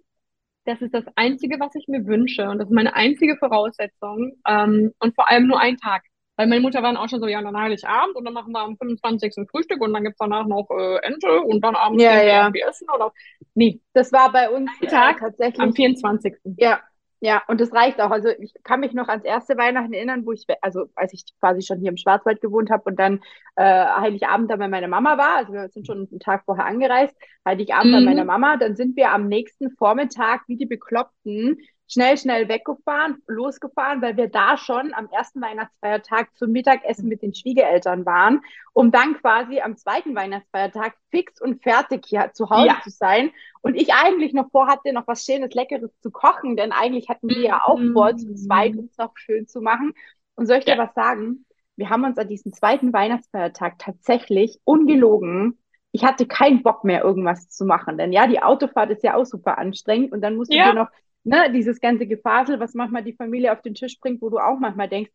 Das 0.65 0.81
ist 0.81 0.93
das 0.93 1.05
Einzige, 1.15 1.59
was 1.59 1.73
ich 1.75 1.87
mir 1.87 2.05
wünsche 2.05 2.47
und 2.49 2.59
das 2.59 2.67
ist 2.69 2.73
meine 2.73 2.93
einzige 2.95 3.37
Voraussetzung 3.37 4.33
ähm, 4.47 4.91
und 4.99 5.15
vor 5.15 5.29
allem 5.29 5.47
nur 5.47 5.59
ein 5.59 5.77
Tag. 5.77 6.03
Weil 6.39 6.47
meine 6.47 6.61
Mutter 6.61 6.81
war 6.81 6.93
dann 6.93 6.97
auch 6.97 7.09
schon 7.09 7.19
so, 7.19 7.27
ja, 7.27 7.41
dann 7.41 7.57
Heiligabend 7.57 8.15
und 8.15 8.23
dann 8.25 8.33
machen 8.33 8.53
wir 8.53 8.61
am 8.61 8.77
25. 8.77 9.45
Frühstück 9.51 9.81
und 9.81 9.93
dann 9.93 10.03
gibt's 10.05 10.19
danach 10.19 10.47
noch 10.47 10.69
äh, 10.71 10.97
Ente 11.05 11.41
und 11.41 11.61
dann 11.63 11.75
abends 11.75 12.03
Ja, 12.03 12.23
ja. 12.23 12.45
irgendwie 12.45 12.61
essen 12.61 12.87
oder 12.95 13.11
nee, 13.55 13.81
Das 13.93 14.13
war 14.13 14.31
bei 14.31 14.49
uns 14.49 14.69
Ein 14.81 14.87
äh, 14.87 14.89
Tag 14.89 15.19
tatsächlich. 15.19 15.59
am 15.61 15.73
24. 15.75 16.35
Ja, 16.57 16.79
ja, 17.21 17.41
und 17.47 17.59
das 17.59 17.73
reicht 17.73 17.99
auch. 17.99 18.11
Also 18.11 18.29
ich 18.29 18.53
kann 18.63 18.79
mich 18.79 18.93
noch 18.93 19.09
ans 19.09 19.25
erste 19.25 19.57
Weihnachten 19.57 19.93
erinnern, 19.93 20.25
wo 20.25 20.31
ich, 20.31 20.45
also 20.61 20.85
als 20.95 21.13
ich 21.13 21.25
quasi 21.41 21.61
schon 21.61 21.79
hier 21.79 21.89
im 21.89 21.97
Schwarzwald 21.97 22.39
gewohnt 22.41 22.69
habe 22.69 22.83
und 22.85 22.97
dann 22.99 23.21
äh, 23.57 23.63
Heiligabend 23.63 24.49
dann 24.49 24.59
bei 24.59 24.69
meiner 24.69 24.87
Mama 24.87 25.17
war, 25.17 25.35
also 25.37 25.51
wir 25.53 25.67
sind 25.69 25.85
schon 25.85 26.07
einen 26.09 26.19
Tag 26.21 26.43
vorher 26.45 26.65
angereist, 26.65 27.15
Heiligabend 27.45 27.91
bei 27.91 27.99
Mhm. 27.99 28.05
meiner 28.05 28.23
Mama, 28.25 28.55
dann 28.57 28.75
sind 28.77 28.95
wir 28.95 29.11
am 29.11 29.27
nächsten 29.27 29.71
Vormittag 29.71 30.43
wie 30.47 30.55
die 30.57 30.65
Bekloppten 30.65 31.57
schnell, 31.91 32.17
schnell 32.17 32.47
weggefahren, 32.47 33.21
losgefahren, 33.27 34.01
weil 34.01 34.15
wir 34.15 34.29
da 34.29 34.57
schon 34.57 34.93
am 34.93 35.09
ersten 35.11 35.41
Weihnachtsfeiertag 35.41 36.29
zum 36.37 36.51
Mittagessen 36.51 37.09
mit 37.09 37.21
den 37.23 37.33
Schwiegereltern 37.33 38.05
waren, 38.05 38.41
um 38.73 38.91
dann 38.91 39.15
quasi 39.15 39.59
am 39.59 39.75
zweiten 39.75 40.15
Weihnachtsfeiertag 40.15 40.95
fix 41.09 41.41
und 41.41 41.63
fertig 41.63 42.05
hier 42.05 42.31
zu 42.33 42.49
Hause 42.49 42.67
Ja. 42.67 42.81
zu 42.83 42.91
sein. 42.91 43.31
Und 43.61 43.75
ich 43.75 43.93
eigentlich 43.93 44.33
noch 44.33 44.51
vorhatte, 44.51 44.93
noch 44.93 45.07
was 45.07 45.25
Schönes, 45.25 45.53
Leckeres 45.53 45.91
zu 45.99 46.11
kochen, 46.11 46.55
denn 46.55 46.71
eigentlich 46.71 47.09
hatten 47.09 47.27
wir 47.29 47.41
ja 47.41 47.61
auch 47.65 47.79
vor, 47.93 48.15
zu 48.15 48.33
zweit 48.35 48.73
Mhm. 48.73 48.79
uns 48.79 48.97
noch 48.97 49.17
schön 49.17 49.47
zu 49.47 49.59
machen. 49.61 49.93
Und 50.35 50.45
soll 50.47 50.57
ich 50.59 50.65
dir 50.65 50.75
Ja. 50.75 50.77
was 50.77 50.93
sagen? 50.93 51.45
Wir 51.75 51.89
haben 51.89 52.03
uns 52.03 52.17
an 52.17 52.27
diesem 52.27 52.53
zweiten 52.53 52.93
Weihnachtsfeiertag 52.93 53.79
tatsächlich 53.79 54.59
ungelogen. 54.63 55.57
Ich 55.91 56.03
hatte 56.05 56.27
keinen 56.27 56.61
Bock 56.61 56.83
mehr, 56.83 57.03
irgendwas 57.03 57.49
zu 57.49 57.65
machen, 57.65 57.97
denn 57.97 58.11
ja, 58.13 58.27
die 58.27 58.41
Autofahrt 58.43 58.91
ist 58.91 59.03
ja 59.03 59.15
auch 59.15 59.25
super 59.25 59.57
anstrengend 59.57 60.11
und 60.11 60.21
dann 60.21 60.35
musst 60.35 60.51
du 60.53 60.57
Ja. 60.57 60.65
dir 60.71 60.73
noch, 60.75 60.89
ne, 61.23 61.51
dieses 61.53 61.79
ganze 61.79 62.07
Gefasel, 62.07 62.59
was 62.59 62.73
manchmal 62.73 63.03
die 63.03 63.13
Familie 63.13 63.53
auf 63.53 63.61
den 63.61 63.75
Tisch 63.75 63.99
bringt, 63.99 64.21
wo 64.21 64.29
du 64.29 64.37
auch 64.39 64.59
manchmal 64.59 64.89
denkst, 64.89 65.11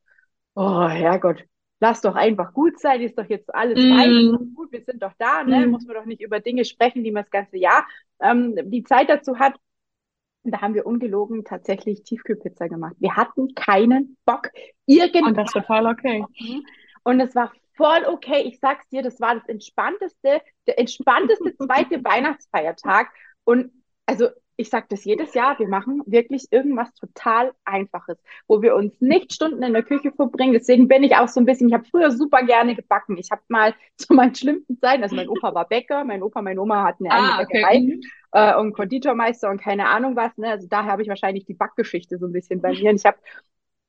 oh 0.54 0.88
Herrgott, 0.88 1.44
lass 1.80 2.00
doch 2.02 2.14
einfach 2.16 2.52
gut 2.54 2.78
sein, 2.80 3.00
ist 3.02 3.18
doch 3.18 3.28
jetzt 3.28 3.54
alles 3.54 3.84
fein, 3.86 4.16
doch 4.30 4.40
Mhm. 4.40 4.54
gut, 4.54 4.72
wir 4.72 4.82
sind 4.84 5.02
doch 5.02 5.12
da, 5.18 5.44
ne, 5.44 5.66
Mhm. 5.66 5.70
muss 5.70 5.86
man 5.86 5.96
doch 5.96 6.06
nicht 6.06 6.22
über 6.22 6.40
Dinge 6.40 6.64
sprechen, 6.64 7.04
die 7.04 7.12
man 7.12 7.24
das 7.24 7.30
ganze 7.30 7.58
Jahr 7.58 7.86
ähm, 8.20 8.56
die 8.70 8.84
Zeit 8.84 9.08
dazu 9.10 9.38
hat. 9.38 9.56
Und 10.42 10.52
da 10.54 10.60
haben 10.60 10.74
wir 10.74 10.86
ungelogen 10.86 11.44
tatsächlich 11.44 12.02
Tiefkühlpizza 12.02 12.68
gemacht. 12.68 12.96
Wir 12.98 13.16
hatten 13.16 13.54
keinen 13.54 14.16
Bock, 14.26 14.50
Und 15.18 15.36
irgendwas 15.36 15.36
das 15.36 15.54
ist 15.56 15.66
total 15.66 15.86
okay. 15.86 16.28
machen. 16.38 16.66
Und 17.02 17.20
es 17.20 17.34
war 17.34 17.52
voll 17.76 18.04
okay. 18.08 18.42
Ich 18.42 18.60
sag's 18.60 18.88
dir, 18.88 19.02
das 19.02 19.20
war 19.20 19.34
das 19.36 19.48
entspannteste, 19.48 20.40
der 20.66 20.78
entspannteste 20.78 21.56
zweite 21.58 22.04
Weihnachtsfeiertag. 22.04 23.10
Und 23.44 23.72
also 24.06 24.28
ich 24.56 24.70
sag 24.70 24.88
das 24.88 25.04
jedes 25.04 25.34
Jahr, 25.34 25.58
wir 25.58 25.68
machen 25.68 26.02
wirklich 26.06 26.46
irgendwas 26.50 26.92
total 26.94 27.52
Einfaches, 27.64 28.18
wo 28.46 28.62
wir 28.62 28.74
uns 28.76 29.00
nicht 29.00 29.32
Stunden 29.32 29.62
in 29.62 29.72
der 29.72 29.82
Küche 29.82 30.12
verbringen. 30.12 30.52
Deswegen 30.52 30.88
bin 30.88 31.02
ich 31.02 31.16
auch 31.16 31.28
so 31.28 31.40
ein 31.40 31.46
bisschen, 31.46 31.68
ich 31.68 31.74
habe 31.74 31.84
früher 31.84 32.10
super 32.10 32.42
gerne 32.44 32.74
gebacken. 32.74 33.16
Ich 33.18 33.30
habe 33.30 33.42
mal 33.48 33.74
zu 33.96 34.14
meinen 34.14 34.34
schlimmsten 34.34 34.78
Zeiten, 34.80 35.02
also 35.02 35.16
mein 35.16 35.28
Opa 35.28 35.54
war 35.54 35.68
Bäcker, 35.68 36.04
mein 36.04 36.22
Opa, 36.22 36.42
meine 36.42 36.60
Oma 36.60 36.84
hatten 36.84 37.04
eine 37.04 37.12
Ah, 37.12 37.14
eigene 37.14 37.34
okay. 37.42 37.64
Bäckerei 37.64 37.84
Mhm. 37.86 38.12
äh, 38.32 38.56
und 38.56 38.72
Konditormeister 38.74 39.50
und 39.50 39.60
keine 39.60 39.88
Ahnung 39.88 40.16
was. 40.16 40.36
Ne? 40.38 40.48
Also 40.50 40.66
daher 40.68 40.92
habe 40.92 41.02
ich 41.02 41.08
wahrscheinlich 41.08 41.44
die 41.46 41.54
Backgeschichte 41.54 42.18
so 42.18 42.26
ein 42.26 42.32
bisschen 42.32 42.60
bei 42.60 42.72
mir. 42.74 42.90
Und 42.90 42.96
ich 42.96 43.04
habe 43.06 43.18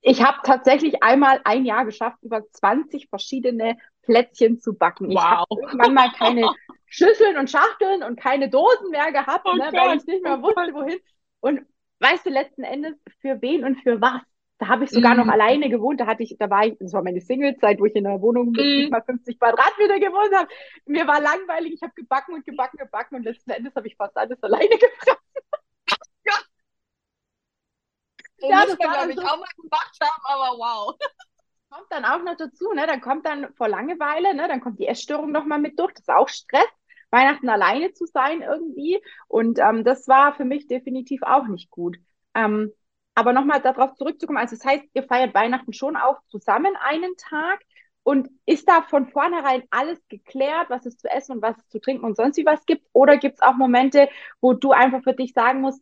ich 0.02 0.24
habe 0.24 0.38
tatsächlich 0.44 1.02
einmal 1.04 1.42
ein 1.46 1.66
Jahr 1.66 1.84
geschafft, 1.86 2.20
über 2.22 2.44
20 2.52 3.10
verschiedene 3.10 3.78
Plätzchen 4.06 4.60
zu 4.60 4.74
backen. 4.74 5.12
Ich 5.12 5.30
habe 5.30 5.44
Wow. 5.44 5.48
irgendwann 5.56 5.94
mal 5.94 6.12
keine 6.12 6.52
Schüsseln 6.88 7.38
und 7.38 7.50
Schachteln 7.50 8.04
und 8.04 8.20
keine 8.20 8.50
Dosen 8.50 8.90
mehr 8.92 9.12
gehabt, 9.12 9.46
Oh 9.46 9.54
ne, 9.54 9.72
weil 9.76 9.94
ich 9.94 10.06
nicht 10.06 10.24
mehr 10.24 10.42
wusste, 10.42 10.74
wohin. 10.74 11.00
Und 11.40 11.62
weißt 12.00 12.26
du, 12.26 12.30
letzten 12.30 12.64
Endes, 12.64 12.96
für 13.22 13.42
wen 13.42 13.64
und 13.66 13.78
für 13.82 14.02
was? 14.02 14.22
Da 14.58 14.68
habe 14.70 14.86
ich 14.86 14.92
sogar 14.94 15.16
noch 15.16 15.28
Mhm. 15.28 15.30
alleine 15.30 15.70
gewohnt. 15.70 16.00
Da 16.00 16.06
hatte 16.08 16.24
ich, 16.24 16.38
da 16.40 16.50
war 16.50 16.66
ich, 16.66 16.78
das 16.80 16.94
war 16.94 17.04
meine 17.04 17.20
Singlezeit, 17.20 17.80
wo 17.80 17.86
ich 17.86 17.96
in 17.96 18.08
einer 18.08 18.22
Wohnung 18.22 18.54
mit 18.54 18.74
nicht 18.76 18.90
mal 18.90 19.02
50 19.02 19.38
Quadratmeter 19.38 20.00
gewohnt 20.00 20.34
habe. 20.34 20.48
Mir 20.86 21.06
war 21.08 21.20
langweilig, 21.20 21.74
ich 21.74 21.82
habe 21.82 21.94
gebacken 21.96 22.34
und 22.36 22.46
gebacken, 22.46 22.78
gebacken 22.78 23.16
und 23.18 23.24
letzten 23.24 23.52
Endes 23.52 23.76
habe 23.76 23.88
ich 23.88 23.96
fast 23.98 24.16
alles 24.18 24.42
alleine 24.44 24.70
gefressen. 24.80 25.18
So 28.40 28.50
Ja, 28.50 28.56
muss 28.56 28.68
das 28.68 28.80
man, 28.80 28.90
war 28.90 28.92
glaube 28.92 29.14
ich, 29.14 29.20
so- 29.20 29.26
auch 29.26 29.38
mal 29.40 29.48
gemacht 29.62 29.98
haben, 30.02 30.24
aber 30.26 30.58
wow. 30.58 30.98
Kommt 31.70 31.88
dann 31.90 32.06
auch 32.06 32.24
noch 32.24 32.36
dazu, 32.38 32.72
ne? 32.74 32.88
Dann 32.88 33.02
kommt 33.02 33.26
dann 33.26 33.54
vor 33.56 33.68
Langeweile, 33.68 34.34
ne? 34.36 34.48
Dann 34.48 34.62
kommt 34.62 34.80
die 34.80 34.88
Essstörung 34.88 35.32
noch 35.32 35.46
mal 35.46 35.60
mit 35.60 35.80
durch. 35.80 35.94
Das 35.94 36.02
ist 36.02 36.10
auch 36.10 36.30
Stress, 36.30 36.68
Weihnachten 37.12 37.50
alleine 37.50 37.94
zu 37.94 38.06
sein 38.06 38.42
irgendwie. 38.42 39.02
Und 39.28 39.60
ähm, 39.60 39.84
das 39.84 40.08
war 40.08 40.34
für 40.36 40.46
mich 40.46 40.68
definitiv 40.68 41.22
auch 41.24 41.48
nicht 41.48 41.70
gut. 41.70 41.98
Ähm, 42.34 42.72
aber 43.16 43.34
nochmal 43.34 43.62
darauf 43.62 43.96
zurückzukommen, 43.96 44.40
also 44.40 44.56
das 44.56 44.66
heißt, 44.66 44.84
ihr 44.94 45.04
feiert 45.04 45.34
Weihnachten 45.34 45.74
schon 45.74 45.96
auch 45.96 46.22
zusammen 46.28 46.76
einen 46.80 47.16
Tag. 47.18 47.62
Und 48.04 48.30
ist 48.46 48.70
da 48.70 48.84
von 48.84 49.08
vornherein 49.08 49.64
alles 49.72 50.00
geklärt, 50.10 50.70
was 50.70 50.86
es 50.86 50.96
zu 50.96 51.10
essen 51.10 51.32
und 51.38 51.42
was 51.42 51.58
es 51.58 51.68
zu 51.70 51.80
trinken 51.80 52.06
und 52.06 52.16
sonst 52.16 52.38
wie 52.38 52.46
was 52.46 52.64
gibt? 52.68 52.86
Oder 52.94 53.18
gibt 53.18 53.36
es 53.36 53.42
auch 53.42 53.56
Momente, 53.56 54.10
wo 54.42 54.54
du 54.54 54.72
einfach 54.74 55.02
für 55.04 55.14
dich 55.16 55.34
sagen 55.34 55.62
musst, 55.62 55.82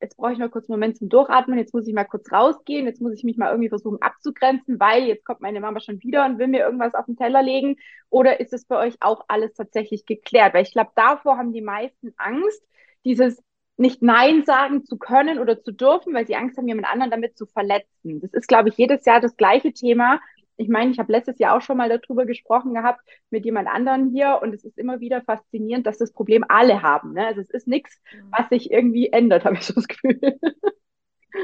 jetzt 0.00 0.16
brauche 0.16 0.32
ich 0.32 0.38
mal 0.38 0.50
kurz 0.50 0.68
einen 0.68 0.78
Moment 0.78 0.96
zum 0.96 1.08
Durchatmen, 1.08 1.58
jetzt 1.58 1.72
muss 1.72 1.86
ich 1.86 1.94
mal 1.94 2.04
kurz 2.04 2.30
rausgehen, 2.30 2.86
jetzt 2.86 3.00
muss 3.00 3.14
ich 3.14 3.24
mich 3.24 3.36
mal 3.36 3.50
irgendwie 3.50 3.68
versuchen 3.68 4.00
abzugrenzen, 4.02 4.78
weil 4.78 5.04
jetzt 5.04 5.24
kommt 5.24 5.40
meine 5.40 5.60
Mama 5.60 5.80
schon 5.80 6.02
wieder 6.02 6.26
und 6.26 6.38
will 6.38 6.48
mir 6.48 6.60
irgendwas 6.60 6.94
auf 6.94 7.06
den 7.06 7.16
Teller 7.16 7.42
legen? 7.42 7.76
Oder 8.10 8.40
ist 8.40 8.52
es 8.52 8.66
bei 8.66 8.78
euch 8.78 8.96
auch 9.00 9.24
alles 9.28 9.54
tatsächlich 9.54 10.04
geklärt? 10.06 10.54
Weil 10.54 10.64
ich 10.64 10.72
glaube, 10.72 10.90
davor 10.94 11.38
haben 11.38 11.52
die 11.52 11.62
meisten 11.62 12.12
Angst, 12.16 12.62
dieses 13.04 13.42
nicht 13.78 14.02
Nein 14.02 14.44
sagen 14.44 14.84
zu 14.84 14.96
können 14.96 15.38
oder 15.38 15.62
zu 15.62 15.70
dürfen, 15.72 16.14
weil 16.14 16.26
sie 16.26 16.36
Angst 16.36 16.56
haben, 16.56 16.68
jemand 16.68 16.88
anderen 16.88 17.10
damit 17.10 17.36
zu 17.36 17.46
verletzen. 17.46 18.20
Das 18.20 18.32
ist, 18.32 18.48
glaube 18.48 18.70
ich, 18.70 18.76
jedes 18.76 19.04
Jahr 19.04 19.20
das 19.20 19.36
gleiche 19.36 19.72
Thema. 19.72 20.20
Ich 20.56 20.68
meine, 20.68 20.90
ich 20.90 20.98
habe 20.98 21.12
letztes 21.12 21.38
Jahr 21.38 21.56
auch 21.56 21.60
schon 21.60 21.76
mal 21.76 21.88
darüber 21.88 22.26
gesprochen 22.26 22.74
gehabt 22.74 23.00
mit 23.30 23.44
jemand 23.44 23.68
anderen 23.68 24.10
hier 24.10 24.40
und 24.42 24.54
es 24.54 24.64
ist 24.64 24.78
immer 24.78 25.00
wieder 25.00 25.22
faszinierend, 25.22 25.86
dass 25.86 25.98
das 25.98 26.12
Problem 26.12 26.44
alle 26.48 26.82
haben. 26.82 27.12
Ne? 27.12 27.26
Also 27.26 27.40
es 27.40 27.50
ist 27.50 27.68
nichts, 27.68 28.00
was 28.30 28.48
sich 28.48 28.70
irgendwie 28.70 29.08
ändert, 29.08 29.44
habe 29.46 29.56
ich 29.56 29.62
so 29.62 29.74
das 29.74 29.88
Gefühl. 29.88 30.18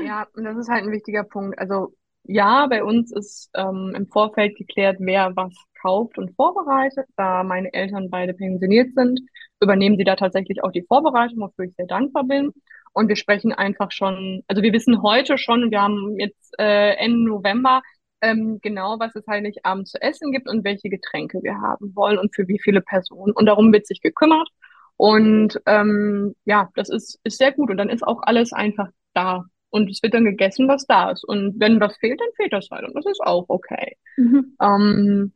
Ja, 0.05 0.27
und 0.35 0.45
das 0.45 0.57
ist 0.57 0.69
halt 0.71 0.85
ein 0.85 0.93
wichtiger 0.93 1.25
Punkt. 1.25 1.59
Also 1.59 1.95
ja, 2.25 2.67
bei 2.67 2.85
uns 2.85 3.13
ist 3.13 3.51
ähm, 3.55 3.93
im 3.97 4.07
Vorfeld 4.07 4.57
geklärt, 4.57 4.97
wer 5.01 5.35
was 5.37 5.53
kauft 5.81 6.19
und 6.19 6.35
vorbereitet. 6.37 7.07
Da 7.17 7.43
meine 7.43 7.73
Eltern 7.73 8.11
beide 8.11 8.33
pensioniert 8.35 8.95
sind, 8.95 9.21
übernehmen 9.61 9.97
sie 9.97 10.05
da 10.05 10.17
tatsächlich 10.17 10.63
auch 10.63 10.73
die 10.73 10.85
Vorbereitung, 10.87 11.41
wofür 11.41 11.67
ich 11.67 11.75
sehr 11.75 11.87
dankbar 11.87 12.25
bin. 12.25 12.53
Und 12.93 13.09
wir 13.09 13.17
sprechen 13.17 13.53
einfach 13.53 13.91
schon, 13.91 14.43
also 14.47 14.63
wir 14.63 14.73
wissen 14.73 15.03
heute 15.03 15.39
schon, 15.39 15.71
wir 15.71 15.83
haben 15.83 16.19
jetzt 16.19 16.55
äh, 16.59 16.95
Ende 16.95 17.29
November, 17.29 17.83
ähm, 18.23 18.61
genau, 18.63 18.99
was 18.99 19.15
es 19.17 19.27
halt 19.27 19.43
nicht 19.43 19.65
abends 19.67 19.91
zu 19.91 20.01
essen 20.01 20.33
gibt 20.33 20.49
und 20.49 20.65
welche 20.65 20.89
Getränke 20.89 21.43
wir 21.43 21.61
haben 21.61 21.95
wollen 21.95 22.19
und 22.19 22.35
für 22.35 22.49
wie 22.49 22.59
viele 22.59 22.81
Personen. 22.81 23.33
Und 23.33 23.47
darum 23.47 23.73
wird 23.73 23.87
sich 23.87 24.01
gekümmert. 24.01 24.49
Und 24.97 25.61
ähm, 25.67 26.35
ja, 26.45 26.71
das 26.77 26.89
ist, 26.89 27.19
ist 27.25 27.39
sehr 27.39 27.53
gut. 27.53 27.71
Und 27.71 27.77
dann 27.77 27.91
ist 27.91 28.05
auch 28.07 28.23
alles 28.23 28.53
einfach 28.53 28.89
da. 29.15 29.45
Und 29.71 29.91
es 29.91 30.03
wird 30.03 30.15
dann 30.15 30.25
gegessen, 30.25 30.69
was 30.69 30.87
da 30.87 31.11
ist. 31.11 31.25
Und 31.25 31.59
wenn 31.59 31.81
was 31.81 31.97
fehlt, 31.97 32.21
dann 32.21 32.29
fehlt 32.37 32.53
das 32.53 32.69
halt. 32.71 32.85
Und 32.87 32.95
das 32.95 33.07
ist 33.07 33.21
auch 33.23 33.47
okay. 33.49 33.97
Mhm. 34.17 34.57
Ähm, 34.61 35.33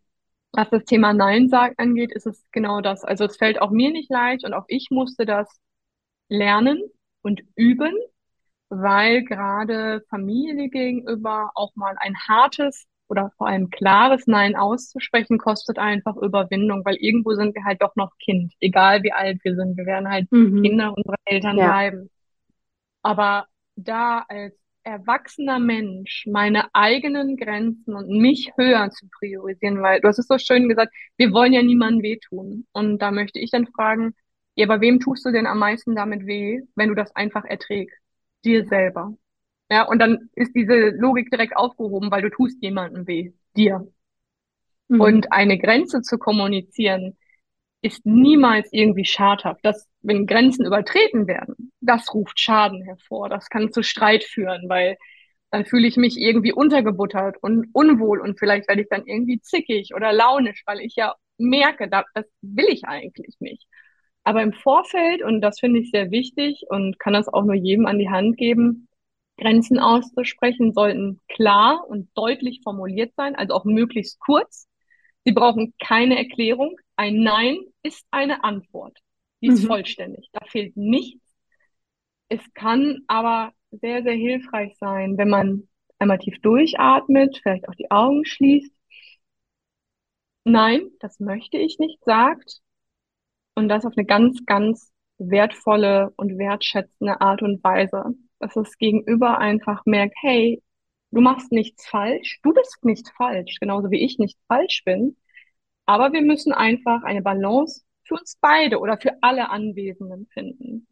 was 0.53 0.71
das 0.71 0.85
Thema 0.85 1.13
Nein 1.13 1.49
sagen 1.49 1.75
angeht, 1.79 2.13
ist 2.13 2.27
es 2.27 2.45
genau 2.53 2.81
das. 2.81 3.05
Also 3.05 3.25
es 3.25 3.37
fällt 3.37 3.61
auch 3.61 3.71
mir 3.71 3.91
nicht 3.91 4.11
leicht 4.11 4.45
und 4.45 4.55
auch 4.55 4.65
ich 4.69 4.89
musste 4.91 5.27
das 5.27 5.49
lernen 6.29 6.83
und 7.23 7.43
üben, 7.57 7.93
weil 8.69 9.25
gerade 9.25 10.03
Familie 10.09 10.69
gegenüber 10.69 11.51
auch 11.55 11.75
mal 11.77 11.97
ein 11.99 12.17
hartes 12.17 12.87
oder 13.09 13.31
vor 13.37 13.47
allem 13.47 13.71
klares 13.71 14.27
Nein 14.27 14.57
auszusprechen, 14.57 15.39
kostet 15.39 15.79
einfach 15.79 16.17
Überwindung, 16.17 16.85
weil 16.85 16.97
irgendwo 16.97 17.35
sind 17.35 17.55
wir 17.55 17.65
halt 17.65 17.83
doch 17.83 17.95
noch 17.97 18.13
Kind, 18.19 18.53
egal 18.61 19.03
wie 19.03 19.13
alt 19.13 19.39
wir 19.45 19.55
sind. 19.55 19.77
Wir 19.77 19.87
werden 19.87 20.11
halt 20.11 20.31
mhm. 20.33 20.63
Kinder 20.63 20.95
unserer 20.97 21.17
Eltern 21.25 21.57
ja. 21.57 21.67
bleiben. 21.67 22.11
Aber 23.03 23.47
da 23.77 24.25
als 24.29 24.55
erwachsener 24.83 25.59
Mensch 25.59 26.27
meine 26.27 26.73
eigenen 26.75 27.37
Grenzen 27.37 27.95
und 27.95 28.09
mich 28.09 28.53
höher 28.57 28.91
zu 28.91 29.07
priorisieren, 29.19 29.83
weil 29.83 30.01
du 30.01 30.09
hast 30.09 30.19
es 30.19 30.29
so 30.29 30.39
schön 30.39 30.69
gesagt, 30.69 30.95
wir 31.17 31.33
wollen 31.33 31.53
ja 31.53 31.63
niemandem 31.63 32.03
wehtun. 32.03 32.67
Und 32.73 32.99
da 32.99 33.11
möchte 33.11 33.41
ich 33.41 33.51
dann 33.51 33.67
fragen, 33.67 34.15
ja, 34.55 34.67
aber 34.67 34.81
wem 34.81 35.01
tust 35.01 35.25
du 35.27 35.33
denn 35.33 35.47
am 35.47 35.59
meisten 35.59 35.95
damit 35.97 36.27
weh, 36.27 36.61
wenn 36.77 36.89
du 36.89 36.95
das 36.95 37.15
einfach 37.15 37.45
erträgst? 37.45 37.99
Dir 38.47 38.65
selber. 38.67 39.15
Ja, 39.71 39.85
und 39.89 39.99
dann 39.99 40.31
ist 40.35 40.55
diese 40.55 40.91
Logik 40.91 41.31
direkt 41.31 41.57
aufgehoben, 41.57 42.11
weil 42.11 42.23
du 42.23 42.31
tust 42.31 42.63
jemandem 42.63 43.07
weh, 43.07 43.33
dir. 43.57 43.87
Mhm. 44.89 45.01
Und 45.01 45.33
eine 45.33 45.59
Grenze 45.59 46.03
zu 46.03 46.19
kommunizieren, 46.19 47.17
ist 47.83 48.07
niemals 48.07 48.69
irgendwie 48.73 49.05
schadhaft. 49.05 49.61
Das, 49.65 49.89
wenn 50.03 50.27
Grenzen 50.27 50.67
übertreten 50.67 51.27
werden, 51.29 51.73
das 51.81 52.13
ruft 52.15 52.41
Schaden 52.41 52.83
hervor. 52.83 53.29
Das 53.29 53.49
kann 53.51 53.73
zu 53.73 53.83
Streit 53.83 54.25
führen, 54.25 54.69
weil 54.69 54.97
dann 55.51 55.67
fühle 55.67 55.87
ich 55.89 55.97
mich 55.97 56.19
irgendwie 56.19 56.53
untergebuttert 56.53 57.37
und 57.43 57.69
unwohl 57.73 58.21
und 58.21 58.39
vielleicht 58.39 58.69
werde 58.69 58.83
ich 58.83 58.89
dann 58.91 59.07
irgendwie 59.07 59.41
zickig 59.41 59.95
oder 59.95 60.13
launisch, 60.13 60.63
weil 60.67 60.81
ich 60.81 60.97
ja 60.97 61.15
merke, 61.39 61.89
das 61.89 62.27
will 62.43 62.67
ich 62.69 62.85
eigentlich 62.85 63.37
nicht. 63.41 63.67
Aber 64.27 64.43
im 64.43 64.53
Vorfeld, 64.53 65.23
und 65.23 65.41
das 65.41 65.61
finde 65.61 65.79
ich 65.79 65.93
sehr 65.93 66.11
wichtig 66.11 66.65
und 66.69 66.99
kann 66.99 67.13
das 67.13 67.29
auch 67.29 67.45
nur 67.45 67.55
jedem 67.55 67.87
an 67.87 68.01
die 68.01 68.11
Hand 68.11 68.37
geben, 68.37 68.89
Grenzen 69.39 69.79
auszusprechen, 69.79 70.73
sollten 70.73 71.21
klar 71.29 71.87
und 71.89 72.11
deutlich 72.17 72.61
formuliert 72.65 73.15
sein, 73.15 73.37
also 73.37 73.55
auch 73.55 73.65
möglichst 73.65 74.19
kurz. 74.19 74.67
Sie 75.25 75.31
brauchen 75.31 75.75
keine 75.79 76.19
Erklärung. 76.19 76.77
Ein 76.97 77.23
Nein 77.23 77.59
ist 77.85 78.05
eine 78.11 78.43
Antwort. 78.43 78.99
Die 79.43 79.47
ist 79.47 79.63
mhm. 79.63 79.69
vollständig. 79.69 80.29
Da 80.33 80.45
fehlt 80.47 80.77
nichts. 80.77 81.25
Es 82.29 82.41
kann 82.55 83.03
aber 83.07 83.53
sehr, 83.71 84.03
sehr 84.03 84.15
hilfreich 84.15 84.77
sein, 84.81 85.19
wenn 85.19 85.31
man 85.31 85.69
einmal 86.01 86.19
tief 86.19 86.41
durchatmet, 86.41 87.39
vielleicht 87.45 87.69
auch 87.69 87.77
die 87.77 87.93
Augen 87.93 88.25
schließt. 88.25 88.73
Nein, 90.43 90.91
das 90.99 91.21
möchte 91.21 91.59
ich 91.59 91.79
nicht, 91.79 92.03
sagt 92.05 92.61
und 93.57 93.69
das 93.69 93.85
auf 93.85 93.95
eine 93.97 94.07
ganz, 94.07 94.45
ganz 94.47 94.93
wertvolle 95.19 96.13
und 96.17 96.39
wertschätzende 96.39 97.21
Art 97.21 97.43
und 97.43 97.65
Weise, 97.65 98.05
dass 98.39 98.55
das 98.55 98.77
Gegenüber 98.79 99.39
einfach 99.39 99.83
merkt, 99.87 100.15
hey, 100.21 100.63
du 101.11 101.21
machst 101.21 101.51
nichts 101.53 101.87
falsch, 101.89 102.39
du 102.43 102.53
bist 102.53 102.85
nicht 102.85 103.09
falsch, 103.17 103.57
genauso 103.59 103.91
wie 103.91 104.05
ich 104.05 104.19
nicht 104.19 104.39
falsch 104.47 104.83
bin. 104.85 105.17
Aber 105.87 106.13
wir 106.13 106.23
müssen 106.23 106.53
einfach 106.53 107.03
eine 107.03 107.23
Balance 107.23 107.83
für 108.05 108.15
uns 108.15 108.37
beide 108.41 108.79
oder 108.79 108.99
für 108.99 109.13
alle 109.23 109.51
Anwesenden 109.51 110.27
finden. 110.33 110.87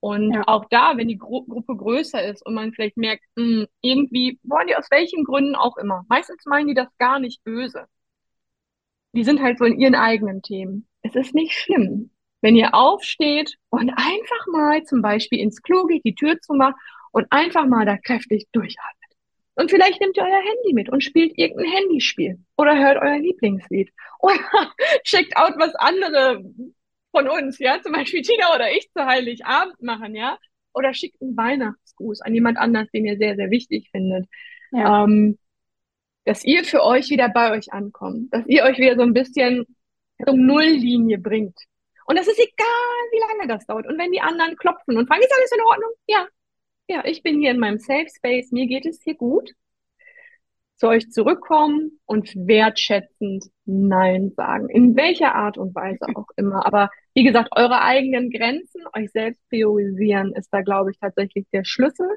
Und 0.00 0.32
ja. 0.34 0.42
auch 0.46 0.66
da, 0.70 0.96
wenn 0.96 1.08
die 1.08 1.18
Gru 1.18 1.44
Gruppe 1.46 1.76
größer 1.76 2.22
ist 2.24 2.44
und 2.44 2.54
man 2.54 2.72
vielleicht 2.72 2.96
merkt, 2.96 3.24
mh, 3.36 3.44
hm, 3.44 3.66
irgendwie 3.82 4.40
wollen 4.42 4.66
die 4.66 4.76
aus 4.76 4.90
welchen 4.90 5.24
Gründen 5.24 5.54
auch 5.54 5.76
immer. 5.76 6.04
Meistens 6.08 6.44
meinen 6.46 6.68
die 6.68 6.74
das 6.74 6.88
gar 6.98 7.18
nicht 7.18 7.42
böse. 7.44 7.86
Die 9.12 9.24
sind 9.24 9.40
halt 9.40 9.58
so 9.58 9.64
in 9.64 9.78
ihren 9.78 9.94
eigenen 9.94 10.42
Themen 10.42 10.89
es 11.02 11.14
ist 11.14 11.34
nicht 11.34 11.52
schlimm, 11.52 12.10
wenn 12.40 12.56
ihr 12.56 12.74
aufsteht 12.74 13.56
und 13.70 13.90
einfach 13.90 14.46
mal 14.52 14.82
zum 14.84 15.02
Beispiel 15.02 15.40
ins 15.40 15.62
Klo 15.62 15.84
geht, 15.84 16.04
die 16.04 16.14
Tür 16.14 16.40
zumacht 16.40 16.76
und 17.12 17.26
einfach 17.30 17.66
mal 17.66 17.84
da 17.84 17.96
kräftig 17.96 18.46
durchatmet. 18.52 18.94
Und 19.54 19.70
vielleicht 19.70 20.00
nehmt 20.00 20.16
ihr 20.16 20.22
euer 20.22 20.42
Handy 20.42 20.72
mit 20.72 20.88
und 20.88 21.04
spielt 21.04 21.36
irgendein 21.36 21.70
Handyspiel 21.72 22.38
oder 22.56 22.78
hört 22.78 22.98
euer 22.98 23.18
Lieblingslied 23.18 23.90
oder 24.20 24.38
checkt 25.04 25.36
out, 25.36 25.54
was 25.58 25.74
andere 25.74 26.42
von 27.10 27.28
uns, 27.28 27.58
ja, 27.58 27.80
zum 27.82 27.92
Beispiel 27.92 28.22
Tina 28.22 28.54
oder 28.54 28.72
ich 28.72 28.90
zu 28.92 29.04
Heiligabend 29.04 29.82
machen, 29.82 30.14
ja, 30.14 30.38
oder 30.72 30.94
schickt 30.94 31.20
einen 31.20 31.36
Weihnachtsgruß 31.36 32.20
an 32.22 32.34
jemand 32.34 32.58
anders, 32.58 32.88
den 32.92 33.04
ihr 33.04 33.18
sehr, 33.18 33.36
sehr 33.36 33.50
wichtig 33.50 33.88
findet. 33.90 34.26
Ja. 34.70 35.04
Ähm, 35.04 35.36
dass 36.24 36.44
ihr 36.44 36.64
für 36.64 36.84
euch 36.84 37.10
wieder 37.10 37.28
bei 37.28 37.50
euch 37.52 37.72
ankommt, 37.72 38.32
dass 38.32 38.46
ihr 38.46 38.62
euch 38.62 38.78
wieder 38.78 38.94
so 38.94 39.02
ein 39.02 39.14
bisschen 39.14 39.66
Richtung 40.20 40.46
Nulllinie 40.46 41.18
bringt. 41.18 41.58
Und 42.06 42.16
es 42.16 42.26
ist 42.26 42.38
egal, 42.38 42.66
wie 43.12 43.20
lange 43.20 43.48
das 43.48 43.66
dauert. 43.66 43.86
Und 43.86 43.98
wenn 43.98 44.12
die 44.12 44.20
anderen 44.20 44.56
klopfen 44.56 44.96
und 44.96 45.06
fragen, 45.06 45.22
ist 45.22 45.32
alles 45.32 45.52
in 45.52 45.64
Ordnung? 45.64 45.90
Ja. 46.06 46.26
Ja, 46.88 47.04
ich 47.04 47.22
bin 47.22 47.38
hier 47.38 47.52
in 47.52 47.60
meinem 47.60 47.78
Safe 47.78 48.08
Space, 48.08 48.50
mir 48.50 48.66
geht 48.66 48.84
es 48.84 49.00
hier 49.04 49.14
gut. 49.14 49.52
Zu 50.74 50.88
euch 50.88 51.10
zurückkommen 51.10 52.00
und 52.06 52.34
wertschätzend 52.34 53.44
Nein 53.64 54.32
sagen. 54.34 54.68
In 54.70 54.96
welcher 54.96 55.34
Art 55.34 55.56
und 55.56 55.74
Weise 55.74 56.06
auch 56.16 56.26
immer. 56.36 56.66
Aber 56.66 56.90
wie 57.14 57.22
gesagt, 57.22 57.50
eure 57.54 57.82
eigenen 57.82 58.30
Grenzen, 58.30 58.82
euch 58.96 59.12
selbst 59.12 59.46
priorisieren, 59.50 60.32
ist 60.34 60.48
da, 60.50 60.62
glaube 60.62 60.90
ich, 60.90 60.98
tatsächlich 60.98 61.46
der 61.52 61.64
Schlüssel, 61.64 62.08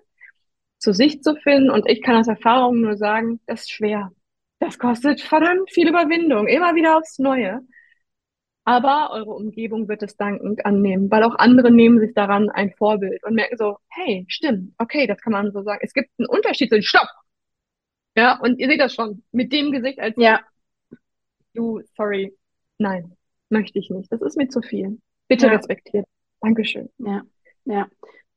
zu 0.79 0.91
sich 0.93 1.21
zu 1.21 1.35
finden. 1.35 1.69
Und 1.69 1.87
ich 1.87 2.01
kann 2.01 2.15
aus 2.15 2.27
Erfahrung 2.27 2.81
nur 2.81 2.97
sagen, 2.97 3.41
das 3.45 3.61
ist 3.61 3.71
schwer. 3.71 4.11
Das 4.59 4.79
kostet 4.79 5.21
verdammt 5.21 5.69
viel 5.71 5.89
Überwindung, 5.89 6.47
immer 6.47 6.73
wieder 6.73 6.97
aufs 6.97 7.19
Neue. 7.19 7.61
Aber 8.65 9.09
eure 9.11 9.31
Umgebung 9.31 9.89
wird 9.89 10.03
es 10.03 10.15
dankend 10.15 10.65
annehmen, 10.65 11.11
weil 11.11 11.23
auch 11.23 11.35
andere 11.35 11.69
nehmen 11.69 11.99
sich 11.99 12.13
daran 12.13 12.49
ein 12.49 12.71
Vorbild 12.71 13.21
und 13.23 13.33
merken 13.33 13.57
so, 13.57 13.77
hey, 13.89 14.25
stimmt, 14.29 14.73
okay, 14.77 15.05
das 15.05 15.19
kann 15.19 15.33
man 15.33 15.51
so 15.51 15.63
sagen. 15.63 15.81
Es 15.83 15.93
gibt 15.93 16.09
einen 16.17 16.29
Unterschied 16.29 16.69
zu 16.69 16.81
Stopp. 16.81 17.09
Ja, 18.15 18.39
und 18.39 18.59
ihr 18.59 18.67
seht 18.67 18.79
das 18.79 18.93
schon 18.93 19.23
mit 19.31 19.51
dem 19.51 19.71
Gesicht 19.71 19.99
als 19.99 20.15
ja. 20.17 20.39
du, 21.53 21.81
sorry, 21.97 22.33
nein, 22.77 23.17
möchte 23.49 23.79
ich 23.79 23.89
nicht. 23.89 24.11
Das 24.11 24.21
ist 24.21 24.37
mir 24.37 24.47
zu 24.47 24.61
viel. 24.61 24.99
Bitte 25.27 25.47
ja. 25.47 25.53
respektiert. 25.53 26.05
Dankeschön. 26.39 26.89
Ja, 26.99 27.23
ja, 27.65 27.87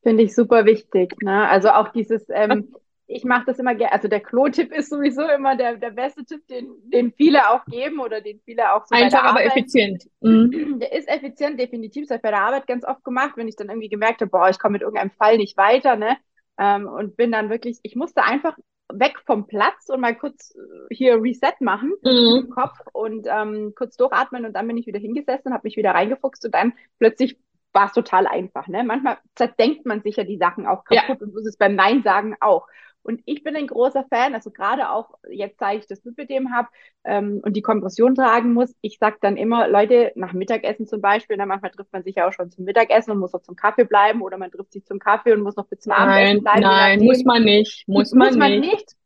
finde 0.02 0.24
ich 0.24 0.34
super 0.34 0.64
wichtig. 0.64 1.14
Ne? 1.22 1.48
Also 1.48 1.70
auch 1.70 1.90
dieses, 1.90 2.26
ähm, 2.30 2.74
ich 3.08 3.24
mache 3.24 3.44
das 3.46 3.58
immer 3.58 3.74
gerne. 3.74 3.92
Also 3.92 4.08
der 4.08 4.20
Klo-Tipp 4.20 4.72
ist 4.72 4.90
sowieso 4.90 5.22
immer 5.22 5.56
der, 5.56 5.76
der 5.76 5.90
beste 5.90 6.24
Tipp, 6.24 6.46
den, 6.48 6.70
den 6.92 7.12
viele 7.12 7.50
auch 7.50 7.64
geben 7.66 8.00
oder 8.00 8.20
den 8.20 8.40
viele 8.44 8.72
auch 8.72 8.84
so 8.86 8.96
Einfach, 8.96 9.20
aber 9.20 9.40
Arbeit, 9.40 9.46
effizient. 9.46 10.08
Mhm. 10.20 10.78
Der 10.80 10.92
ist 10.92 11.08
effizient, 11.08 11.58
definitiv. 11.60 12.02
Das 12.02 12.10
habe 12.10 12.16
ich 12.16 12.22
bei 12.22 12.30
der 12.30 12.42
Arbeit 12.42 12.66
ganz 12.66 12.84
oft 12.84 13.04
gemacht, 13.04 13.32
wenn 13.36 13.48
ich 13.48 13.56
dann 13.56 13.68
irgendwie 13.68 13.88
gemerkt 13.88 14.20
habe, 14.20 14.30
boah, 14.30 14.48
ich 14.48 14.58
komme 14.58 14.72
mit 14.72 14.82
irgendeinem 14.82 15.12
Fall 15.12 15.36
nicht 15.36 15.56
weiter, 15.56 15.96
ne? 15.96 16.16
Ähm, 16.58 16.88
und 16.88 17.16
bin 17.16 17.32
dann 17.32 17.50
wirklich, 17.50 17.78
ich 17.82 17.96
musste 17.96 18.24
einfach 18.24 18.56
weg 18.92 19.18
vom 19.26 19.46
Platz 19.46 19.88
und 19.88 20.00
mal 20.00 20.16
kurz 20.16 20.54
äh, 20.56 20.94
hier 20.94 21.22
Reset 21.22 21.54
machen 21.60 21.92
mhm. 22.02 22.44
im 22.44 22.50
Kopf 22.50 22.78
und 22.92 23.26
ähm, 23.30 23.72
kurz 23.76 23.96
durchatmen 23.96 24.46
und 24.46 24.52
dann 24.54 24.66
bin 24.66 24.76
ich 24.76 24.86
wieder 24.86 24.98
hingesessen, 24.98 25.52
habe 25.52 25.62
mich 25.64 25.76
wieder 25.76 25.90
reingefuchst 25.92 26.44
und 26.44 26.54
dann 26.54 26.72
plötzlich 26.98 27.38
war 27.72 27.86
es 27.86 27.92
total 27.92 28.26
einfach. 28.26 28.68
Ne? 28.68 28.84
Manchmal 28.84 29.18
zerdenkt 29.34 29.84
man 29.86 30.02
sich 30.02 30.16
ja 30.16 30.24
die 30.24 30.38
Sachen 30.38 30.66
auch 30.66 30.84
kaputt 30.84 31.20
ja. 31.20 31.26
und 31.26 31.32
so 31.32 31.40
ist 31.40 31.46
es 31.46 31.56
beim 31.56 31.74
Nein 31.74 32.02
sagen 32.02 32.34
auch. 32.40 32.66
Und 33.06 33.22
ich 33.24 33.44
bin 33.44 33.54
ein 33.54 33.68
großer 33.68 34.04
Fan, 34.10 34.34
also 34.34 34.50
gerade 34.50 34.90
auch 34.90 35.10
jetzt, 35.30 35.60
seit 35.60 35.78
ich 35.78 35.86
das 35.86 36.02
Lipidem 36.04 36.52
habe 36.52 36.68
ähm, 37.04 37.40
und 37.44 37.54
die 37.54 37.62
Kompression 37.62 38.16
tragen 38.16 38.52
muss, 38.52 38.74
ich 38.80 38.98
sage 38.98 39.18
dann 39.20 39.36
immer, 39.36 39.68
Leute, 39.68 40.12
nach 40.16 40.32
Mittagessen 40.32 40.86
zum 40.86 41.00
Beispiel, 41.00 41.36
dann 41.36 41.48
manchmal 41.48 41.70
trifft 41.70 41.92
man 41.92 42.02
sich 42.02 42.16
ja 42.16 42.28
auch 42.28 42.32
schon 42.32 42.50
zum 42.50 42.64
Mittagessen 42.64 43.12
und 43.12 43.18
muss 43.18 43.32
noch 43.32 43.42
zum 43.42 43.54
Kaffee 43.54 43.84
bleiben 43.84 44.22
oder 44.22 44.38
man 44.38 44.50
trifft 44.50 44.72
sich 44.72 44.84
zum 44.84 44.98
Kaffee 44.98 45.32
und 45.32 45.42
muss 45.42 45.54
noch 45.54 45.68
bis 45.68 45.80
zum 45.80 45.90
nein, 45.90 46.00
Abendessen 46.00 46.42
bleiben. 46.42 46.60
Nein, 46.62 47.00
muss 47.04 47.24
man 47.24 47.44
nicht. 47.44 47.86
Muss, 47.86 48.12
man, 48.12 48.28
muss 48.28 48.36
man 48.36 48.50
nicht. 48.58 48.72
nicht. 48.72 48.96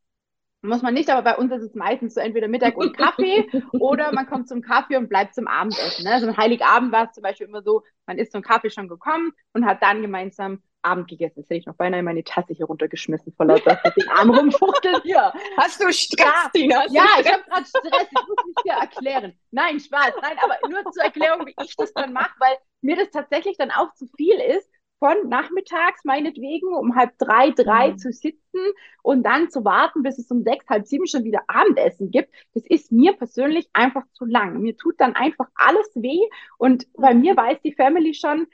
Muss 0.62 0.82
man 0.82 0.92
nicht, 0.92 1.08
aber 1.08 1.22
bei 1.22 1.36
uns 1.36 1.52
ist 1.52 1.62
es 1.62 1.74
meistens 1.74 2.14
so 2.14 2.20
entweder 2.20 2.46
Mittag 2.46 2.76
und 2.76 2.96
Kaffee 2.96 3.48
oder 3.72 4.12
man 4.12 4.26
kommt 4.26 4.46
zum 4.46 4.60
Kaffee 4.60 4.96
und 4.96 5.08
bleibt 5.08 5.34
zum 5.34 5.46
Abendessen. 5.46 6.04
Ne? 6.04 6.12
Also 6.12 6.28
am 6.28 6.36
Heiligabend 6.36 6.92
war 6.92 7.06
es 7.06 7.12
zum 7.12 7.22
Beispiel 7.22 7.46
immer 7.46 7.62
so, 7.62 7.82
man 8.06 8.18
ist 8.18 8.32
zum 8.32 8.42
Kaffee 8.42 8.68
schon 8.68 8.88
gekommen 8.88 9.32
und 9.54 9.64
hat 9.64 9.82
dann 9.82 10.02
gemeinsam 10.02 10.62
Abend 10.82 11.08
gegessen. 11.08 11.40
Jetzt 11.40 11.50
hätte 11.50 11.58
ich 11.60 11.66
noch 11.66 11.74
beinahe 11.76 12.02
meine 12.02 12.24
Tasse 12.24 12.54
hier 12.54 12.66
runtergeschmissen, 12.66 13.32
vor 13.34 13.46
lauter 13.46 13.76
den 13.96 14.08
Arm 14.08 14.30
rumfuchteln 14.30 15.00
hier. 15.02 15.32
Hast 15.56 15.82
du 15.82 15.92
Stress, 15.92 16.50
Tina? 16.52 16.84
Ja, 16.90 17.04
ich 17.20 17.30
habe 17.30 17.44
gerade 17.44 17.66
Stress. 17.66 18.08
Ich 18.10 18.26
muss 18.26 18.44
mich 18.44 18.56
hier 18.62 18.74
erklären. 18.74 19.38
Nein, 19.50 19.80
Spaß. 19.80 20.14
Nein, 20.20 20.36
aber 20.42 20.56
nur 20.68 20.86
zur 20.90 21.04
Erklärung, 21.04 21.46
wie 21.46 21.54
ich 21.58 21.76
das 21.76 21.94
dann 21.94 22.12
mache, 22.12 22.34
weil 22.38 22.56
mir 22.82 22.96
das 22.96 23.10
tatsächlich 23.10 23.56
dann 23.58 23.70
auch 23.70 23.92
zu 23.94 24.06
viel 24.16 24.36
ist. 24.40 24.68
von 24.98 25.30
nachmittags 25.30 26.04
meinetwegen 26.04 26.74
um 26.74 26.94
halb 26.94 27.16
drei, 27.18 27.50
drei 27.52 27.92
Mhm. 27.92 27.96
zu 27.96 28.12
sitzen 28.12 28.60
und 29.02 29.22
dann 29.22 29.48
zu 29.50 29.64
warten, 29.64 30.02
bis 30.02 30.18
es 30.18 30.30
um 30.30 30.42
sechs, 30.42 30.68
halb 30.68 30.86
sieben 30.86 31.06
schon 31.06 31.24
wieder 31.24 31.40
Abendessen 31.48 32.10
gibt, 32.10 32.34
das 32.52 32.64
ist 32.66 32.92
mir 32.92 33.14
persönlich 33.14 33.70
einfach 33.72 34.04
zu 34.12 34.26
lang. 34.26 34.60
Mir 34.60 34.76
tut 34.76 34.96
dann 35.00 35.14
einfach 35.14 35.48
alles 35.54 35.90
weh 35.94 36.20
und 36.58 36.86
bei 36.94 37.14
mir 37.14 37.34
weiß 37.36 37.62
die 37.62 37.72
Family 37.72 38.12
schon, 38.14 38.46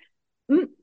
hm, 0.49 0.75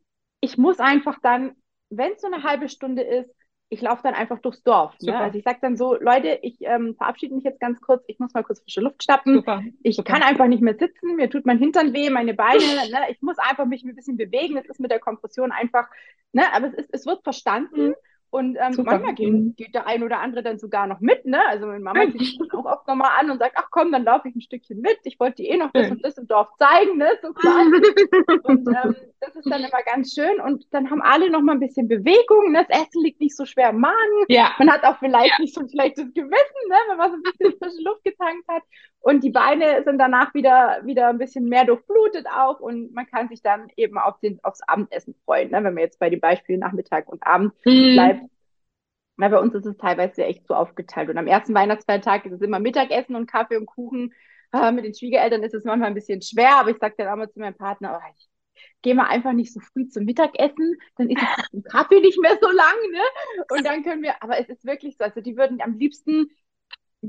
ich 0.44 0.58
muss 0.58 0.80
einfach 0.80 1.20
dann, 1.22 1.56
wenn 1.90 2.12
es 2.12 2.22
so 2.22 2.28
eine 2.28 2.44
halbe 2.44 2.68
Stunde 2.68 3.02
ist, 3.02 3.34
ich 3.70 3.82
laufe 3.82 4.04
dann 4.04 4.14
einfach 4.14 4.40
durchs 4.40 4.62
Dorf. 4.62 4.94
Ne? 5.02 5.18
Also 5.18 5.38
ich 5.38 5.46
sage 5.46 5.60
dann 5.62 5.78
so, 5.78 5.96
Leute, 5.96 6.38
ich 6.42 6.58
ähm, 6.60 6.96
verabschiede 6.96 7.34
mich 7.34 7.46
jetzt 7.46 7.62
ganz 7.62 7.80
kurz, 7.80 8.04
ich 8.08 8.20
muss 8.20 8.34
mal 8.34 8.44
kurz 8.44 8.62
frische 8.62 8.82
Luft 8.82 9.02
schnappen. 9.04 9.36
Super. 9.36 9.64
Ich 9.84 9.96
Super. 9.96 10.12
kann 10.12 10.22
einfach 10.22 10.48
nicht 10.48 10.62
mehr 10.62 10.76
sitzen, 10.78 11.16
mir 11.16 11.30
tut 11.30 11.46
mein 11.46 11.60
Hintern 11.60 11.94
weh, 11.94 12.10
meine 12.10 12.34
Beine, 12.34 12.60
ne? 12.92 13.10
ich 13.10 13.22
muss 13.22 13.38
einfach 13.40 13.66
mich 13.66 13.84
ein 13.84 13.96
bisschen 13.96 14.18
bewegen. 14.18 14.58
Es 14.58 14.68
ist 14.68 14.82
mit 14.82 14.92
der 14.92 15.00
Kompression 15.00 15.54
einfach, 15.54 15.88
ne? 16.34 16.44
aber 16.54 16.68
es, 16.68 16.74
ist, 16.74 16.90
es 16.92 17.06
wird 17.06 17.24
verstanden. 17.24 17.88
Mhm. 17.88 17.96
Und 18.34 18.58
ähm, 18.60 18.82
manchmal 18.84 19.14
geht, 19.14 19.32
Mhm. 19.32 19.56
geht 19.58 19.76
der 19.76 19.86
ein 19.86 20.02
oder 20.02 20.20
andere 20.20 20.42
dann 20.42 20.58
sogar 20.58 20.88
noch 20.88 21.00
mit, 21.02 21.24
ne? 21.26 21.40
Also 21.48 21.68
meine 21.68 21.84
Mama 21.84 22.02
Schön. 22.02 22.14
zieht 22.18 22.36
sich 22.40 22.52
auch 22.54 22.66
oft 22.66 22.88
nochmal 22.88 23.12
an 23.20 23.30
und 23.30 23.38
sagt, 23.38 23.54
ach 23.58 23.68
komm, 23.70 23.92
dann 23.92 24.04
laufe 24.04 24.28
ich 24.28 24.36
ein 24.36 24.42
Stückchen 24.42 24.82
mit. 24.82 24.98
Ich 25.04 25.20
wollte 25.20 25.44
dir 25.44 25.52
eh 25.54 25.58
noch 25.58 25.72
das 25.72 25.92
und 25.92 26.04
das 26.04 26.18
im 26.18 26.28
Dorf 26.28 26.50
zeigen, 26.58 26.98
ne? 26.98 27.10
So. 27.22 27.30
Und 28.46 28.68
ähm, 28.68 28.96
das 29.22 29.36
ist 29.36 29.50
dann 29.50 29.64
immer 29.64 29.84
ganz 29.86 30.14
schön. 30.14 30.42
Und 30.42 30.66
dann 30.74 30.90
haben 30.90 31.02
alle 31.02 31.30
noch 31.30 31.42
mal 31.42 31.54
ein 31.54 31.60
bisschen 31.62 31.88
Bewegung. 31.88 32.52
Ne? 32.52 32.66
Das 32.68 32.82
Essen 32.82 33.02
liegt 33.04 33.22
nicht 33.22 33.38
so 33.38 33.46
schwer 33.46 33.70
im 33.70 33.80
Magen. 33.80 34.26
Ja, 34.28 34.52
Man 34.58 34.70
hat 34.72 34.84
auch 34.84 34.98
vielleicht 35.00 35.30
Ja. 35.30 35.44
nicht 35.44 35.54
so 35.54 35.62
ein 35.62 35.70
schlechtes 35.70 36.14
Gewissen, 36.14 36.68
ne? 36.68 36.76
wenn 36.90 36.98
man 36.98 37.12
so 37.12 37.18
ein 37.18 37.24
bisschen 37.24 37.58
frische 37.58 37.84
Luft 37.84 38.04
getankt 38.04 38.48
hat. 38.50 38.64
Und 39.04 39.24
die 39.24 39.32
Beine 39.32 39.84
sind 39.86 40.00
danach 40.00 40.34
wieder, 40.34 40.82
wieder 40.86 41.10
ein 41.10 41.20
bisschen 41.20 41.50
mehr 41.50 41.66
durchblutet 41.66 42.28
auch. 42.28 42.62
Und 42.62 42.94
man 42.94 43.08
kann 43.08 43.30
sich 43.30 43.44
dann 43.44 43.70
eben 43.78 44.00
auf 44.00 44.20
den, 44.22 44.44
aufs 44.46 44.62
Abendessen 44.64 45.16
freuen, 45.26 45.52
ne? 45.52 45.58
wenn 45.58 45.76
man 45.76 45.80
jetzt 45.84 46.00
bei 46.00 46.10
den 46.10 46.22
Beispielen 46.22 46.62
Nachmittag 46.62 47.10
und 47.10 47.26
Abend 47.28 47.54
Mhm. 47.66 47.94
bleibt. 47.96 48.22
Weil 49.18 49.30
bei 49.30 49.40
uns 49.40 49.54
ist 49.56 49.66
es 49.66 49.78
teilweise 49.78 50.26
echt 50.26 50.48
so 50.48 50.56
aufgeteilt. 50.56 51.10
Und 51.10 51.18
am 51.18 51.28
ersten 51.28 51.54
Weihnachtsfeiertag 51.54 52.26
ist 52.26 52.34
es 52.34 52.42
immer 52.42 52.60
Mittagessen 52.60 53.16
und 53.16 53.28
Kaffee 53.28 53.58
und 53.58 53.68
Kuchen. 53.68 54.14
Äh, 54.54 54.72
mit 54.72 54.86
den 54.86 54.96
Schwiegereltern 54.96 55.44
ist 55.44 55.54
es 55.54 55.66
manchmal 55.66 55.90
ein 55.90 55.96
bisschen 55.96 56.22
schwer, 56.22 56.58
aber 56.58 56.72
ich 56.72 56.78
sage 56.80 56.96
dann 56.98 57.10
auch 57.10 57.16
mal 57.18 57.32
zu 57.32 57.40
meinem 57.40 57.56
Partner, 57.58 58.00
oh, 58.04 58.10
ich 58.18 58.30
gehe 58.82 58.96
mal 58.96 59.08
einfach 59.08 59.34
nicht 59.34 59.54
so 59.54 59.60
früh 59.60 59.88
zum 59.90 60.06
Mittagessen, 60.06 60.78
dann 60.98 61.10
ist 61.10 61.24
es 61.24 61.64
Kaffee 61.72 62.02
nicht 62.02 62.20
mehr 62.22 62.38
so 62.42 62.50
lang, 62.52 62.76
ne? 62.92 63.02
Und 63.50 63.66
dann 63.66 63.84
können 63.84 64.04
wir, 64.04 64.22
aber 64.24 64.40
es 64.40 64.50
ist 64.50 64.66
wirklich 64.66 64.98
so, 64.98 65.04
also 65.06 65.22
die 65.22 65.38
würden 65.38 65.62
am 65.62 65.78
liebsten, 65.78 66.30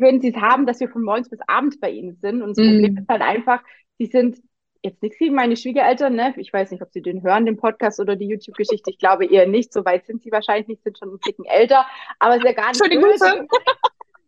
würden 0.01 0.21
sie 0.21 0.29
es 0.31 0.37
haben, 0.37 0.67
dass 0.67 0.81
wir 0.81 0.89
von 0.89 1.03
morgens 1.03 1.29
bis 1.31 1.41
abends 1.47 1.79
bei 1.81 1.91
ihnen 1.91 2.17
sind. 2.21 2.43
Und 2.43 2.51
das 2.51 2.59
Mhm. 2.59 2.67
Problem 2.67 2.97
ist 2.99 3.09
halt 3.09 3.23
einfach, 3.23 3.63
sie 3.99 4.07
sind 4.07 4.39
jetzt 4.83 5.03
nichts 5.03 5.19
gegen 5.19 5.35
meine 5.35 5.57
Schwiegereltern, 5.57 6.15
ne? 6.15 6.35
Ich 6.37 6.53
weiß 6.53 6.71
nicht, 6.71 6.83
ob 6.83 6.93
sie 6.93 7.01
den 7.03 7.23
hören, 7.23 7.47
den 7.47 7.57
Podcast 7.57 8.01
oder 8.01 8.17
die 8.17 8.27
YouTube-Geschichte. 8.29 8.91
Ich 8.91 8.99
glaube 8.99 9.27
eher 9.27 9.47
nicht. 9.47 9.73
So 9.73 9.85
weit 9.85 10.07
sind 10.07 10.23
sie 10.23 10.31
wahrscheinlich 10.33 10.69
nicht, 10.69 10.83
sind 10.83 10.99
schon 10.99 11.15
ein 11.15 11.21
Ticken 11.21 11.45
älter. 11.47 11.87
Aber 12.19 12.35
es 12.37 12.41
ist 12.41 12.47
ja 12.47 12.53
gar 12.53 12.75
nicht 12.75 12.93
böse. 12.93 13.47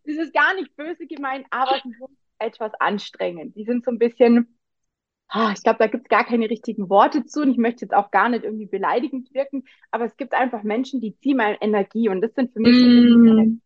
Es 0.05 0.17
ist 0.17 0.33
gar 0.33 0.55
nicht 0.55 0.75
böse 0.75 1.05
gemeint, 1.07 1.45
aber 1.51 1.79
sie 1.83 1.91
sind 1.93 2.09
etwas 2.39 2.73
anstrengend. 2.79 3.55
Die 3.55 3.65
sind 3.65 3.83
so 3.83 3.91
ein 3.91 3.99
bisschen, 3.99 4.57
ah, 5.29 5.51
ich 5.55 5.63
glaube, 5.63 5.79
da 5.79 5.87
gibt 5.87 6.05
es 6.05 6.09
gar 6.09 6.25
keine 6.25 6.49
richtigen 6.49 6.89
Worte 6.89 7.25
zu. 7.25 7.41
Und 7.41 7.51
ich 7.51 7.57
möchte 7.57 7.85
jetzt 7.85 7.93
auch 7.95 8.11
gar 8.11 8.29
nicht 8.29 8.43
irgendwie 8.45 8.67
beleidigend 8.67 9.33
wirken, 9.33 9.65
aber 9.91 10.05
es 10.05 10.17
gibt 10.17 10.33
einfach 10.33 10.63
Menschen, 10.63 11.01
die 11.01 11.17
ziehen 11.19 11.37
mal 11.37 11.57
Energie 11.61 12.09
und 12.09 12.21
das 12.21 12.33
sind 12.35 12.53
für 12.53 12.59
mich 12.61 12.79
so 12.79 12.89
Mhm. 12.89 13.61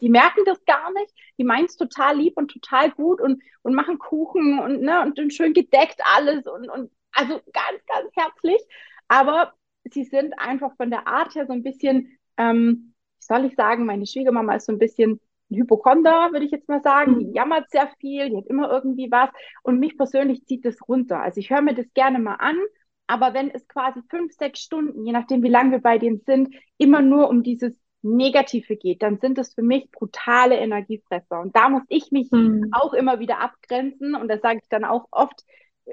Die 0.00 0.08
merken 0.08 0.44
das 0.44 0.64
gar 0.64 0.92
nicht. 0.92 1.12
Die 1.38 1.44
meinen 1.44 1.66
es 1.66 1.76
total 1.76 2.16
lieb 2.16 2.36
und 2.36 2.50
total 2.50 2.90
gut 2.90 3.20
und, 3.20 3.42
und 3.62 3.74
machen 3.74 3.98
Kuchen 3.98 4.58
und, 4.58 4.82
ne, 4.82 5.02
und, 5.02 5.32
schön 5.32 5.52
gedeckt 5.52 6.00
alles 6.14 6.46
und, 6.46 6.68
und 6.68 6.90
also 7.12 7.40
ganz, 7.52 7.84
ganz 7.86 8.10
herzlich. 8.14 8.60
Aber 9.08 9.54
sie 9.84 10.04
sind 10.04 10.38
einfach 10.38 10.76
von 10.76 10.90
der 10.90 11.06
Art 11.06 11.34
her 11.34 11.46
so 11.46 11.52
ein 11.52 11.62
bisschen, 11.62 12.18
ähm, 12.36 12.94
wie 13.18 13.24
soll 13.24 13.44
ich 13.44 13.54
sagen, 13.54 13.86
meine 13.86 14.06
Schwiegermama 14.06 14.54
ist 14.54 14.66
so 14.66 14.72
ein 14.72 14.78
bisschen 14.78 15.20
ein 15.50 15.56
Hypochonder, 15.56 16.32
würde 16.32 16.46
ich 16.46 16.52
jetzt 16.52 16.68
mal 16.68 16.82
sagen. 16.82 17.18
Die 17.18 17.32
jammert 17.32 17.70
sehr 17.70 17.88
viel, 18.00 18.30
die 18.30 18.36
hat 18.36 18.46
immer 18.46 18.70
irgendwie 18.70 19.10
was. 19.10 19.30
Und 19.62 19.78
mich 19.78 19.96
persönlich 19.96 20.46
zieht 20.46 20.64
das 20.64 20.76
runter. 20.88 21.20
Also 21.20 21.40
ich 21.40 21.50
höre 21.50 21.62
mir 21.62 21.74
das 21.74 21.92
gerne 21.94 22.18
mal 22.18 22.36
an, 22.36 22.56
aber 23.06 23.34
wenn 23.34 23.50
es 23.50 23.68
quasi 23.68 24.00
fünf, 24.08 24.32
sechs 24.32 24.60
Stunden, 24.60 25.04
je 25.04 25.12
nachdem, 25.12 25.42
wie 25.42 25.48
lange 25.48 25.72
wir 25.72 25.80
bei 25.80 25.98
denen 25.98 26.22
sind, 26.24 26.54
immer 26.78 27.02
nur 27.02 27.28
um 27.28 27.42
dieses 27.42 27.81
Negative 28.02 28.76
geht, 28.76 29.02
dann 29.02 29.18
sind 29.18 29.38
es 29.38 29.54
für 29.54 29.62
mich 29.62 29.90
brutale 29.90 30.56
Energiefresser. 30.56 31.40
Und 31.40 31.54
da 31.56 31.68
muss 31.68 31.82
ich 31.88 32.10
mich 32.12 32.30
Mhm. 32.30 32.68
auch 32.72 32.92
immer 32.94 33.20
wieder 33.20 33.40
abgrenzen. 33.40 34.14
Und 34.14 34.28
das 34.28 34.40
sage 34.40 34.60
ich 34.62 34.68
dann 34.68 34.84
auch 34.84 35.06
oft, 35.10 35.44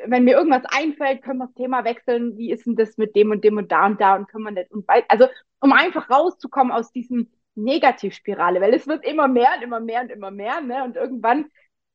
wenn 0.05 0.24
mir 0.24 0.36
irgendwas 0.38 0.64
einfällt, 0.66 1.22
können 1.24 1.39
wir 1.39 1.47
das 1.47 1.55
Thema 1.55 1.84
wechseln. 1.84 2.38
Wie 2.38 2.51
ist 2.51 2.66
denn 2.66 2.76
das 2.76 2.97
mit 2.97 3.16
dem 3.16 3.32
und 3.32 3.43
dem 3.43 3.57
und 3.57 3.72
da 3.72 3.86
und 3.86 3.99
da 4.01 4.16
und 4.16 4.28
können 4.28 4.43
wir 4.45 4.51
nicht 4.51 4.72
und 4.72 4.88
weit, 4.88 5.05
also 5.10 5.28
um 5.62 5.72
einfach 5.74 6.10
rauszukommen 6.10 6.72
aus 6.72 6.91
diesem 6.91 7.30
Negativspirale, 7.55 8.62
weil 8.62 8.74
es 8.74 8.88
wird 8.88 9.05
immer 9.05 9.28
mehr 9.28 9.49
und 9.57 9.64
immer 9.64 9.80
mehr 9.80 10.01
und 10.01 10.12
immer 10.12 10.32
mehr, 10.32 10.62
ne? 10.62 10.84
Und 10.84 10.95
irgendwann 10.95 11.45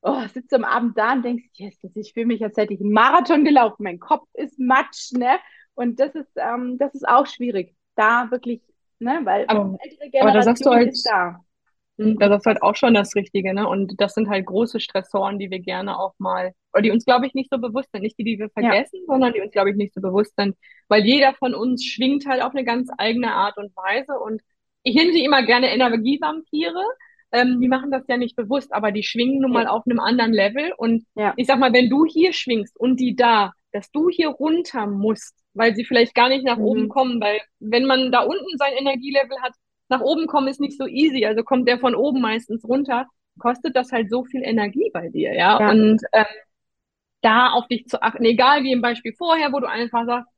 oh, 0.03 0.21
sitzt 0.33 0.53
du 0.53 0.57
am 0.57 0.65
Abend 0.65 0.99
da 0.99 1.13
und 1.15 1.23
denkst, 1.25 1.45
yes, 1.55 1.79
ich 1.95 2.13
fühle 2.13 2.27
mich, 2.27 2.43
als 2.45 2.57
hätte 2.57 2.75
ich 2.75 2.81
einen 2.81 2.93
Marathon 2.93 3.45
gelaufen. 3.45 3.85
Mein 3.85 3.99
Kopf 3.99 4.29
ist 4.35 4.59
matsch, 4.59 5.13
ne? 5.13 5.39
Und 5.75 5.99
das 6.01 6.15
ist, 6.15 6.31
ähm, 6.37 6.79
das 6.79 6.95
ist 6.95 7.09
auch 7.09 7.27
schwierig, 7.27 7.75
da 7.97 8.31
wirklich, 8.31 8.61
ne? 9.01 9.21
Weil 9.25 9.45
Aber, 9.49 9.77
ältere 9.81 10.11
aber 10.23 10.33
da 10.33 10.43
sagst 10.43 10.65
du 10.65 10.71
Generation 10.71 10.75
halt, 10.75 10.89
ist 10.93 11.07
da. 11.09 11.41
Mhm, 11.97 12.19
Da 12.19 12.29
sagst 12.29 12.47
du 12.47 12.49
halt 12.51 12.63
auch 12.63 12.75
schon 12.75 12.95
das 12.95 13.15
Richtige, 13.15 13.55
ne? 13.55 13.69
Und 13.69 14.01
das 14.01 14.15
sind 14.15 14.29
halt 14.29 14.47
große 14.47 14.81
Stressoren, 14.81 15.39
die 15.39 15.51
wir 15.51 15.61
gerne 15.61 15.99
auch 15.99 16.15
mal, 16.19 16.53
oder 16.73 16.83
die 16.83 16.91
uns, 16.91 17.05
glaube 17.05 17.27
ich, 17.27 17.35
nicht 17.35 17.51
so 17.51 17.59
bewusst 17.59 17.89
sind. 17.93 18.03
Nicht 18.03 18.19
die, 18.19 18.25
die 18.25 18.39
wir 18.39 18.47
Ja. 18.47 18.63
vergessen, 18.63 19.01
sondern 19.07 19.33
die 19.33 19.41
uns, 19.41 19.53
glaube 19.53 19.71
ich, 19.71 19.77
nicht 19.77 19.95
so 19.95 20.01
bewusst 20.01 20.35
sind. 20.37 20.57
Weil 20.89 21.05
jeder 21.05 21.35
von 21.35 21.55
uns 21.55 21.85
schwingt 21.85 22.27
halt 22.27 22.43
auf 22.43 22.53
eine 22.53 22.65
ganz 22.65 22.91
eigene 22.99 23.33
Art 23.33 23.57
und 23.59 23.75
Weise. 23.77 24.19
Und 24.19 24.43
ich 24.83 24.97
nenne 24.97 25.13
sie 25.13 25.25
immer 25.25 25.45
gerne 25.45 25.73
Energievampire. 25.73 26.83
Ähm, 27.33 27.61
die 27.61 27.69
machen 27.69 27.91
das 27.91 28.05
ja 28.09 28.17
nicht 28.17 28.37
bewusst, 28.37 28.73
aber 28.73 28.93
die 28.93 29.03
schwingen 29.03 29.41
nun 29.41 29.53
mal 29.53 29.65
Ja. 29.65 29.71
auf 29.71 29.85
einem 29.87 30.01
anderen 30.01 30.33
Level. 30.33 30.73
Und 30.77 31.05
Ja. 31.15 31.33
ich 31.37 31.47
sag 31.47 31.59
mal, 31.59 31.73
wenn 31.73 31.89
du 31.91 32.05
hier 32.07 32.33
schwingst 32.33 32.77
und 32.79 32.99
die 32.99 33.15
da, 33.17 33.53
dass 33.73 33.91
du 33.93 34.09
hier 34.09 34.29
runter 34.29 34.87
musst, 34.87 35.35
weil 35.55 35.75
sie 35.75 35.85
vielleicht 35.85 36.15
gar 36.15 36.29
nicht 36.29 36.45
nach 36.45 36.59
Mhm. 36.59 36.65
oben 36.65 36.89
kommen, 36.89 37.21
weil 37.21 37.41
wenn 37.61 37.85
man 37.87 38.13
da 38.13 38.21
unten 38.23 38.59
sein 38.59 38.73
Energielevel 38.75 39.41
hat, 39.43 39.53
nach 39.89 40.01
oben 40.01 40.27
kommen 40.27 40.49
ist 40.49 40.61
nicht 40.61 40.79
so 40.79 40.87
easy, 40.87 41.25
also 41.27 41.43
kommt 41.45 41.69
der 41.69 41.79
von 41.79 41.95
oben 41.95 42.21
meistens 42.21 42.65
runter, 42.65 43.07
kostet 43.39 43.77
das 43.77 43.93
halt 43.93 44.11
so 44.11 44.25
viel 44.25 44.43
Energie 44.43 44.91
bei 44.93 45.09
dir, 45.09 45.35
ja. 45.35 45.59
Ja. 45.59 45.71
Und 45.71 46.01
ähm, 46.13 46.25
da 47.23 47.51
auf 47.53 47.67
dich 47.69 47.87
zu 47.87 48.03
achten, 48.03 48.25
egal 48.25 48.63
wie 48.65 48.73
im 48.73 48.83
Beispiel 48.83 49.15
vorher, 49.17 49.53
wo 49.53 49.61
du 49.61 49.69
einfach 49.69 50.05
sagst, 50.07 50.31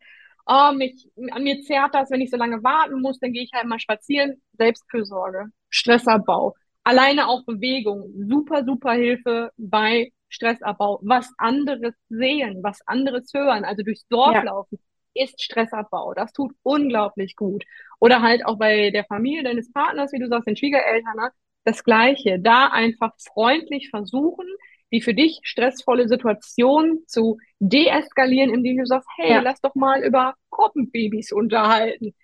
oh, 0.46 0.72
mich, 0.72 1.08
an 1.32 1.42
mir 1.42 1.60
zerrt 1.62 1.94
das, 1.94 2.10
wenn 2.10 2.20
ich 2.20 2.30
so 2.30 2.36
lange 2.36 2.62
warten 2.62 3.00
muss, 3.00 3.18
dann 3.18 3.32
gehe 3.32 3.42
ich 3.42 3.50
halt 3.52 3.66
mal 3.66 3.80
spazieren. 3.80 4.40
Selbstfürsorge, 4.56 5.46
Stressabbau, 5.70 6.54
alleine 6.84 7.26
auch 7.28 7.44
Bewegung, 7.44 8.12
super, 8.28 8.64
super 8.64 8.92
Hilfe 8.92 9.50
bei 9.56 10.12
Stressabbau. 10.28 11.00
Was 11.02 11.32
anderes 11.38 11.94
sehen, 12.08 12.62
was 12.62 12.80
anderes 12.86 13.32
hören, 13.34 13.64
also 13.64 13.82
durchs 13.82 14.06
Dorf 14.08 14.34
Ja. 14.34 14.44
laufen, 14.44 14.78
ist 15.18 15.42
Stressabbau. 15.42 16.14
Das 16.14 16.32
tut 16.32 16.52
unglaublich 16.62 17.36
gut. 17.36 17.64
Oder 18.00 18.22
halt 18.22 18.44
auch 18.46 18.58
bei 18.58 18.90
der 18.90 19.04
Familie 19.04 19.42
deines 19.44 19.72
Partners, 19.72 20.12
wie 20.12 20.18
du 20.18 20.28
sagst, 20.28 20.46
den 20.48 20.56
Schwiegereltern, 20.56 21.16
ne? 21.16 21.30
das 21.64 21.82
Gleiche. 21.84 22.38
Da 22.38 22.68
einfach 22.68 23.12
freundlich 23.34 23.90
versuchen, 23.90 24.46
die 24.92 25.00
für 25.00 25.14
dich 25.14 25.40
stressvolle 25.42 26.08
Situation 26.08 27.00
zu 27.06 27.38
deeskalieren, 27.58 28.54
indem 28.54 28.78
du 28.78 28.86
sagst, 28.86 29.08
hey, 29.16 29.32
Ja. 29.32 29.40
lass 29.40 29.60
doch 29.60 29.74
mal 29.74 30.02
über 30.04 30.34
Robbenbabys 30.56 31.32
unterhalten. 31.32 32.14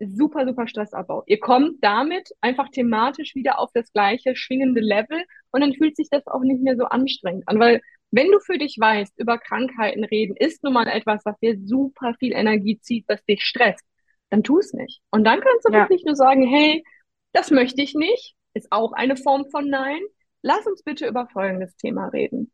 Super, 0.00 0.44
super 0.46 0.66
Stressabbau. 0.66 1.22
Ihr 1.26 1.38
kommt 1.40 1.82
damit 1.82 2.30
einfach 2.40 2.68
thematisch 2.68 3.34
wieder 3.34 3.58
auf 3.58 3.70
das 3.72 3.92
gleiche 3.92 4.36
schwingende 4.36 4.80
Level 4.80 5.24
und 5.50 5.60
dann 5.60 5.72
fühlt 5.72 5.96
sich 5.96 6.08
das 6.10 6.26
auch 6.26 6.40
nicht 6.42 6.60
mehr 6.62 6.76
so 6.76 6.84
anstrengend 6.84 7.48
an, 7.48 7.58
weil 7.60 7.80
wenn 8.14 8.30
du 8.30 8.38
für 8.40 8.58
dich 8.58 8.76
weißt, 8.78 9.18
über 9.18 9.38
Krankheiten 9.38 10.04
reden 10.04 10.36
ist 10.36 10.62
nun 10.64 10.72
mal 10.74 10.86
etwas, 10.88 11.22
was 11.24 11.38
dir 11.40 11.58
super 11.64 12.14
viel 12.18 12.32
Energie 12.32 12.78
zieht, 12.80 13.04
was 13.08 13.24
dich 13.24 13.42
stresst, 13.42 13.84
dann 14.30 14.42
tu 14.42 14.58
es 14.58 14.72
nicht. 14.72 15.00
Und 15.10 15.24
dann 15.24 15.40
kannst 15.40 15.66
du 15.68 15.72
Ja. 15.72 15.80
wirklich 15.80 16.04
nur 16.04 16.16
sagen, 16.16 16.46
hey, 16.46 16.84
das 17.32 17.50
möchte 17.50 17.82
ich 17.82 17.94
nicht, 17.94 18.34
ist 18.54 18.70
auch 18.70 18.92
eine 18.92 19.16
Form 19.16 19.46
von 19.50 19.68
Nein. 19.68 20.00
Lass 20.42 20.66
uns 20.66 20.82
bitte 20.82 21.06
über 21.06 21.26
folgendes 21.32 21.76
Thema 21.76 22.08
reden. 22.08 22.52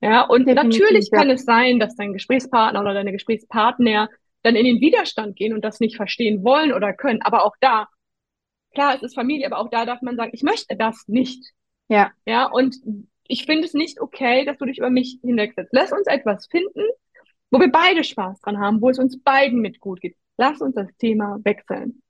Ja, 0.00 0.22
und 0.22 0.48
Definitiv, 0.48 0.80
natürlich 0.80 1.08
ja. 1.12 1.18
kann 1.18 1.30
es 1.30 1.44
sein, 1.44 1.78
dass 1.78 1.94
dein 1.94 2.12
Gesprächspartner 2.14 2.80
oder 2.80 2.94
deine 2.94 3.12
Gesprächspartner 3.12 4.08
dann 4.42 4.56
in 4.56 4.64
den 4.64 4.80
Widerstand 4.80 5.36
gehen 5.36 5.52
und 5.52 5.62
das 5.64 5.80
nicht 5.80 5.96
verstehen 5.96 6.42
wollen 6.42 6.72
oder 6.72 6.94
können. 6.94 7.20
Aber 7.22 7.44
auch 7.44 7.54
da, 7.60 7.86
klar, 8.74 8.94
es 8.96 9.02
ist 9.02 9.14
Familie, 9.14 9.46
aber 9.46 9.58
auch 9.58 9.68
da 9.70 9.84
darf 9.84 10.00
man 10.02 10.16
sagen, 10.16 10.30
ich 10.32 10.42
möchte 10.42 10.76
das 10.76 11.04
nicht. 11.06 11.44
Ja. 11.88 12.10
Ja, 12.24 12.46
und 12.46 12.76
ich 13.30 13.46
finde 13.46 13.66
es 13.66 13.74
nicht 13.74 14.00
okay, 14.00 14.44
dass 14.44 14.58
du 14.58 14.64
dich 14.64 14.78
über 14.78 14.90
mich 14.90 15.18
hinwegsetzt. 15.22 15.70
Lass 15.72 15.92
uns 15.92 16.06
etwas 16.06 16.46
finden, 16.48 16.84
wo 17.50 17.60
wir 17.60 17.70
beide 17.70 18.04
Spaß 18.04 18.40
dran 18.40 18.58
haben, 18.58 18.80
wo 18.80 18.90
es 18.90 18.98
uns 18.98 19.22
beiden 19.22 19.60
mit 19.60 19.80
gut 19.80 20.00
geht. 20.00 20.16
Lass 20.36 20.60
uns 20.60 20.74
das 20.74 20.88
Thema 20.98 21.38
wechseln. 21.44 22.02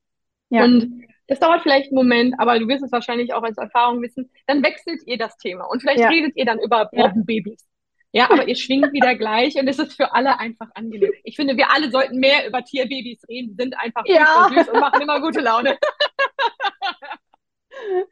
Ja. 0.49 0.65
Und 0.65 1.05
das 1.29 1.39
dauert 1.39 1.63
vielleicht 1.63 1.89
einen 1.89 1.97
Moment, 1.97 2.35
aber 2.39 2.59
du 2.59 2.67
wirst 2.69 2.83
es 2.83 2.93
wahrscheinlich 2.93 3.33
auch 3.35 3.43
als 3.43 3.59
Erfahrung 3.59 4.03
wissen. 4.03 4.31
Dann 4.47 4.63
wechselt 4.63 5.01
ihr 5.07 5.19
das 5.19 5.37
Thema 5.37 5.65
und 5.65 5.81
vielleicht 5.81 6.01
Ja. 6.01 6.09
redet 6.09 6.37
ihr 6.37 6.45
dann 6.45 6.59
über 6.59 6.89
Ja. 6.93 7.07
Robbenbabys. 7.07 7.67
Ja, 8.13 8.29
aber 8.29 8.49
ihr 8.49 8.57
schwingt 8.57 8.93
wieder 8.93 9.15
gleich 9.15 9.55
und 9.55 9.69
es 9.69 9.79
ist 9.79 9.93
für 9.93 10.13
alle 10.13 10.41
einfach 10.41 10.67
angenehm. 10.75 11.13
Ich 11.23 11.37
finde, 11.37 11.57
wir 11.57 11.71
alle 11.71 11.93
sollten 11.93 12.19
mehr 12.19 12.49
über 12.49 12.65
Tierbabys 12.65 13.23
reden, 13.29 13.55
sind 13.57 13.75
einfach 13.79 14.03
ja. 14.07 14.49
süß 14.53 14.69
und 14.71 14.81
machen 14.81 15.01
immer 15.03 15.21
gute 15.21 15.41
Laune. 15.41 15.79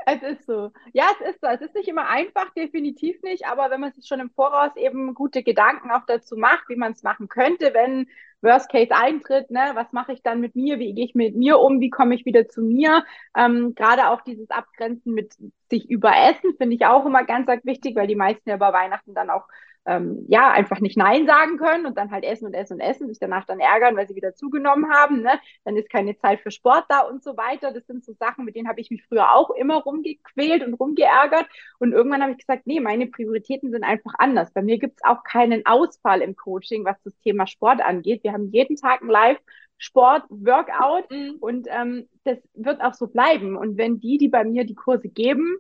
Es 0.07 0.23
ist 0.23 0.47
so. 0.47 0.71
Ja, 0.93 1.07
es 1.21 1.35
ist 1.35 1.41
so. 1.41 1.47
Es 1.49 1.61
ist 1.61 1.75
nicht 1.75 1.89
immer 1.89 2.09
einfach, 2.09 2.53
definitiv 2.55 3.23
nicht, 3.23 3.47
aber 3.47 3.71
wenn 3.71 3.81
man 3.81 3.93
sich 3.93 4.07
schon 4.07 4.21
im 4.21 4.31
Voraus 4.31 4.75
eben 4.77 5.14
gute 5.14 5.43
Gedanken 5.43 5.91
auch 5.91 6.05
dazu 6.07 6.37
macht, 6.37 6.69
wie 6.69 6.77
man 6.77 6.93
es 6.93 7.03
machen 7.03 7.29
könnte, 7.29 7.73
wenn 7.75 8.09
Worst 8.41 8.71
Case 8.71 8.95
eintritt, 8.95 9.51
ne, 9.51 9.73
was 9.75 9.93
mache 9.93 10.12
ich 10.12 10.23
dann 10.23 10.41
mit 10.41 10.55
mir, 10.55 10.79
wie 10.79 10.95
gehe 10.95 11.05
ich 11.05 11.14
mit 11.14 11.35
mir 11.37 11.59
um, 11.59 11.81
wie 11.81 11.91
komme 11.91 12.14
ich 12.14 12.25
wieder 12.25 12.49
zu 12.49 12.62
mir? 12.62 13.05
Ähm, 13.37 13.75
Gerade 13.75 14.09
auch 14.09 14.21
dieses 14.23 14.51
Abgrenzen 14.51 15.12
mit 15.14 15.35
sich 15.71 15.91
überessen 15.91 16.55
finde 16.57 16.77
ich 16.77 16.87
auch 16.87 17.05
immer 17.05 17.25
ganz, 17.25 17.47
ganz 17.47 17.64
wichtig, 17.64 17.97
weil 17.97 18.07
die 18.07 18.14
meisten 18.16 18.49
ja 18.49 18.57
über 18.57 18.73
Weihnachten 18.73 19.14
dann 19.14 19.31
auch 19.31 19.47
ähm, 19.87 20.24
ja, 20.29 20.51
einfach 20.51 20.81
nicht 20.81 20.97
Nein 20.97 21.26
sagen 21.26 21.57
können 21.57 21.87
und 21.87 21.97
dann 21.97 22.11
halt 22.11 22.24
essen 22.24 22.47
und 22.47 22.55
essen 22.55 22.74
und 22.74 22.81
essen, 22.81 23.09
sich 23.09 23.18
danach 23.18 23.47
dann 23.47 23.61
ärgern, 23.61 23.97
weil 23.97 24.07
sie 24.07 24.14
wieder 24.14 24.35
zugenommen 24.35 24.91
haben. 24.91 25.22
Ne? 25.22 25.41
Dann 25.64 25.76
ist 25.76 25.91
keine 25.91 26.16
Zeit 26.18 26.41
für 26.41 26.51
Sport 26.51 26.85
da 26.89 27.01
und 27.01 27.22
so 27.22 27.37
weiter. 27.37 27.72
Das 27.72 27.87
sind 27.87 28.05
so 28.05 28.12
Sachen, 28.12 28.45
mit 28.45 28.55
denen 28.55 28.68
habe 28.68 28.81
ich 28.81 28.91
mich 28.91 29.05
früher 29.05 29.35
auch 29.35 29.51
immer 29.51 29.76
rumgequält 29.83 30.64
und 30.64 30.74
rumgeärgert. 30.74 31.47
Und 31.79 31.93
irgendwann 31.93 32.22
habe 32.22 32.33
ich 32.33 32.39
gesagt, 32.39 32.66
nee, 32.66 32.81
meine 32.81 33.07
Prioritäten 33.07 33.70
sind 33.70 33.85
einfach 33.85 34.12
anders. 34.18 34.53
Bei 34.53 34.62
mir 34.62 34.79
gibt 34.79 35.01
es 35.01 35.05
auch 35.05 35.24
keinen 35.24 35.64
Ausfall 35.64 36.20
im 36.20 36.37
Coaching, 36.37 36.85
was 36.85 37.01
das 37.03 37.16
Thema 37.20 37.47
Sport 37.47 37.81
angeht. 37.81 38.24
Wir 38.24 38.33
haben 38.33 38.51
jeden 38.51 38.76
Tag 38.76 39.03
ein 39.03 39.09
Live. 39.09 39.39
Sport, 39.81 40.24
Workout 40.29 41.09
mhm. 41.12 41.37
und 41.39 41.68
ähm, 41.70 42.09
das 42.24 42.39
wird 42.55 42.83
auch 42.83 42.95
so 42.95 43.07
bleiben. 43.07 43.57
Und 43.57 43.79
wenn 43.79 44.01
die, 44.01 44.18
die 44.18 44.26
bei 44.26 44.43
mir 44.43 44.64
die 44.64 44.74
Kurse 44.74 45.09
geben, 45.09 45.59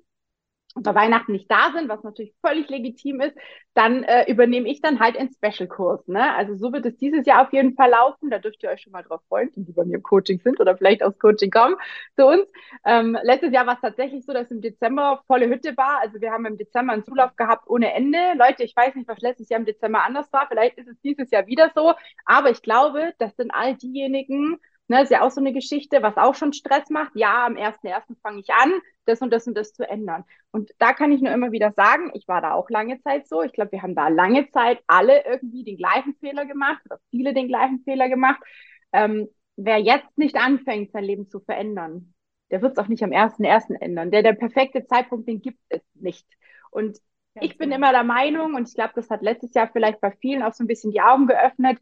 bei 0.74 0.94
Weihnachten 0.94 1.32
nicht 1.32 1.50
da 1.50 1.72
sind, 1.74 1.88
was 1.88 2.02
natürlich 2.02 2.34
völlig 2.44 2.68
legitim 2.68 3.20
ist, 3.20 3.36
dann 3.74 4.02
äh, 4.04 4.30
übernehme 4.30 4.68
ich 4.68 4.80
dann 4.80 5.00
halt 5.00 5.16
einen 5.16 5.30
Special-Kurs. 5.30 6.06
Ne? 6.08 6.34
Also 6.34 6.56
so 6.56 6.72
wird 6.72 6.86
es 6.86 6.96
dieses 6.96 7.26
Jahr 7.26 7.42
auf 7.42 7.52
jeden 7.52 7.74
Fall 7.74 7.90
laufen. 7.90 8.30
Da 8.30 8.38
dürft 8.38 8.62
ihr 8.62 8.70
euch 8.70 8.82
schon 8.82 8.92
mal 8.92 9.02
drauf 9.02 9.20
freuen, 9.28 9.50
die 9.54 9.72
bei 9.72 9.84
mir 9.84 9.96
im 9.96 10.02
Coaching 10.02 10.40
sind 10.40 10.60
oder 10.60 10.76
vielleicht 10.76 11.02
aufs 11.02 11.18
Coaching 11.18 11.50
kommen 11.50 11.76
zu 12.16 12.26
uns. 12.26 12.46
Ähm, 12.84 13.16
letztes 13.22 13.52
Jahr 13.52 13.66
war 13.66 13.74
es 13.74 13.80
tatsächlich 13.80 14.24
so, 14.24 14.32
dass 14.32 14.50
im 14.50 14.60
Dezember 14.60 15.22
volle 15.26 15.48
Hütte 15.48 15.76
war. 15.76 16.00
Also 16.00 16.20
wir 16.20 16.32
haben 16.32 16.46
im 16.46 16.58
Dezember 16.58 16.92
einen 16.92 17.04
Zulauf 17.04 17.36
gehabt 17.36 17.68
ohne 17.68 17.92
Ende. 17.92 18.18
Leute, 18.36 18.64
ich 18.64 18.76
weiß 18.76 18.94
nicht, 18.94 19.08
was 19.08 19.20
letztes 19.20 19.48
Jahr 19.48 19.60
im 19.60 19.66
Dezember 19.66 20.04
anders 20.04 20.32
war. 20.32 20.46
Vielleicht 20.48 20.78
ist 20.78 20.88
es 20.88 21.00
dieses 21.00 21.30
Jahr 21.30 21.46
wieder 21.46 21.70
so. 21.74 21.94
Aber 22.24 22.50
ich 22.50 22.62
glaube, 22.62 23.14
das 23.18 23.34
sind 23.36 23.52
all 23.52 23.74
diejenigen, 23.76 24.58
Ne, 24.90 25.02
ist 25.02 25.10
ja 25.10 25.20
auch 25.20 25.30
so 25.30 25.40
eine 25.40 25.52
Geschichte, 25.52 26.02
was 26.02 26.16
auch 26.16 26.34
schon 26.34 26.54
Stress 26.54 26.88
macht. 26.88 27.12
Ja, 27.14 27.44
am 27.44 27.56
1.1. 27.56 28.16
fange 28.22 28.40
ich 28.40 28.50
an, 28.50 28.72
das 29.04 29.20
und 29.20 29.30
das 29.30 29.46
und 29.46 29.54
das 29.54 29.74
zu 29.74 29.86
ändern. 29.86 30.24
Und 30.50 30.70
da 30.78 30.94
kann 30.94 31.12
ich 31.12 31.20
nur 31.20 31.32
immer 31.32 31.52
wieder 31.52 31.72
sagen, 31.72 32.10
ich 32.14 32.26
war 32.26 32.40
da 32.40 32.54
auch 32.54 32.70
lange 32.70 32.98
Zeit 33.02 33.28
so. 33.28 33.42
Ich 33.42 33.52
glaube, 33.52 33.72
wir 33.72 33.82
haben 33.82 33.94
da 33.94 34.08
lange 34.08 34.48
Zeit 34.50 34.82
alle 34.86 35.26
irgendwie 35.26 35.62
den 35.62 35.76
gleichen 35.76 36.14
Fehler 36.20 36.46
gemacht 36.46 36.80
oder 36.86 36.98
viele 37.10 37.34
den 37.34 37.48
gleichen 37.48 37.82
Fehler 37.84 38.08
gemacht. 38.08 38.40
Ähm, 38.92 39.28
wer 39.56 39.78
jetzt 39.78 40.16
nicht 40.16 40.36
anfängt, 40.36 40.92
sein 40.92 41.04
Leben 41.04 41.28
zu 41.28 41.40
verändern, 41.40 42.14
der 42.50 42.62
wird 42.62 42.72
es 42.72 42.78
auch 42.78 42.88
nicht 42.88 43.02
am 43.02 43.12
1.1. 43.12 43.74
ändern. 43.74 44.10
Der, 44.10 44.22
der 44.22 44.32
perfekte 44.32 44.86
Zeitpunkt, 44.86 45.28
den 45.28 45.42
gibt 45.42 45.60
es 45.68 45.82
nicht. 45.94 46.26
Und 46.70 46.98
ich 47.40 47.58
bin 47.58 47.70
genau. 47.70 47.76
immer 47.76 47.92
der 47.92 48.04
Meinung, 48.04 48.54
und 48.54 48.68
ich 48.68 48.74
glaube, 48.74 48.92
das 48.94 49.10
hat 49.10 49.22
letztes 49.22 49.54
Jahr 49.54 49.68
vielleicht 49.70 50.00
bei 50.00 50.10
vielen 50.12 50.42
auch 50.42 50.54
so 50.54 50.64
ein 50.64 50.66
bisschen 50.66 50.92
die 50.92 51.00
Augen 51.00 51.26
geöffnet, 51.26 51.78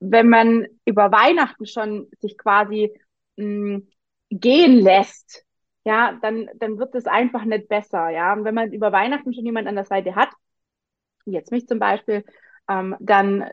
wenn 0.00 0.28
man 0.28 0.66
über 0.84 1.10
Weihnachten 1.10 1.66
schon 1.66 2.08
sich 2.20 2.38
quasi 2.38 2.92
mh, 3.36 3.78
mm, 3.78 3.88
gehen 4.30 4.80
lässt, 4.80 5.44
ja, 5.84 6.18
dann, 6.22 6.48
dann 6.56 6.78
wird 6.78 6.94
es 6.94 7.06
einfach 7.06 7.44
nicht 7.44 7.68
besser, 7.68 8.10
ja. 8.10 8.32
Und 8.34 8.44
wenn 8.44 8.54
man 8.54 8.72
über 8.72 8.92
Weihnachten 8.92 9.32
schon 9.32 9.46
jemand 9.46 9.68
an 9.68 9.74
der 9.74 9.84
Seite 9.84 10.14
hat, 10.14 10.28
jetzt 11.24 11.50
mich 11.52 11.66
zum 11.66 11.78
Beispiel, 11.78 12.24
ähm, 12.68 12.96
dann, 13.00 13.48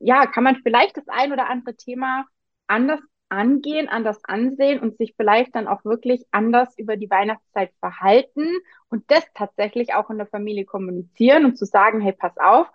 ja, 0.00 0.26
kann 0.26 0.44
man 0.44 0.56
vielleicht 0.56 0.96
das 0.96 1.08
ein 1.08 1.32
oder 1.32 1.48
andere 1.48 1.74
Thema 1.76 2.26
anders 2.66 3.00
angehen, 3.30 3.88
anders 3.88 4.20
ansehen 4.24 4.80
und 4.80 4.96
sich 4.96 5.14
vielleicht 5.16 5.54
dann 5.54 5.68
auch 5.68 5.84
wirklich 5.84 6.24
anders 6.30 6.76
über 6.78 6.96
die 6.96 7.10
Weihnachtszeit 7.10 7.72
verhalten 7.80 8.46
und 8.88 9.10
das 9.10 9.24
tatsächlich 9.34 9.94
auch 9.94 10.10
in 10.10 10.18
der 10.18 10.26
Familie 10.26 10.64
kommunizieren 10.64 11.44
und 11.44 11.56
zu 11.56 11.66
sagen, 11.66 12.00
hey, 12.00 12.12
pass 12.12 12.36
auf, 12.38 12.68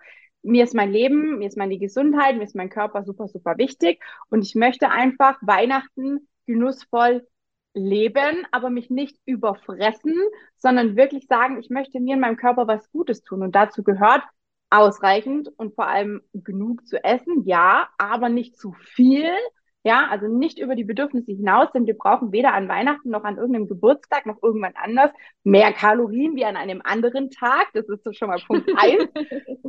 mir 0.44 0.64
ist 0.64 0.74
mein 0.74 0.92
Leben, 0.92 1.38
mir 1.38 1.48
ist 1.48 1.56
meine 1.56 1.78
Gesundheit, 1.78 2.36
mir 2.36 2.44
ist 2.44 2.54
mein 2.54 2.70
Körper 2.70 3.02
super, 3.02 3.28
super 3.28 3.58
wichtig. 3.58 4.02
Und 4.28 4.42
ich 4.42 4.54
möchte 4.54 4.90
einfach 4.90 5.38
Weihnachten 5.40 6.28
genussvoll 6.46 7.26
leben, 7.72 8.46
aber 8.52 8.70
mich 8.70 8.90
nicht 8.90 9.18
überfressen, 9.24 10.14
sondern 10.58 10.96
wirklich 10.96 11.26
sagen, 11.26 11.58
ich 11.58 11.70
möchte 11.70 11.98
mir 11.98 12.14
in 12.14 12.20
meinem 12.20 12.36
Körper 12.36 12.68
was 12.68 12.90
Gutes 12.92 13.22
tun. 13.22 13.42
Und 13.42 13.54
dazu 13.54 13.82
gehört 13.82 14.22
ausreichend 14.70 15.48
und 15.56 15.74
vor 15.74 15.88
allem 15.88 16.22
genug 16.32 16.86
zu 16.86 17.02
essen, 17.02 17.44
ja, 17.44 17.88
aber 17.98 18.28
nicht 18.28 18.56
zu 18.58 18.72
viel, 18.72 19.30
ja, 19.84 20.08
also 20.08 20.26
nicht 20.26 20.58
über 20.58 20.76
die 20.76 20.84
Bedürfnisse 20.84 21.32
hinaus, 21.32 21.68
denn 21.72 21.86
wir 21.86 21.96
brauchen 21.96 22.32
weder 22.32 22.54
an 22.54 22.68
Weihnachten 22.68 23.10
noch 23.10 23.24
an 23.24 23.36
irgendeinem 23.36 23.68
Geburtstag 23.68 24.24
noch 24.24 24.42
irgendwann 24.42 24.72
anders 24.76 25.10
mehr 25.42 25.74
Kalorien 25.74 26.36
wie 26.36 26.46
an 26.46 26.56
einem 26.56 26.80
anderen 26.82 27.30
Tag. 27.30 27.68
Das 27.74 27.86
ist 27.90 28.02
so 28.02 28.14
schon 28.14 28.28
mal 28.28 28.40
Punkt 28.46 28.66
eins. 28.76 29.04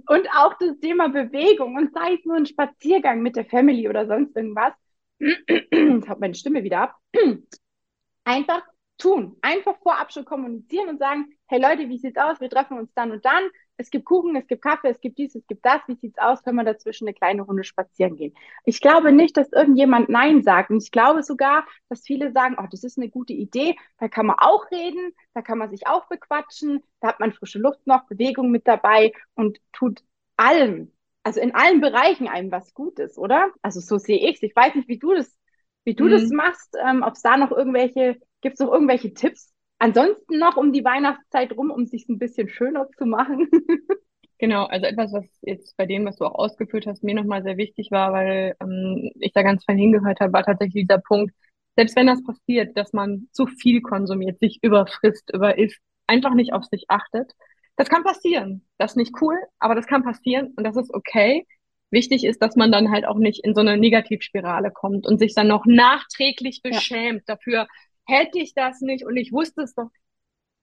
und 0.08 0.30
auch 0.38 0.54
das 0.58 0.80
Thema 0.80 1.10
Bewegung 1.10 1.76
und 1.76 1.94
sei 1.94 2.14
es 2.14 2.26
nur 2.26 2.38
ein 2.38 2.46
Spaziergang 2.46 3.22
mit 3.22 3.36
der 3.36 3.46
Family 3.46 3.90
oder 3.90 4.08
sonst 4.08 4.36
irgendwas. 4.38 4.74
Jetzt 5.20 6.10
haut 6.10 6.20
meine 6.22 6.36
Stimme 6.36 6.64
wieder 6.64 6.80
ab. 6.80 6.96
Einfach 8.24 8.64
tun. 8.98 9.38
Einfach 9.42 9.78
vorab 9.80 10.12
schon 10.12 10.26
kommunizieren 10.26 10.90
und 10.90 11.00
sagen, 11.00 11.34
hey 11.48 11.62
Leute, 11.62 11.90
wie 11.90 11.98
sieht's 11.98 12.18
aus? 12.18 12.40
Wir 12.40 12.50
treffen 12.50 12.78
uns 12.78 12.94
dann 12.94 13.12
und 13.12 13.26
dann 13.26 13.50
es 13.78 13.90
gibt 13.90 14.06
Kuchen, 14.06 14.36
es 14.36 14.48
gibt 14.48 14.64
Kaffee, 14.64 14.90
es 14.90 15.02
gibt 15.02 15.18
dies, 15.18 15.36
es 15.36 15.46
gibt 15.48 15.66
das. 15.66 15.82
Wie 15.88 15.96
sieht's 15.96 16.18
aus, 16.18 16.40
wenn 16.46 16.56
wir 16.56 16.64
dazwischen 16.64 17.08
eine 17.08 17.14
kleine 17.14 17.42
Runde 17.42 17.64
spazieren 17.64 18.16
gehen? 18.16 18.34
Ich 18.64 18.80
glaube 18.80 19.12
nicht, 19.12 19.36
dass 19.36 19.52
irgendjemand 19.52 20.10
Nein 20.10 20.44
sagt. 20.44 20.70
Und 20.70 20.82
ich 20.82 20.92
glaube 20.92 21.24
sogar, 21.24 21.66
dass 21.90 22.06
viele 22.06 22.32
sagen, 22.32 22.56
oh, 22.58 22.66
das 22.72 22.84
ist 22.84 22.98
eine 22.98 23.10
gute 23.10 23.34
Idee. 23.34 23.76
Da 23.98 24.08
kann 24.08 24.28
man 24.28 24.38
auch 24.40 24.72
reden, 24.72 25.14
da 25.34 25.42
kann 25.42 25.58
man 25.58 25.70
sich 25.70 25.88
auch 25.88 26.08
bequatschen. 26.08 26.84
Da 27.02 27.10
hat 27.10 27.20
man 27.20 27.34
frische 27.34 27.60
Luft 27.60 27.86
noch, 27.86 28.06
Bewegung 28.08 28.50
mit 28.50 28.68
dabei 28.68 29.12
und 29.36 29.60
tut 29.74 30.04
allem, 30.38 30.92
also 31.24 31.42
in 31.42 31.54
allen 31.54 31.82
Bereichen 31.82 32.28
einem 32.28 32.52
was 32.52 32.74
Gutes, 32.74 33.18
oder? 33.18 33.52
Also 33.62 33.80
so 33.82 33.98
sehe 33.98 34.20
ich 34.20 34.38
es. 34.38 34.44
Ich 34.44 34.56
weiß 34.56 34.76
nicht, 34.76 34.88
wie 34.88 35.00
du 35.00 35.14
das, 35.14 35.36
wie 35.84 35.96
du 35.96 36.06
mhm. 36.06 36.12
das 36.12 36.30
machst, 36.30 36.78
ähm, 36.86 37.04
ob 37.04 37.14
es 37.14 37.22
da 37.22 37.36
noch 37.36 37.52
irgendwelche, 37.52 38.18
gibt 38.46 38.60
es 38.60 38.60
noch 38.60 38.72
irgendwelche 38.72 39.12
Tipps, 39.12 39.52
ansonsten 39.80 40.38
noch 40.38 40.56
um 40.56 40.72
die 40.72 40.86
Weihnachtszeit 40.86 41.52
rum, 41.58 41.72
um 41.72 41.88
sich 41.88 42.08
ein 42.08 42.20
bisschen 42.20 42.48
schöner 42.48 42.88
zu 42.96 43.06
machen? 43.06 43.50
Genau, 44.38 44.66
also 44.66 44.86
etwas, 44.86 45.14
was 45.14 45.24
jetzt 45.44 45.78
bei 45.78 45.86
dem, 45.86 46.04
was 46.04 46.18
du 46.18 46.26
auch 46.26 46.36
ausgeführt 46.36 46.88
hast, 46.88 47.06
mir 47.06 47.16
nochmal 47.16 47.42
sehr 47.42 47.56
wichtig 47.56 47.90
war, 47.92 48.12
weil 48.12 48.54
ähm, 48.60 49.10
ich 49.22 49.32
da 49.32 49.44
ganz 49.44 49.64
fein 49.64 49.78
hingehört 49.78 50.20
habe, 50.20 50.34
war 50.34 50.44
tatsächlich 50.44 50.86
dieser 50.88 50.98
Punkt, 50.98 51.34
selbst 51.78 51.96
wenn 51.96 52.08
das 52.08 52.22
passiert, 52.22 52.76
dass 52.76 52.92
man 52.92 53.30
zu 53.32 53.48
viel 53.48 53.82
konsumiert, 53.82 54.38
sich 54.40 54.60
überfrisst, 54.62 55.34
überisst, 55.34 55.80
einfach 56.06 56.34
nicht 56.34 56.52
auf 56.52 56.66
sich 56.66 56.84
achtet. 56.90 57.32
Das 57.78 57.88
kann 57.88 58.04
passieren. 58.04 58.66
Das 58.78 58.92
ist 58.92 58.98
nicht 58.98 59.14
cool, 59.22 59.38
aber 59.58 59.74
das 59.74 59.88
kann 59.88 60.04
passieren 60.04 60.54
und 60.58 60.66
das 60.66 60.76
ist 60.76 60.94
okay. 60.94 61.48
Wichtig 61.90 62.26
ist, 62.26 62.42
dass 62.42 62.58
man 62.58 62.74
dann 62.74 62.92
halt 62.92 63.06
auch 63.06 63.18
nicht 63.18 63.46
in 63.46 63.56
so 63.56 63.62
eine 63.62 63.78
Negativspirale 63.78 64.70
kommt 64.70 65.08
und 65.08 65.18
sich 65.18 65.34
dann 65.34 65.48
noch 65.48 65.66
nachträglich 65.66 66.62
beschämt 66.62 67.24
ja. 67.26 67.36
dafür, 67.36 67.68
hätte 68.06 68.40
ich 68.40 68.54
das 68.54 68.82
nicht 68.82 69.06
und 69.06 69.18
ich 69.18 69.32
wusste 69.32 69.64
es 69.64 69.74
doch, 69.74 69.90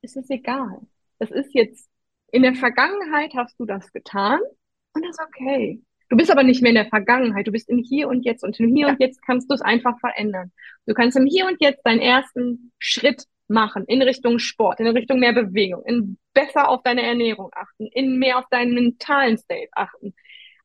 ist 0.03 0.17
es 0.17 0.29
egal. 0.31 0.81
Das 1.19 1.31
ist 1.31 1.55
jetzt, 1.55 1.89
in 2.33 2.43
der 2.43 2.55
Vergangenheit 2.55 3.33
hast 3.35 3.59
du 3.59 3.65
das 3.65 3.93
getan 3.93 4.41
und 4.95 5.05
das 5.05 5.11
ist 5.11 5.21
okay. 5.21 5.83
Du 6.09 6.17
bist 6.17 6.31
aber 6.31 6.43
nicht 6.43 6.61
mehr 6.61 6.71
in 6.71 6.77
der 6.77 6.89
Vergangenheit, 6.89 7.47
du 7.47 7.53
bist 7.53 7.71
im 7.71 7.79
Hier 7.79 8.09
und 8.09 8.25
Jetzt 8.25 8.45
und 8.45 8.59
im 8.61 8.75
Hier 8.75 8.87
ja. 8.87 8.93
und 8.93 9.01
Jetzt 9.01 9.23
kannst 9.23 9.51
du 9.51 9.55
es 9.55 9.63
einfach 9.63 9.99
verändern. 9.99 10.53
Du 10.87 10.93
kannst 10.93 11.17
im 11.17 11.27
Hier 11.27 11.47
und 11.47 11.57
Jetzt 11.61 11.87
deinen 11.87 12.01
ersten 12.01 12.73
Schritt 12.79 13.25
machen 13.49 13.85
in 13.87 14.03
Richtung 14.03 14.39
Sport, 14.39 14.81
in 14.81 14.89
Richtung 14.89 15.21
mehr 15.21 15.33
Bewegung, 15.33 15.83
in 15.85 16.19
besser 16.35 16.69
auf 16.69 16.83
deine 16.83 17.03
Ernährung 17.03 17.51
achten, 17.55 17.87
in 17.87 18.19
mehr 18.19 18.39
auf 18.39 18.45
deinen 18.51 18.75
mentalen 18.75 19.39
State 19.39 19.71
achten, 19.73 20.15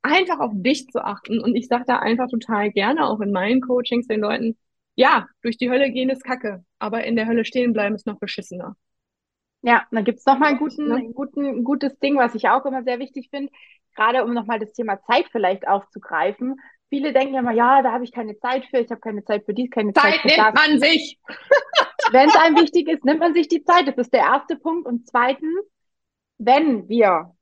einfach 0.01 0.39
auf 0.39 0.51
dich 0.53 0.87
zu 0.87 1.03
achten. 1.03 1.39
Und 1.39 1.55
ich 1.55 1.67
sage 1.67 1.85
da 1.87 1.99
einfach 1.99 2.27
total 2.29 2.71
gerne 2.71 3.07
auch 3.07 3.19
in 3.21 3.31
meinen 3.31 3.61
Coachings 3.61 4.07
den 4.07 4.21
Leuten, 4.21 4.57
ja, 4.97 5.27
durch 5.43 5.57
die 5.57 5.69
Hölle 5.69 5.91
gehen 5.91 6.09
ist 6.09 6.23
kacke, 6.23 6.65
aber 6.79 7.03
in 7.03 7.15
der 7.15 7.27
Hölle 7.27 7.45
stehen 7.45 7.71
bleiben 7.71 7.95
ist 7.95 8.07
noch 8.07 8.19
beschissener. 8.19 8.75
Ja, 9.61 9.85
dann 9.91 10.03
gibt's 10.03 10.25
noch 10.25 10.39
mal 10.39 10.47
ein 10.47 10.57
guten, 10.57 10.87
ne? 10.87 11.13
guten, 11.13 11.63
gutes 11.63 11.97
Ding, 11.99 12.17
was 12.17 12.35
ich 12.35 12.49
auch 12.49 12.65
immer 12.65 12.83
sehr 12.83 12.99
wichtig 12.99 13.29
finde, 13.29 13.51
gerade 13.95 14.23
um 14.23 14.33
nochmal 14.33 14.59
das 14.59 14.73
Thema 14.73 14.99
Zeit 15.03 15.27
vielleicht 15.31 15.67
aufzugreifen. 15.67 16.59
Viele 16.89 17.13
denken 17.13 17.35
ja 17.35 17.41
immer, 17.41 17.51
ja, 17.51 17.81
da 17.83 17.91
habe 17.91 18.05
ich 18.05 18.11
keine 18.11 18.39
Zeit 18.39 18.65
für, 18.65 18.79
ich 18.79 18.89
habe 18.89 19.01
keine 19.01 19.23
Zeit 19.23 19.45
für 19.45 19.53
dies, 19.53 19.69
keine 19.69 19.93
Zeit, 19.93 20.13
Zeit 20.13 20.21
für 20.21 20.27
nimmt 20.27 20.39
das. 20.39 20.53
man 20.53 20.79
sich. 20.79 21.19
wenn 22.11 22.29
es 22.29 22.35
einem 22.35 22.57
wichtig 22.57 22.87
ist, 22.87 23.05
nimmt 23.05 23.19
man 23.19 23.33
sich 23.33 23.47
die 23.47 23.63
Zeit. 23.63 23.87
Das 23.87 23.97
ist 23.97 24.13
der 24.13 24.21
erste 24.21 24.55
Punkt. 24.55 24.87
Und 24.87 25.07
zweitens, 25.07 25.59
wenn 26.37 26.87
wir 26.87 27.35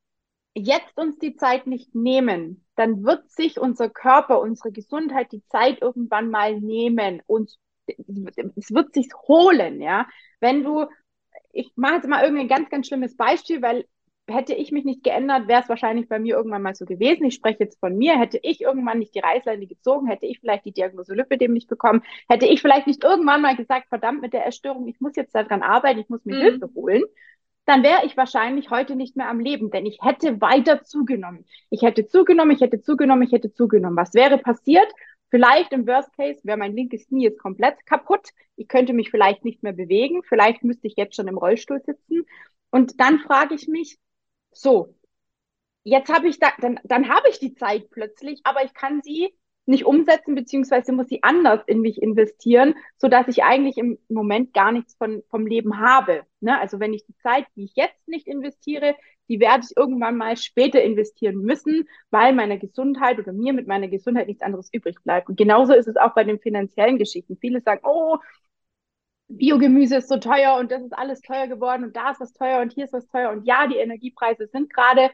jetzt 0.56 0.97
uns 0.97 1.20
die 1.20 1.36
Zeit 1.36 1.68
nicht 1.68 1.93
nehmen, 1.93 2.64
dann 2.76 3.03
wird 3.03 3.30
sich 3.32 3.59
unser 3.59 3.89
Körper, 3.89 4.39
unsere 4.41 4.71
Gesundheit 4.71 5.32
die 5.32 5.45
Zeit 5.47 5.82
irgendwann 5.82 6.30
mal 6.30 6.59
nehmen 6.59 7.21
und 7.26 7.55
es 7.88 8.73
wird 8.73 8.93
sich 8.93 9.09
holen, 9.28 9.82
ja. 9.82 10.07
Wenn 10.39 10.63
du, 10.63 10.86
ich 11.51 11.71
mache 11.76 11.95
jetzt 11.95 12.07
mal 12.07 12.23
irgendein 12.23 12.47
ganz, 12.47 12.69
ganz 12.69 12.88
schlimmes 12.88 13.15
Beispiel, 13.15 13.61
weil 13.61 13.86
hätte 14.28 14.53
ich 14.53 14.71
mich 14.71 14.86
nicht 14.86 15.03
geändert, 15.03 15.47
wäre 15.47 15.61
es 15.61 15.69
wahrscheinlich 15.69 16.09
bei 16.09 16.19
mir 16.19 16.36
irgendwann 16.36 16.61
mal 16.61 16.76
so 16.76 16.86
gewesen. 16.86 17.26
Ich 17.26 17.36
spreche 17.36 17.59
jetzt 17.59 17.80
von 17.80 17.95
mir. 17.95 18.17
Hätte 18.17 18.39
ich 18.41 18.61
irgendwann 18.61 18.99
nicht 18.99 19.13
die 19.13 19.19
Reißleine 19.19 19.67
gezogen, 19.67 20.07
hätte 20.07 20.26
ich 20.26 20.39
vielleicht 20.39 20.65
die 20.65 20.71
Diagnose 20.71 21.13
Lipidem 21.13 21.53
nicht 21.53 21.69
bekommen, 21.69 22.01
hätte 22.28 22.47
ich 22.47 22.61
vielleicht 22.61 22.88
nicht 22.88 23.03
irgendwann 23.03 23.41
mal 23.41 23.55
gesagt, 23.55 23.88
verdammt 23.89 24.21
mit 24.21 24.34
der 24.34 24.47
Essstörung, 24.47 24.88
ich 24.88 24.99
muss 24.99 25.15
jetzt 25.15 25.36
daran 25.36 25.61
arbeiten, 25.61 25.99
ich 25.99 26.09
muss 26.09 26.26
mir 26.26 26.36
mhm. 26.36 26.41
Hilfe 26.41 26.69
holen, 26.73 27.03
dann 27.66 27.84
wäre 27.84 28.05
ich 28.05 28.16
wahrscheinlich 28.16 28.70
heute 28.70 28.95
nicht 28.95 29.16
mehr 29.16 29.30
am 29.30 29.39
Leben, 29.39 29.72
denn 29.72 29.86
ich 29.86 29.99
hätte 30.01 30.39
weiter 30.39 30.84
zugenommen. 30.84 31.45
Ich 31.70 31.82
hätte 31.82 32.07
zugenommen, 32.07 32.51
ich 32.51 32.61
hätte 32.61 32.82
zugenommen, 32.82 33.24
ich 33.24 33.32
hätte 33.32 33.51
zugenommen. 33.53 33.97
Was 33.97 34.13
wäre 34.13 34.38
passiert? 34.38 34.88
Vielleicht 35.32 35.74
im 35.74 35.88
Worst 35.88 36.13
Case 36.16 36.39
wäre 36.43 36.57
mein 36.57 36.76
linkes 36.76 37.07
Knie 37.07 37.24
jetzt 37.24 37.39
komplett 37.39 37.86
kaputt. 37.86 38.30
Ich 38.55 38.68
könnte 38.68 38.93
mich 38.93 39.09
vielleicht 39.09 39.43
nicht 39.43 39.63
mehr 39.63 39.74
bewegen. 39.74 40.22
Vielleicht 40.24 40.63
müsste 40.63 40.88
ich 40.88 40.95
jetzt 40.95 41.16
schon 41.16 41.28
im 41.28 41.38
Rollstuhl 41.38 41.82
sitzen. 41.82 42.26
Und 42.70 42.99
dann 42.99 43.20
frage 43.20 43.55
ich 43.55 43.68
mich, 43.68 43.97
so, 44.51 44.95
jetzt 45.84 46.13
habe 46.13 46.28
ich 46.28 46.39
da, 46.39 46.49
dann, 46.59 46.80
dann 46.84 47.09
habe 47.09 47.30
ich 47.30 47.39
die 47.39 47.55
Zeit 47.55 47.89
plötzlich, 47.89 48.41
aber 48.43 48.63
ich 48.63 48.74
kann 48.74 49.01
sie 49.01 49.34
nicht 49.66 49.86
umsetzen, 49.86 50.36
beziehungsweise 50.36 50.91
muss 50.91 51.07
sie 51.07 51.24
anders 51.24 51.61
in 51.66 51.82
mich 51.82 52.01
investieren, 52.01 52.76
so 52.97 53.07
dass 53.07 53.28
ich 53.28 53.43
eigentlich 53.43 53.78
im 53.78 53.97
Moment 54.09 54.53
gar 54.53 54.72
nichts 54.72 54.95
von, 54.95 55.24
vom 55.30 55.47
Leben 55.47 55.80
habe. 55.80 56.24
Ne? 56.39 56.59
Also 56.59 56.80
wenn 56.80 56.93
ich 56.93 57.05
die 57.05 57.16
Zeit, 57.18 57.45
die 57.55 57.66
ich 57.66 57.76
jetzt 57.76 58.07
nicht 58.07 58.28
investiere, 58.28 58.95
die 59.28 59.39
werde 59.39 59.66
ich 59.68 59.76
irgendwann 59.76 60.18
mal 60.18 60.38
später 60.38 60.82
investieren 60.84 61.38
müssen, 61.38 61.88
weil 62.11 62.34
meiner 62.34 62.57
Gesundheit 62.57 63.18
oder 63.18 63.34
mir 63.34 63.53
mit 63.53 63.68
meiner 63.68 63.88
Gesundheit 63.88 64.28
nichts 64.28 64.43
anderes 64.43 64.70
übrig 64.72 64.97
bleibt. 65.03 65.30
Und 65.30 65.38
genauso 65.38 65.74
ist 65.74 65.88
es 65.88 65.97
auch 65.97 66.13
bei 66.13 66.24
den 66.24 66.39
finanziellen 66.39 66.97
Geschichten. 66.99 67.38
Viele 67.41 67.61
sagen, 67.61 67.82
oh, 67.84 68.18
Biogemüse 69.28 69.97
ist 69.97 70.09
so 70.09 70.18
teuer 70.18 70.57
und 70.59 70.72
das 70.72 70.84
ist 70.84 70.93
alles 70.93 71.22
teuer 71.22 71.47
geworden 71.47 71.84
und 71.84 71.95
da 71.95 72.11
ist 72.11 72.20
was 72.20 72.34
teuer 72.34 72.61
und 72.61 72.74
hier 72.74 72.86
ist 72.86 72.93
was 72.93 73.07
teuer 73.07 73.32
und 73.32 73.45
ja, 73.45 73.66
die 73.68 73.78
Energiepreise 73.78 74.47
sind 74.47 74.72
gerade 74.72 75.09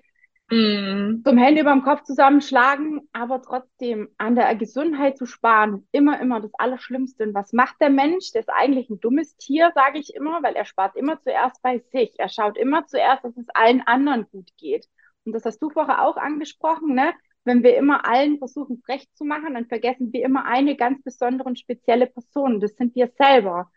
mm. 0.52 1.24
zum 1.26 1.38
Hände 1.38 1.62
über 1.62 1.72
dem 1.72 1.84
Kopf 1.84 2.04
zusammenschlagen, 2.04 3.08
aber 3.14 3.41
trotzdem 3.41 4.10
an 4.18 4.36
der 4.36 4.54
Gesundheit 4.56 5.18
zu 5.18 5.26
sparen, 5.26 5.88
immer, 5.91 6.20
immer 6.20 6.39
das 6.39 6.54
Allerschlimmste. 6.56 7.24
Und 7.24 7.34
was 7.34 7.54
macht 7.54 7.82
der 7.82 7.89
Mensch? 7.89 8.32
Der 8.32 8.41
ist 8.41 8.49
eigentlich 8.49 8.89
ein 8.89 8.99
dummes 8.99 9.36
Tier, 9.38 9.72
sage 9.74 9.99
ich 9.99 10.14
immer, 10.14 10.43
weil 10.43 10.56
er 10.56 10.66
spart 10.66 10.95
immer 10.95 11.22
zuerst 11.22 11.62
bei 11.62 11.80
sich. 11.91 12.14
Er 12.18 12.30
schaut 12.30 12.58
immer 12.58 12.86
zuerst, 12.86 13.24
dass 13.24 13.36
es 13.38 13.49
allen 13.54 13.82
anderen 13.82 14.28
gut 14.32 14.49
geht. 14.58 14.88
Und 15.26 15.34
das 15.34 15.45
hast 15.45 15.60
du 15.60 15.70
vorher 15.70 16.04
auch 16.04 16.18
angesprochen, 16.18 16.93
ne? 16.93 17.14
Wenn 17.43 17.64
wir 17.64 17.76
immer 17.76 18.06
allen 18.06 18.38
versuchen, 18.38 18.84
recht 18.88 19.16
zu 19.18 19.26
machen, 19.26 19.56
dann 19.56 19.66
vergessen 19.66 20.14
wir 20.14 20.24
immer 20.24 20.45
eine 20.45 20.76
ganz 20.76 21.02
besondere 21.02 21.49
und 21.49 21.58
spezielle 21.58 22.06
Person. 22.06 22.60
Das 22.60 22.76
sind 22.76 22.93
wir 22.93 23.12
selber. 23.18 23.72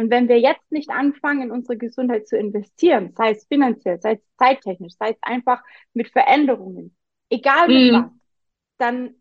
Und 0.00 0.10
wenn 0.10 0.28
wir 0.28 0.40
jetzt 0.40 0.72
nicht 0.72 0.88
anfangen, 0.88 1.42
in 1.42 1.50
unsere 1.50 1.76
Gesundheit 1.76 2.26
zu 2.26 2.38
investieren, 2.38 3.12
sei 3.14 3.32
es 3.32 3.46
finanziell, 3.46 4.00
sei 4.00 4.12
es 4.12 4.36
zeittechnisch, 4.38 4.94
sei 4.98 5.10
es 5.10 5.18
einfach 5.20 5.62
mit 5.92 6.08
Veränderungen, 6.08 6.96
egal 7.28 7.68
mit 7.68 7.92
mhm. 7.92 7.96
was, 7.96 8.10
dann 8.78 9.14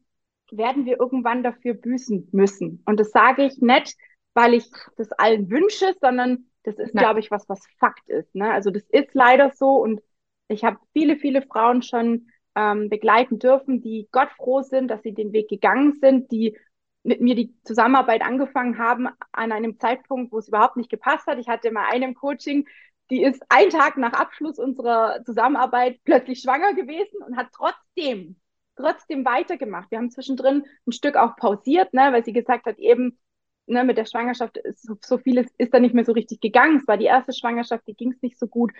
werden 0.51 0.85
wir 0.85 0.97
irgendwann 0.97 1.43
dafür 1.43 1.73
büßen 1.73 2.29
müssen. 2.31 2.81
Und 2.85 2.97
das 2.97 3.11
sage 3.11 3.43
ich 3.43 3.59
nicht, 3.59 3.97
weil 4.33 4.53
ich 4.53 4.71
das 4.95 5.11
allen 5.11 5.49
wünsche, 5.49 5.93
sondern 5.99 6.45
das 6.63 6.79
ist, 6.79 6.93
glaube 6.93 7.19
ich, 7.19 7.29
was, 7.29 7.49
was 7.49 7.59
Fakt 7.77 8.07
ist. 8.07 8.33
Ne? 8.33 8.49
Also 8.49 8.71
das 8.71 8.83
ist 8.89 9.13
leider 9.13 9.51
so 9.51 9.81
und 9.81 10.01
ich 10.47 10.63
habe 10.63 10.77
viele, 10.93 11.17
viele 11.17 11.41
Frauen 11.41 11.81
schon 11.81 12.29
ähm, 12.55 12.87
begleiten 12.89 13.37
dürfen, 13.37 13.81
die 13.81 14.07
Gott 14.13 14.29
froh 14.37 14.61
sind, 14.61 14.87
dass 14.87 15.03
sie 15.03 15.13
den 15.13 15.33
Weg 15.33 15.49
gegangen 15.49 15.99
sind, 15.99 16.31
die 16.31 16.57
mit 17.03 17.21
mir 17.21 17.35
die 17.35 17.55
Zusammenarbeit 17.63 18.21
angefangen 18.21 18.77
haben 18.77 19.07
an 19.31 19.51
einem 19.51 19.79
Zeitpunkt, 19.79 20.31
wo 20.31 20.39
es 20.39 20.47
überhaupt 20.47 20.77
nicht 20.77 20.89
gepasst 20.89 21.27
hat. 21.27 21.39
Ich 21.39 21.47
hatte 21.47 21.71
mal 21.71 21.87
einem 21.89 22.13
Coaching, 22.13 22.67
die 23.09 23.23
ist 23.23 23.41
einen 23.49 23.71
Tag 23.71 23.97
nach 23.97 24.13
Abschluss 24.13 24.59
unserer 24.59 25.23
Zusammenarbeit 25.25 25.99
plötzlich 26.03 26.41
schwanger 26.41 26.73
gewesen 26.73 27.23
und 27.25 27.37
hat 27.37 27.47
trotzdem, 27.53 28.35
trotzdem 28.75 29.25
weitergemacht. 29.25 29.89
Wir 29.91 29.97
haben 29.97 30.11
zwischendrin 30.11 30.65
ein 30.87 30.91
Stück 30.91 31.15
auch 31.15 31.35
pausiert, 31.35 31.93
ne, 31.93 32.09
weil 32.11 32.23
sie 32.23 32.33
gesagt 32.33 32.65
hat, 32.65 32.77
eben, 32.77 33.17
ne, 33.65 33.83
mit 33.83 33.97
der 33.97 34.05
Schwangerschaft 34.05 34.57
ist 34.57 34.83
so, 34.83 34.95
so 35.01 35.17
vieles 35.17 35.47
ist 35.57 35.73
da 35.73 35.79
nicht 35.79 35.95
mehr 35.95 36.05
so 36.05 36.11
richtig 36.11 36.41
gegangen. 36.41 36.77
Es 36.77 36.87
war 36.87 36.97
die 36.97 37.05
erste 37.05 37.33
Schwangerschaft, 37.33 37.87
die 37.87 37.95
ging 37.95 38.11
es 38.11 38.21
nicht 38.21 38.37
so 38.37 38.47
gut. 38.47 38.71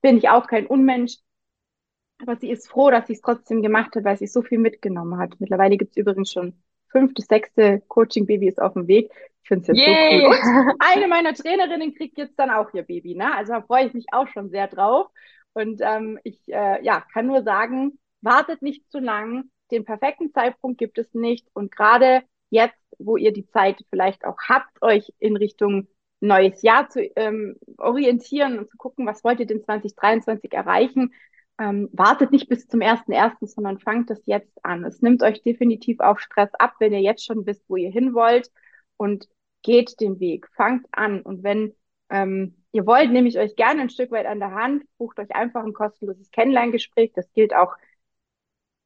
Bin 0.00 0.16
ich 0.16 0.28
auch 0.28 0.46
kein 0.46 0.66
Unmensch. 0.66 1.18
Aber 2.22 2.36
sie 2.36 2.50
ist 2.50 2.68
froh, 2.68 2.90
dass 2.90 3.06
sie 3.06 3.14
es 3.14 3.20
trotzdem 3.20 3.60
gemacht 3.62 3.94
hat, 3.96 4.04
weil 4.04 4.16
sie 4.16 4.26
so 4.26 4.42
viel 4.42 4.58
mitgenommen 4.58 5.18
hat. 5.18 5.38
Mittlerweile 5.40 5.76
gibt 5.76 5.92
es 5.92 5.96
übrigens 5.96 6.32
schon 6.32 6.54
fünfte, 6.94 7.22
sechste 7.22 7.82
Coaching-Baby 7.88 8.48
ist 8.48 8.62
auf 8.62 8.74
dem 8.74 8.86
Weg. 8.86 9.10
Ich 9.42 9.48
finde 9.48 9.62
es 9.62 9.68
jetzt 9.68 9.86
Yay. 9.86 10.20
so 10.20 10.26
cool. 10.26 10.36
Und 10.70 10.76
eine 10.78 11.08
meiner 11.08 11.34
Trainerinnen 11.34 11.94
kriegt 11.94 12.16
jetzt 12.16 12.38
dann 12.38 12.50
auch 12.50 12.72
ihr 12.72 12.82
Baby. 12.82 13.14
Ne? 13.14 13.34
Also 13.34 13.52
da 13.52 13.62
freue 13.62 13.86
ich 13.86 13.94
mich 13.94 14.06
auch 14.12 14.28
schon 14.28 14.50
sehr 14.50 14.68
drauf. 14.68 15.08
Und 15.52 15.80
ähm, 15.82 16.18
ich 16.24 16.40
äh, 16.48 16.82
ja, 16.84 17.04
kann 17.12 17.26
nur 17.26 17.42
sagen, 17.42 17.98
wartet 18.22 18.62
nicht 18.62 18.90
zu 18.90 18.98
lang. 18.98 19.50
Den 19.70 19.84
perfekten 19.84 20.32
Zeitpunkt 20.32 20.78
gibt 20.78 20.98
es 20.98 21.12
nicht. 21.14 21.46
Und 21.52 21.70
gerade 21.74 22.22
jetzt, 22.50 22.78
wo 22.98 23.16
ihr 23.16 23.32
die 23.32 23.46
Zeit 23.46 23.84
vielleicht 23.90 24.24
auch 24.24 24.38
habt, 24.48 24.80
euch 24.82 25.12
in 25.18 25.36
Richtung 25.36 25.88
neues 26.20 26.62
Jahr 26.62 26.88
zu 26.88 27.02
ähm, 27.16 27.56
orientieren 27.76 28.58
und 28.58 28.70
zu 28.70 28.76
gucken, 28.76 29.06
was 29.06 29.24
wollt 29.24 29.40
ihr 29.40 29.46
denn 29.46 29.62
2023 29.62 30.52
erreichen, 30.52 31.12
ähm, 31.58 31.88
wartet 31.92 32.32
nicht 32.32 32.48
bis 32.48 32.66
zum 32.66 32.80
ersten 32.80 33.12
ersten, 33.12 33.46
sondern 33.46 33.78
fangt 33.78 34.10
das 34.10 34.22
jetzt 34.26 34.64
an. 34.64 34.84
Es 34.84 35.02
nimmt 35.02 35.22
euch 35.22 35.42
definitiv 35.42 36.00
auch 36.00 36.18
Stress 36.18 36.52
ab, 36.54 36.74
wenn 36.80 36.92
ihr 36.92 37.00
jetzt 37.00 37.24
schon 37.24 37.46
wisst, 37.46 37.64
wo 37.68 37.76
ihr 37.76 37.90
hin 37.90 38.14
wollt 38.14 38.50
und 38.96 39.28
geht 39.62 40.00
den 40.00 40.20
Weg, 40.20 40.48
fangt 40.54 40.86
an. 40.92 41.22
Und 41.22 41.42
wenn 41.42 41.74
ähm, 42.10 42.64
ihr 42.72 42.86
wollt, 42.86 43.10
nehme 43.10 43.28
ich 43.28 43.38
euch 43.38 43.56
gerne 43.56 43.82
ein 43.82 43.90
Stück 43.90 44.10
weit 44.10 44.26
an 44.26 44.40
der 44.40 44.52
Hand, 44.52 44.84
bucht 44.98 45.18
euch 45.18 45.34
einfach 45.34 45.64
ein 45.64 45.72
kostenloses 45.72 46.30
Kennenlerngespräch. 46.30 47.12
Das 47.14 47.32
gilt 47.32 47.54
auch 47.54 47.74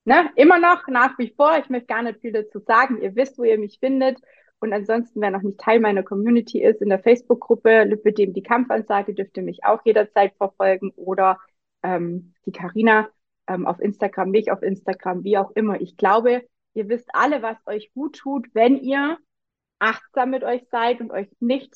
ne, 0.04 0.30
immer 0.36 0.58
noch 0.58 0.86
nach 0.88 1.18
wie 1.18 1.32
vor. 1.36 1.58
Ich 1.58 1.68
möchte 1.70 1.86
gar 1.86 2.02
nicht 2.02 2.20
viel 2.20 2.32
dazu 2.32 2.60
sagen. 2.60 3.00
Ihr 3.00 3.14
wisst, 3.16 3.38
wo 3.38 3.44
ihr 3.44 3.58
mich 3.58 3.78
findet. 3.78 4.18
Und 4.60 4.72
ansonsten, 4.72 5.20
wer 5.20 5.30
noch 5.30 5.42
nicht 5.42 5.58
Teil 5.58 5.80
meiner 5.80 6.02
Community 6.02 6.62
ist, 6.62 6.82
in 6.82 6.88
der 6.88 6.98
Facebook-Gruppe 6.98 7.84
Lüppedem 7.84 8.32
die 8.34 8.42
Kampfansage, 8.42 9.14
dürft 9.14 9.36
ihr 9.36 9.42
mich 9.42 9.64
auch 9.64 9.80
jederzeit 9.84 10.34
verfolgen 10.36 10.90
oder 10.96 11.38
ähm, 11.82 12.34
die 12.46 12.52
Karina 12.52 13.08
ähm, 13.46 13.66
auf 13.66 13.80
Instagram, 13.80 14.30
mich 14.30 14.50
auf 14.50 14.62
Instagram, 14.62 15.24
wie 15.24 15.38
auch 15.38 15.50
immer. 15.52 15.80
Ich 15.80 15.96
glaube, 15.96 16.46
ihr 16.74 16.88
wisst 16.88 17.08
alle, 17.12 17.42
was 17.42 17.56
euch 17.66 17.92
gut 17.94 18.18
tut, 18.18 18.46
wenn 18.54 18.76
ihr 18.76 19.18
achtsam 19.78 20.30
mit 20.30 20.44
euch 20.44 20.62
seid 20.70 21.00
und 21.00 21.10
euch 21.10 21.28
nicht 21.40 21.74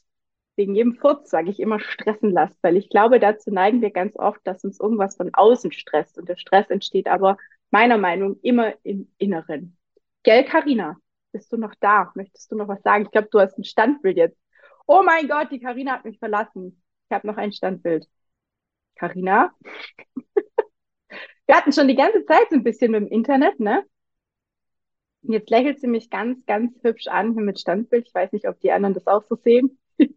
wegen 0.57 0.75
jedem 0.75 0.95
Furz, 0.95 1.31
sage 1.31 1.51
ich 1.51 1.61
immer, 1.61 1.81
stressen 1.81 2.31
lasst, 2.31 2.59
weil 2.63 2.77
ich 2.77 2.89
glaube, 2.91 3.21
dazu 3.21 3.51
neigen 3.51 3.81
wir 3.81 3.91
ganz 3.91 4.17
oft, 4.17 4.41
dass 4.45 4.65
uns 4.65 4.81
irgendwas 4.81 5.17
von 5.17 5.31
außen 5.33 5.73
stresst 5.73 6.19
und 6.19 6.29
der 6.29 6.37
Stress 6.37 6.69
entsteht 6.69 7.09
aber 7.09 7.39
meiner 7.71 7.99
Meinung 7.99 8.39
immer 8.43 8.75
im 8.85 9.11
Inneren. 9.19 9.77
Gell, 10.23 10.45
Karina? 10.45 10.97
Bist 11.33 11.51
du 11.53 11.57
noch 11.57 11.75
da? 11.81 12.13
Möchtest 12.15 12.53
du 12.53 12.57
noch 12.57 12.69
was 12.69 12.83
sagen? 12.83 13.05
Ich 13.05 13.11
glaube, 13.11 13.29
du 13.31 13.41
hast 13.41 13.59
ein 13.59 13.65
Standbild 13.65 14.19
jetzt. 14.19 14.39
Oh 14.87 15.03
mein 15.03 15.27
Gott, 15.29 15.51
die 15.51 15.61
Karina 15.61 15.93
hat 15.93 16.05
mich 16.05 16.19
verlassen. 16.19 16.83
Ich 17.09 17.15
habe 17.15 17.27
noch 17.27 17.39
ein 17.39 17.53
Standbild. 17.53 18.07
Carina. 18.97 19.53
Wir 21.47 21.57
hatten 21.57 21.73
schon 21.73 21.89
die 21.89 21.97
ganze 21.97 22.25
Zeit 22.25 22.49
so 22.51 22.57
ein 22.57 22.65
bisschen 22.65 22.93
mit 22.93 23.03
dem 23.03 23.09
Internet, 23.09 23.61
ne? 23.61 23.85
Jetzt 25.23 25.51
lächelt 25.51 25.81
sie 25.81 25.87
mich 25.87 26.11
ganz, 26.11 26.45
ganz 26.47 26.83
hübsch 26.83 27.07
an 27.07 27.35
mit 27.35 27.61
Standbild. 27.61 28.07
Ich 28.09 28.15
weiß 28.15 28.33
nicht, 28.33 28.49
ob 28.49 28.59
die 28.61 28.73
anderen 28.73 28.95
das 28.95 29.07
auch 29.07 29.23
so 29.29 29.37
sehen. 29.37 29.79
ich 29.99 30.09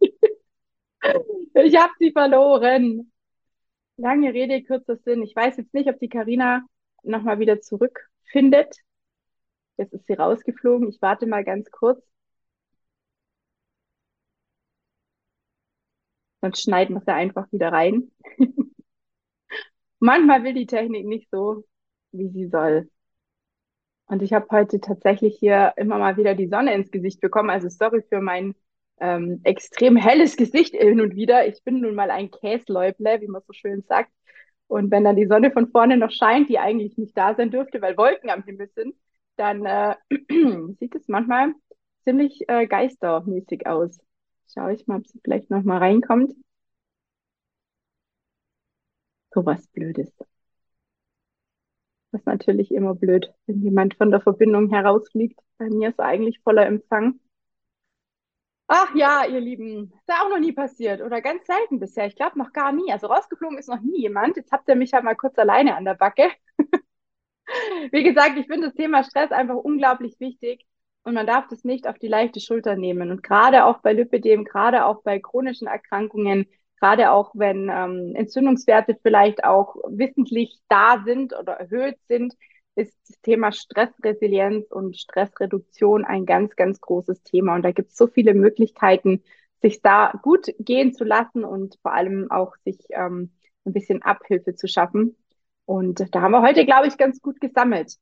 habe 1.78 1.94
sie 2.00 2.12
verloren. 2.12 3.12
Lange 3.98 4.34
Rede, 4.34 4.64
kurzer 4.64 4.98
Sinn. 4.98 5.24
Ich 5.24 5.36
weiß 5.36 5.58
jetzt 5.58 5.74
nicht, 5.74 5.90
ob 5.90 6.00
die 6.00 6.10
Karina 6.10 6.66
nochmal 7.04 7.40
wieder 7.40 7.62
zurückfindet. 7.62 8.78
Jetzt 9.78 9.94
ist 9.94 10.08
sie 10.08 10.14
rausgeflogen. 10.14 10.90
Ich 10.90 11.02
warte 11.02 11.28
mal 11.28 11.44
ganz 11.44 11.70
kurz. 11.70 12.04
Sonst 16.42 16.62
schneiden 16.64 16.96
wir 16.96 17.02
sie 17.02 17.14
einfach 17.14 17.52
wieder 17.52 17.72
rein. 17.72 18.12
Manchmal 20.00 20.44
will 20.44 20.54
die 20.54 20.66
Technik 20.68 21.06
nicht 21.06 21.30
so, 21.32 21.64
wie 22.12 22.30
sie 22.30 22.48
soll. 22.48 22.90
Und 24.08 24.22
ich 24.22 24.34
habe 24.34 24.48
heute 24.52 24.80
tatsächlich 24.80 25.38
hier 25.40 25.74
immer 25.78 25.98
mal 25.98 26.18
wieder 26.18 26.36
die 26.36 26.48
Sonne 26.48 26.74
ins 26.74 26.92
Gesicht 26.92 27.22
bekommen. 27.22 27.50
Also 27.50 27.70
sorry 27.70 28.04
für 28.08 28.22
mein 28.22 28.54
ähm, 29.00 29.42
extrem 29.44 29.96
helles 29.96 30.38
Gesicht 30.38 30.76
hin 30.76 31.02
und 31.02 31.16
wieder. 31.16 31.48
Ich 31.48 31.64
bin 31.64 31.82
nun 31.82 31.96
mal 31.96 32.12
ein 32.12 32.32
Käsläuble, 32.32 33.22
wie 33.22 33.28
man 33.28 33.42
so 33.48 33.54
schön 33.54 33.84
sagt. 33.84 34.12
Und 34.68 34.92
wenn 34.92 35.04
dann 35.04 35.16
die 35.16 35.28
Sonne 35.28 35.52
von 35.52 35.70
vorne 35.72 35.98
noch 35.98 36.12
scheint, 36.12 36.50
die 36.50 36.60
eigentlich 36.60 36.98
nicht 36.98 37.18
da 37.18 37.36
sein 37.36 37.52
dürfte, 37.52 37.82
weil 37.82 37.98
Wolken 37.98 38.30
am 38.30 38.44
Himmel 38.44 38.70
sind, 38.76 38.96
dann 39.38 39.66
äh, 39.66 39.96
sieht 40.80 40.96
es 40.96 41.08
manchmal 41.08 41.54
ziemlich 42.04 42.42
äh, 42.48 42.68
geistermäßig 42.68 43.68
aus. 43.68 44.00
Schaue 44.54 44.74
ich 44.74 44.88
mal, 44.88 45.00
ob 45.00 45.08
sie 45.08 45.20
vielleicht 45.24 45.50
noch 45.50 45.64
mal 45.64 45.80
reinkommt 45.80 46.34
sowas 49.36 49.68
Blödes. 49.68 50.12
Das 52.12 52.22
ist 52.22 52.26
natürlich 52.26 52.72
immer 52.72 52.96
blöd, 52.96 53.32
wenn 53.46 53.62
jemand 53.62 53.96
von 53.96 54.10
der 54.10 54.22
Verbindung 54.22 54.70
herausfliegt. 54.70 55.40
Bei 55.58 55.70
mir 55.70 55.90
ist 55.90 56.00
eigentlich 56.00 56.40
voller 56.40 56.66
Empfang. 56.66 57.20
Ach 58.68 58.96
ja, 58.96 59.26
ihr 59.28 59.42
Lieben, 59.42 59.92
ist 59.96 60.08
ja 60.08 60.24
auch 60.24 60.30
noch 60.30 60.40
nie 60.40 60.54
passiert 60.54 61.02
oder 61.02 61.22
ganz 61.22 61.46
selten 61.46 61.80
bisher. 61.80 62.08
Ich 62.08 62.16
glaube 62.16 62.40
noch 62.40 62.52
gar 62.52 62.72
nie. 62.72 62.92
Also 62.92 63.08
rausgeflogen 63.08 63.60
ist 63.60 63.70
noch 63.70 63.82
nie 63.82 64.02
jemand. 64.02 64.38
Jetzt 64.38 64.52
habt 64.52 64.68
ihr 64.70 64.76
mich 64.76 64.92
ja 64.92 65.02
mal 65.02 65.16
kurz 65.16 65.38
alleine 65.38 65.76
an 65.76 65.86
der 65.86 65.96
Backe. 65.96 66.32
Wie 67.92 68.04
gesagt, 68.04 68.38
ich 68.38 68.48
finde 68.48 68.68
das 68.68 68.76
Thema 68.76 69.04
Stress 69.04 69.32
einfach 69.32 69.56
unglaublich 69.56 70.20
wichtig 70.20 70.66
und 71.06 71.14
man 71.14 71.28
darf 71.28 71.48
das 71.48 71.64
nicht 71.64 71.88
auf 71.88 72.00
die 72.00 72.08
leichte 72.08 72.40
Schulter 72.40 72.76
nehmen. 72.76 73.12
Und 73.12 73.22
gerade 73.22 73.66
auch 73.66 73.80
bei 73.80 73.94
Lipidem, 73.94 74.44
gerade 74.44 74.86
auch 74.86 75.04
bei 75.04 75.20
chronischen 75.20 75.68
Erkrankungen, 75.68 76.48
gerade 76.80 77.12
auch 77.12 77.32
wenn 77.36 77.70
ähm, 77.72 78.14
Entzündungswerte 78.16 78.98
vielleicht 79.02 79.44
auch 79.44 79.76
wissentlich 79.88 80.60
da 80.68 81.04
sind 81.06 81.34
oder 81.38 81.54
erhöht 81.54 81.98
sind, 82.08 82.34
ist 82.74 82.98
das 83.08 83.22
Thema 83.22 83.52
Stressresilienz 83.52 84.72
und 84.72 84.98
Stressreduktion 84.98 86.06
ein 86.06 86.26
ganz, 86.26 86.56
ganz 86.56 86.82
großes 86.82 87.22
Thema. 87.22 87.56
Und 87.56 87.62
da 87.62 87.72
gibt 87.72 87.92
es 87.92 87.98
so 87.98 88.08
viele 88.08 88.34
Möglichkeiten, 88.34 89.24
sich 89.62 89.84
da 89.84 90.12
gut 90.24 90.48
gehen 90.58 90.94
zu 90.94 91.04
lassen 91.04 91.46
und 91.46 91.78
vor 91.84 91.94
allem 91.94 92.32
auch 92.32 92.56
sich 92.66 92.80
ähm, 92.90 93.32
ein 93.64 93.74
bisschen 93.74 94.02
Abhilfe 94.02 94.56
zu 94.56 94.68
schaffen. 94.68 95.16
Und 95.66 96.16
da 96.16 96.22
haben 96.22 96.32
wir 96.32 96.42
heute, 96.42 96.66
glaube 96.66 96.88
ich, 96.88 96.98
ganz 96.98 97.22
gut 97.22 97.40
gesammelt. 97.40 97.96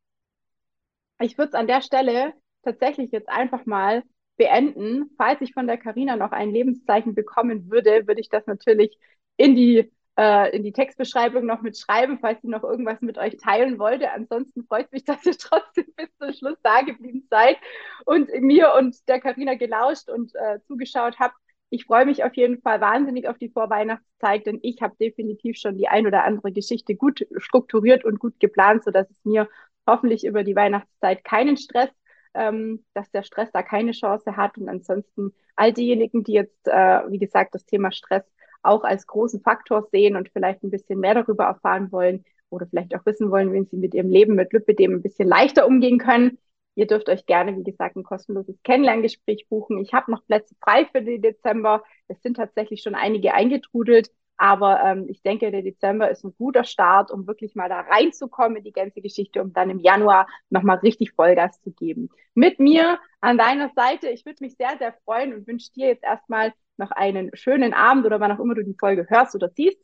Ich 1.20 1.38
würde 1.38 1.49
es 1.49 1.56
an 1.56 1.68
der 1.68 1.82
Stelle 1.82 2.34
tatsächlich 2.64 3.11
jetzt 3.11 3.30
einfach 3.30 3.66
mal 3.66 4.03
beenden. 4.38 5.11
Falls 5.18 5.41
ich 5.41 5.53
von 5.53 5.68
der 5.68 5.78
Karina 5.78 6.16
noch 6.16 6.32
ein 6.32 6.51
Lebenszeichen 6.51 7.16
bekommen 7.16 7.70
würde, 7.70 8.07
würde 8.07 8.22
ich 8.22 8.30
das 8.30 8.45
natürlich 8.47 8.97
in 9.38 9.55
die 9.55 9.91
äh, 10.18 10.55
in 10.55 10.64
die 10.64 10.72
Textbeschreibung 10.72 11.45
noch 11.45 11.61
mitschreiben, 11.61 12.20
falls 12.20 12.41
sie 12.41 12.47
noch 12.47 12.64
irgendwas 12.64 13.01
mit 13.01 13.18
euch 13.18 13.38
teilen 13.38 13.80
wollte. 13.80 14.11
Ansonsten 14.11 14.66
freut 14.66 14.91
mich, 14.91 15.03
dass 15.05 15.26
ihr 15.26 15.38
trotzdem 15.38 15.86
bis 15.95 16.09
zum 16.18 16.34
Schluss 16.34 16.57
da 16.64 16.82
geblieben 16.82 17.28
seid 17.30 17.57
und 18.05 18.30
mir 18.41 18.74
und 18.78 18.95
der 19.07 19.20
Karina 19.20 19.55
gelauscht 19.55 20.09
und 20.09 20.34
äh, 20.36 20.59
zugeschaut 20.68 21.20
habt. 21.20 21.36
Ich 21.70 21.86
freue 21.86 22.05
mich 22.05 22.24
auf 22.24 22.36
jeden 22.36 22.61
Fall 22.61 22.82
wahnsinnig 22.82 23.28
auf 23.28 23.39
die 23.39 23.49
Vorweihnachtszeit, 23.49 24.45
denn 24.45 24.59
ich 24.61 24.84
habe 24.84 24.95
definitiv 24.99 25.57
schon 25.57 25.76
die 25.76 25.88
ein 25.88 26.05
oder 26.05 26.24
andere 26.24 26.51
Geschichte 26.51 26.95
gut 26.95 27.26
strukturiert 27.38 28.05
und 28.05 28.20
gut 28.20 28.39
geplant, 28.39 28.84
sodass 28.84 29.09
es 29.09 29.26
mir 29.26 29.49
hoffentlich 29.88 30.24
über 30.24 30.43
die 30.43 30.55
Weihnachtszeit 30.55 31.24
keinen 31.24 31.57
Stress, 31.57 31.89
ähm, 32.34 32.84
dass 32.94 33.12
der 33.12 33.24
Stress 33.24 33.52
da 33.52 33.62
keine 33.64 33.92
Chance 33.92 34.36
hat. 34.38 34.58
Und 34.58 34.70
ansonsten 34.70 35.34
all 35.56 35.74
diejenigen, 35.74 36.24
die 36.24 36.34
jetzt, 36.34 36.68
äh, 36.68 37.02
wie 37.10 37.20
gesagt, 37.20 37.56
das 37.56 37.66
Thema 37.66 37.92
Stress 37.92 38.24
auch 38.62 38.84
als 38.84 39.08
großen 39.08 39.42
Faktor 39.42 39.88
sehen 39.92 40.16
und 40.16 40.30
vielleicht 40.30 40.64
ein 40.64 40.72
bisschen 40.72 41.00
mehr 41.00 41.16
darüber 41.16 41.46
erfahren 41.46 41.92
wollen 41.92 42.24
oder 42.50 42.66
vielleicht 42.68 42.96
auch 42.96 43.06
wissen 43.06 43.30
wollen, 43.30 43.52
wie 43.54 43.64
sie 43.64 43.78
mit 43.78 43.94
ihrem 43.94 44.10
Leben 44.10 44.36
mit 44.36 44.54
Lipidem 44.54 44.94
ein 44.94 45.02
bisschen 45.02 45.28
leichter 45.28 45.68
umgehen 45.68 45.98
können, 45.98 46.38
Ihr 46.76 46.88
dürft 46.88 47.10
euch 47.10 47.26
gerne, 47.26 47.56
wie 47.56 47.64
gesagt, 47.64 47.96
ein 47.96 48.04
kostenloses 48.04 48.62
Kennenlerngespräch 48.64 49.48
buchen. 49.48 49.78
Ich 49.80 49.94
habe 49.94 50.12
noch 50.12 50.26
Plätze 50.26 50.56
frei 50.60 50.86
für 50.92 51.02
den 51.02 51.22
Dezember. 51.22 51.84
Es 52.08 52.22
sind 52.22 52.38
tatsächlich 52.38 52.82
schon 52.82 52.96
einige 52.96 53.34
eingetrudelt. 53.34 54.10
Aber 54.38 54.82
ähm, 54.84 55.06
ich 55.10 55.22
denke, 55.22 55.52
der 55.52 55.62
Dezember 55.62 56.10
ist 56.10 56.24
ein 56.24 56.34
guter 56.38 56.64
Start, 56.64 57.12
um 57.12 57.28
wirklich 57.28 57.56
mal 57.56 57.70
da 57.70 57.82
reinzukommen 57.82 58.58
in 58.58 58.64
die 58.64 58.72
ganze 58.72 59.02
Geschichte, 59.02 59.42
um 59.42 59.54
dann 59.54 59.70
im 59.70 59.80
Januar 59.80 60.28
nochmal 60.50 60.78
richtig 60.78 61.12
Vollgas 61.14 61.62
zu 61.62 61.72
geben. 61.72 62.10
Mit 62.34 62.60
mir 62.60 63.00
an 63.22 63.38
deiner 63.38 63.70
Seite. 63.76 64.10
Ich 64.10 64.26
würde 64.26 64.44
mich 64.44 64.56
sehr, 64.58 64.78
sehr 64.80 64.94
freuen 65.06 65.34
und 65.34 65.48
wünsche 65.48 65.72
dir 65.72 65.88
jetzt 65.88 66.04
erstmal 66.04 66.54
noch 66.78 66.92
einen 66.92 67.30
schönen 67.36 67.74
Abend 67.74 68.06
oder 68.06 68.20
wann 68.20 68.32
auch 68.32 68.40
immer 68.40 68.56
du 68.56 68.64
die 68.64 68.76
Folge 68.78 69.06
hörst 69.08 69.36
oder 69.36 69.50
siehst. 69.50 69.80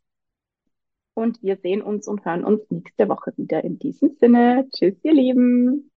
Und 1.14 1.42
wir 1.44 1.58
sehen 1.58 1.82
uns 1.82 2.08
und 2.08 2.26
hören 2.26 2.44
uns 2.44 2.62
nächste 2.70 3.08
Woche 3.10 3.34
wieder. 3.38 3.64
In 3.64 3.78
diesem 3.78 4.16
Sinne, 4.20 4.68
tschüss, 4.72 4.96
ihr 5.04 5.14
Lieben. 5.14 5.86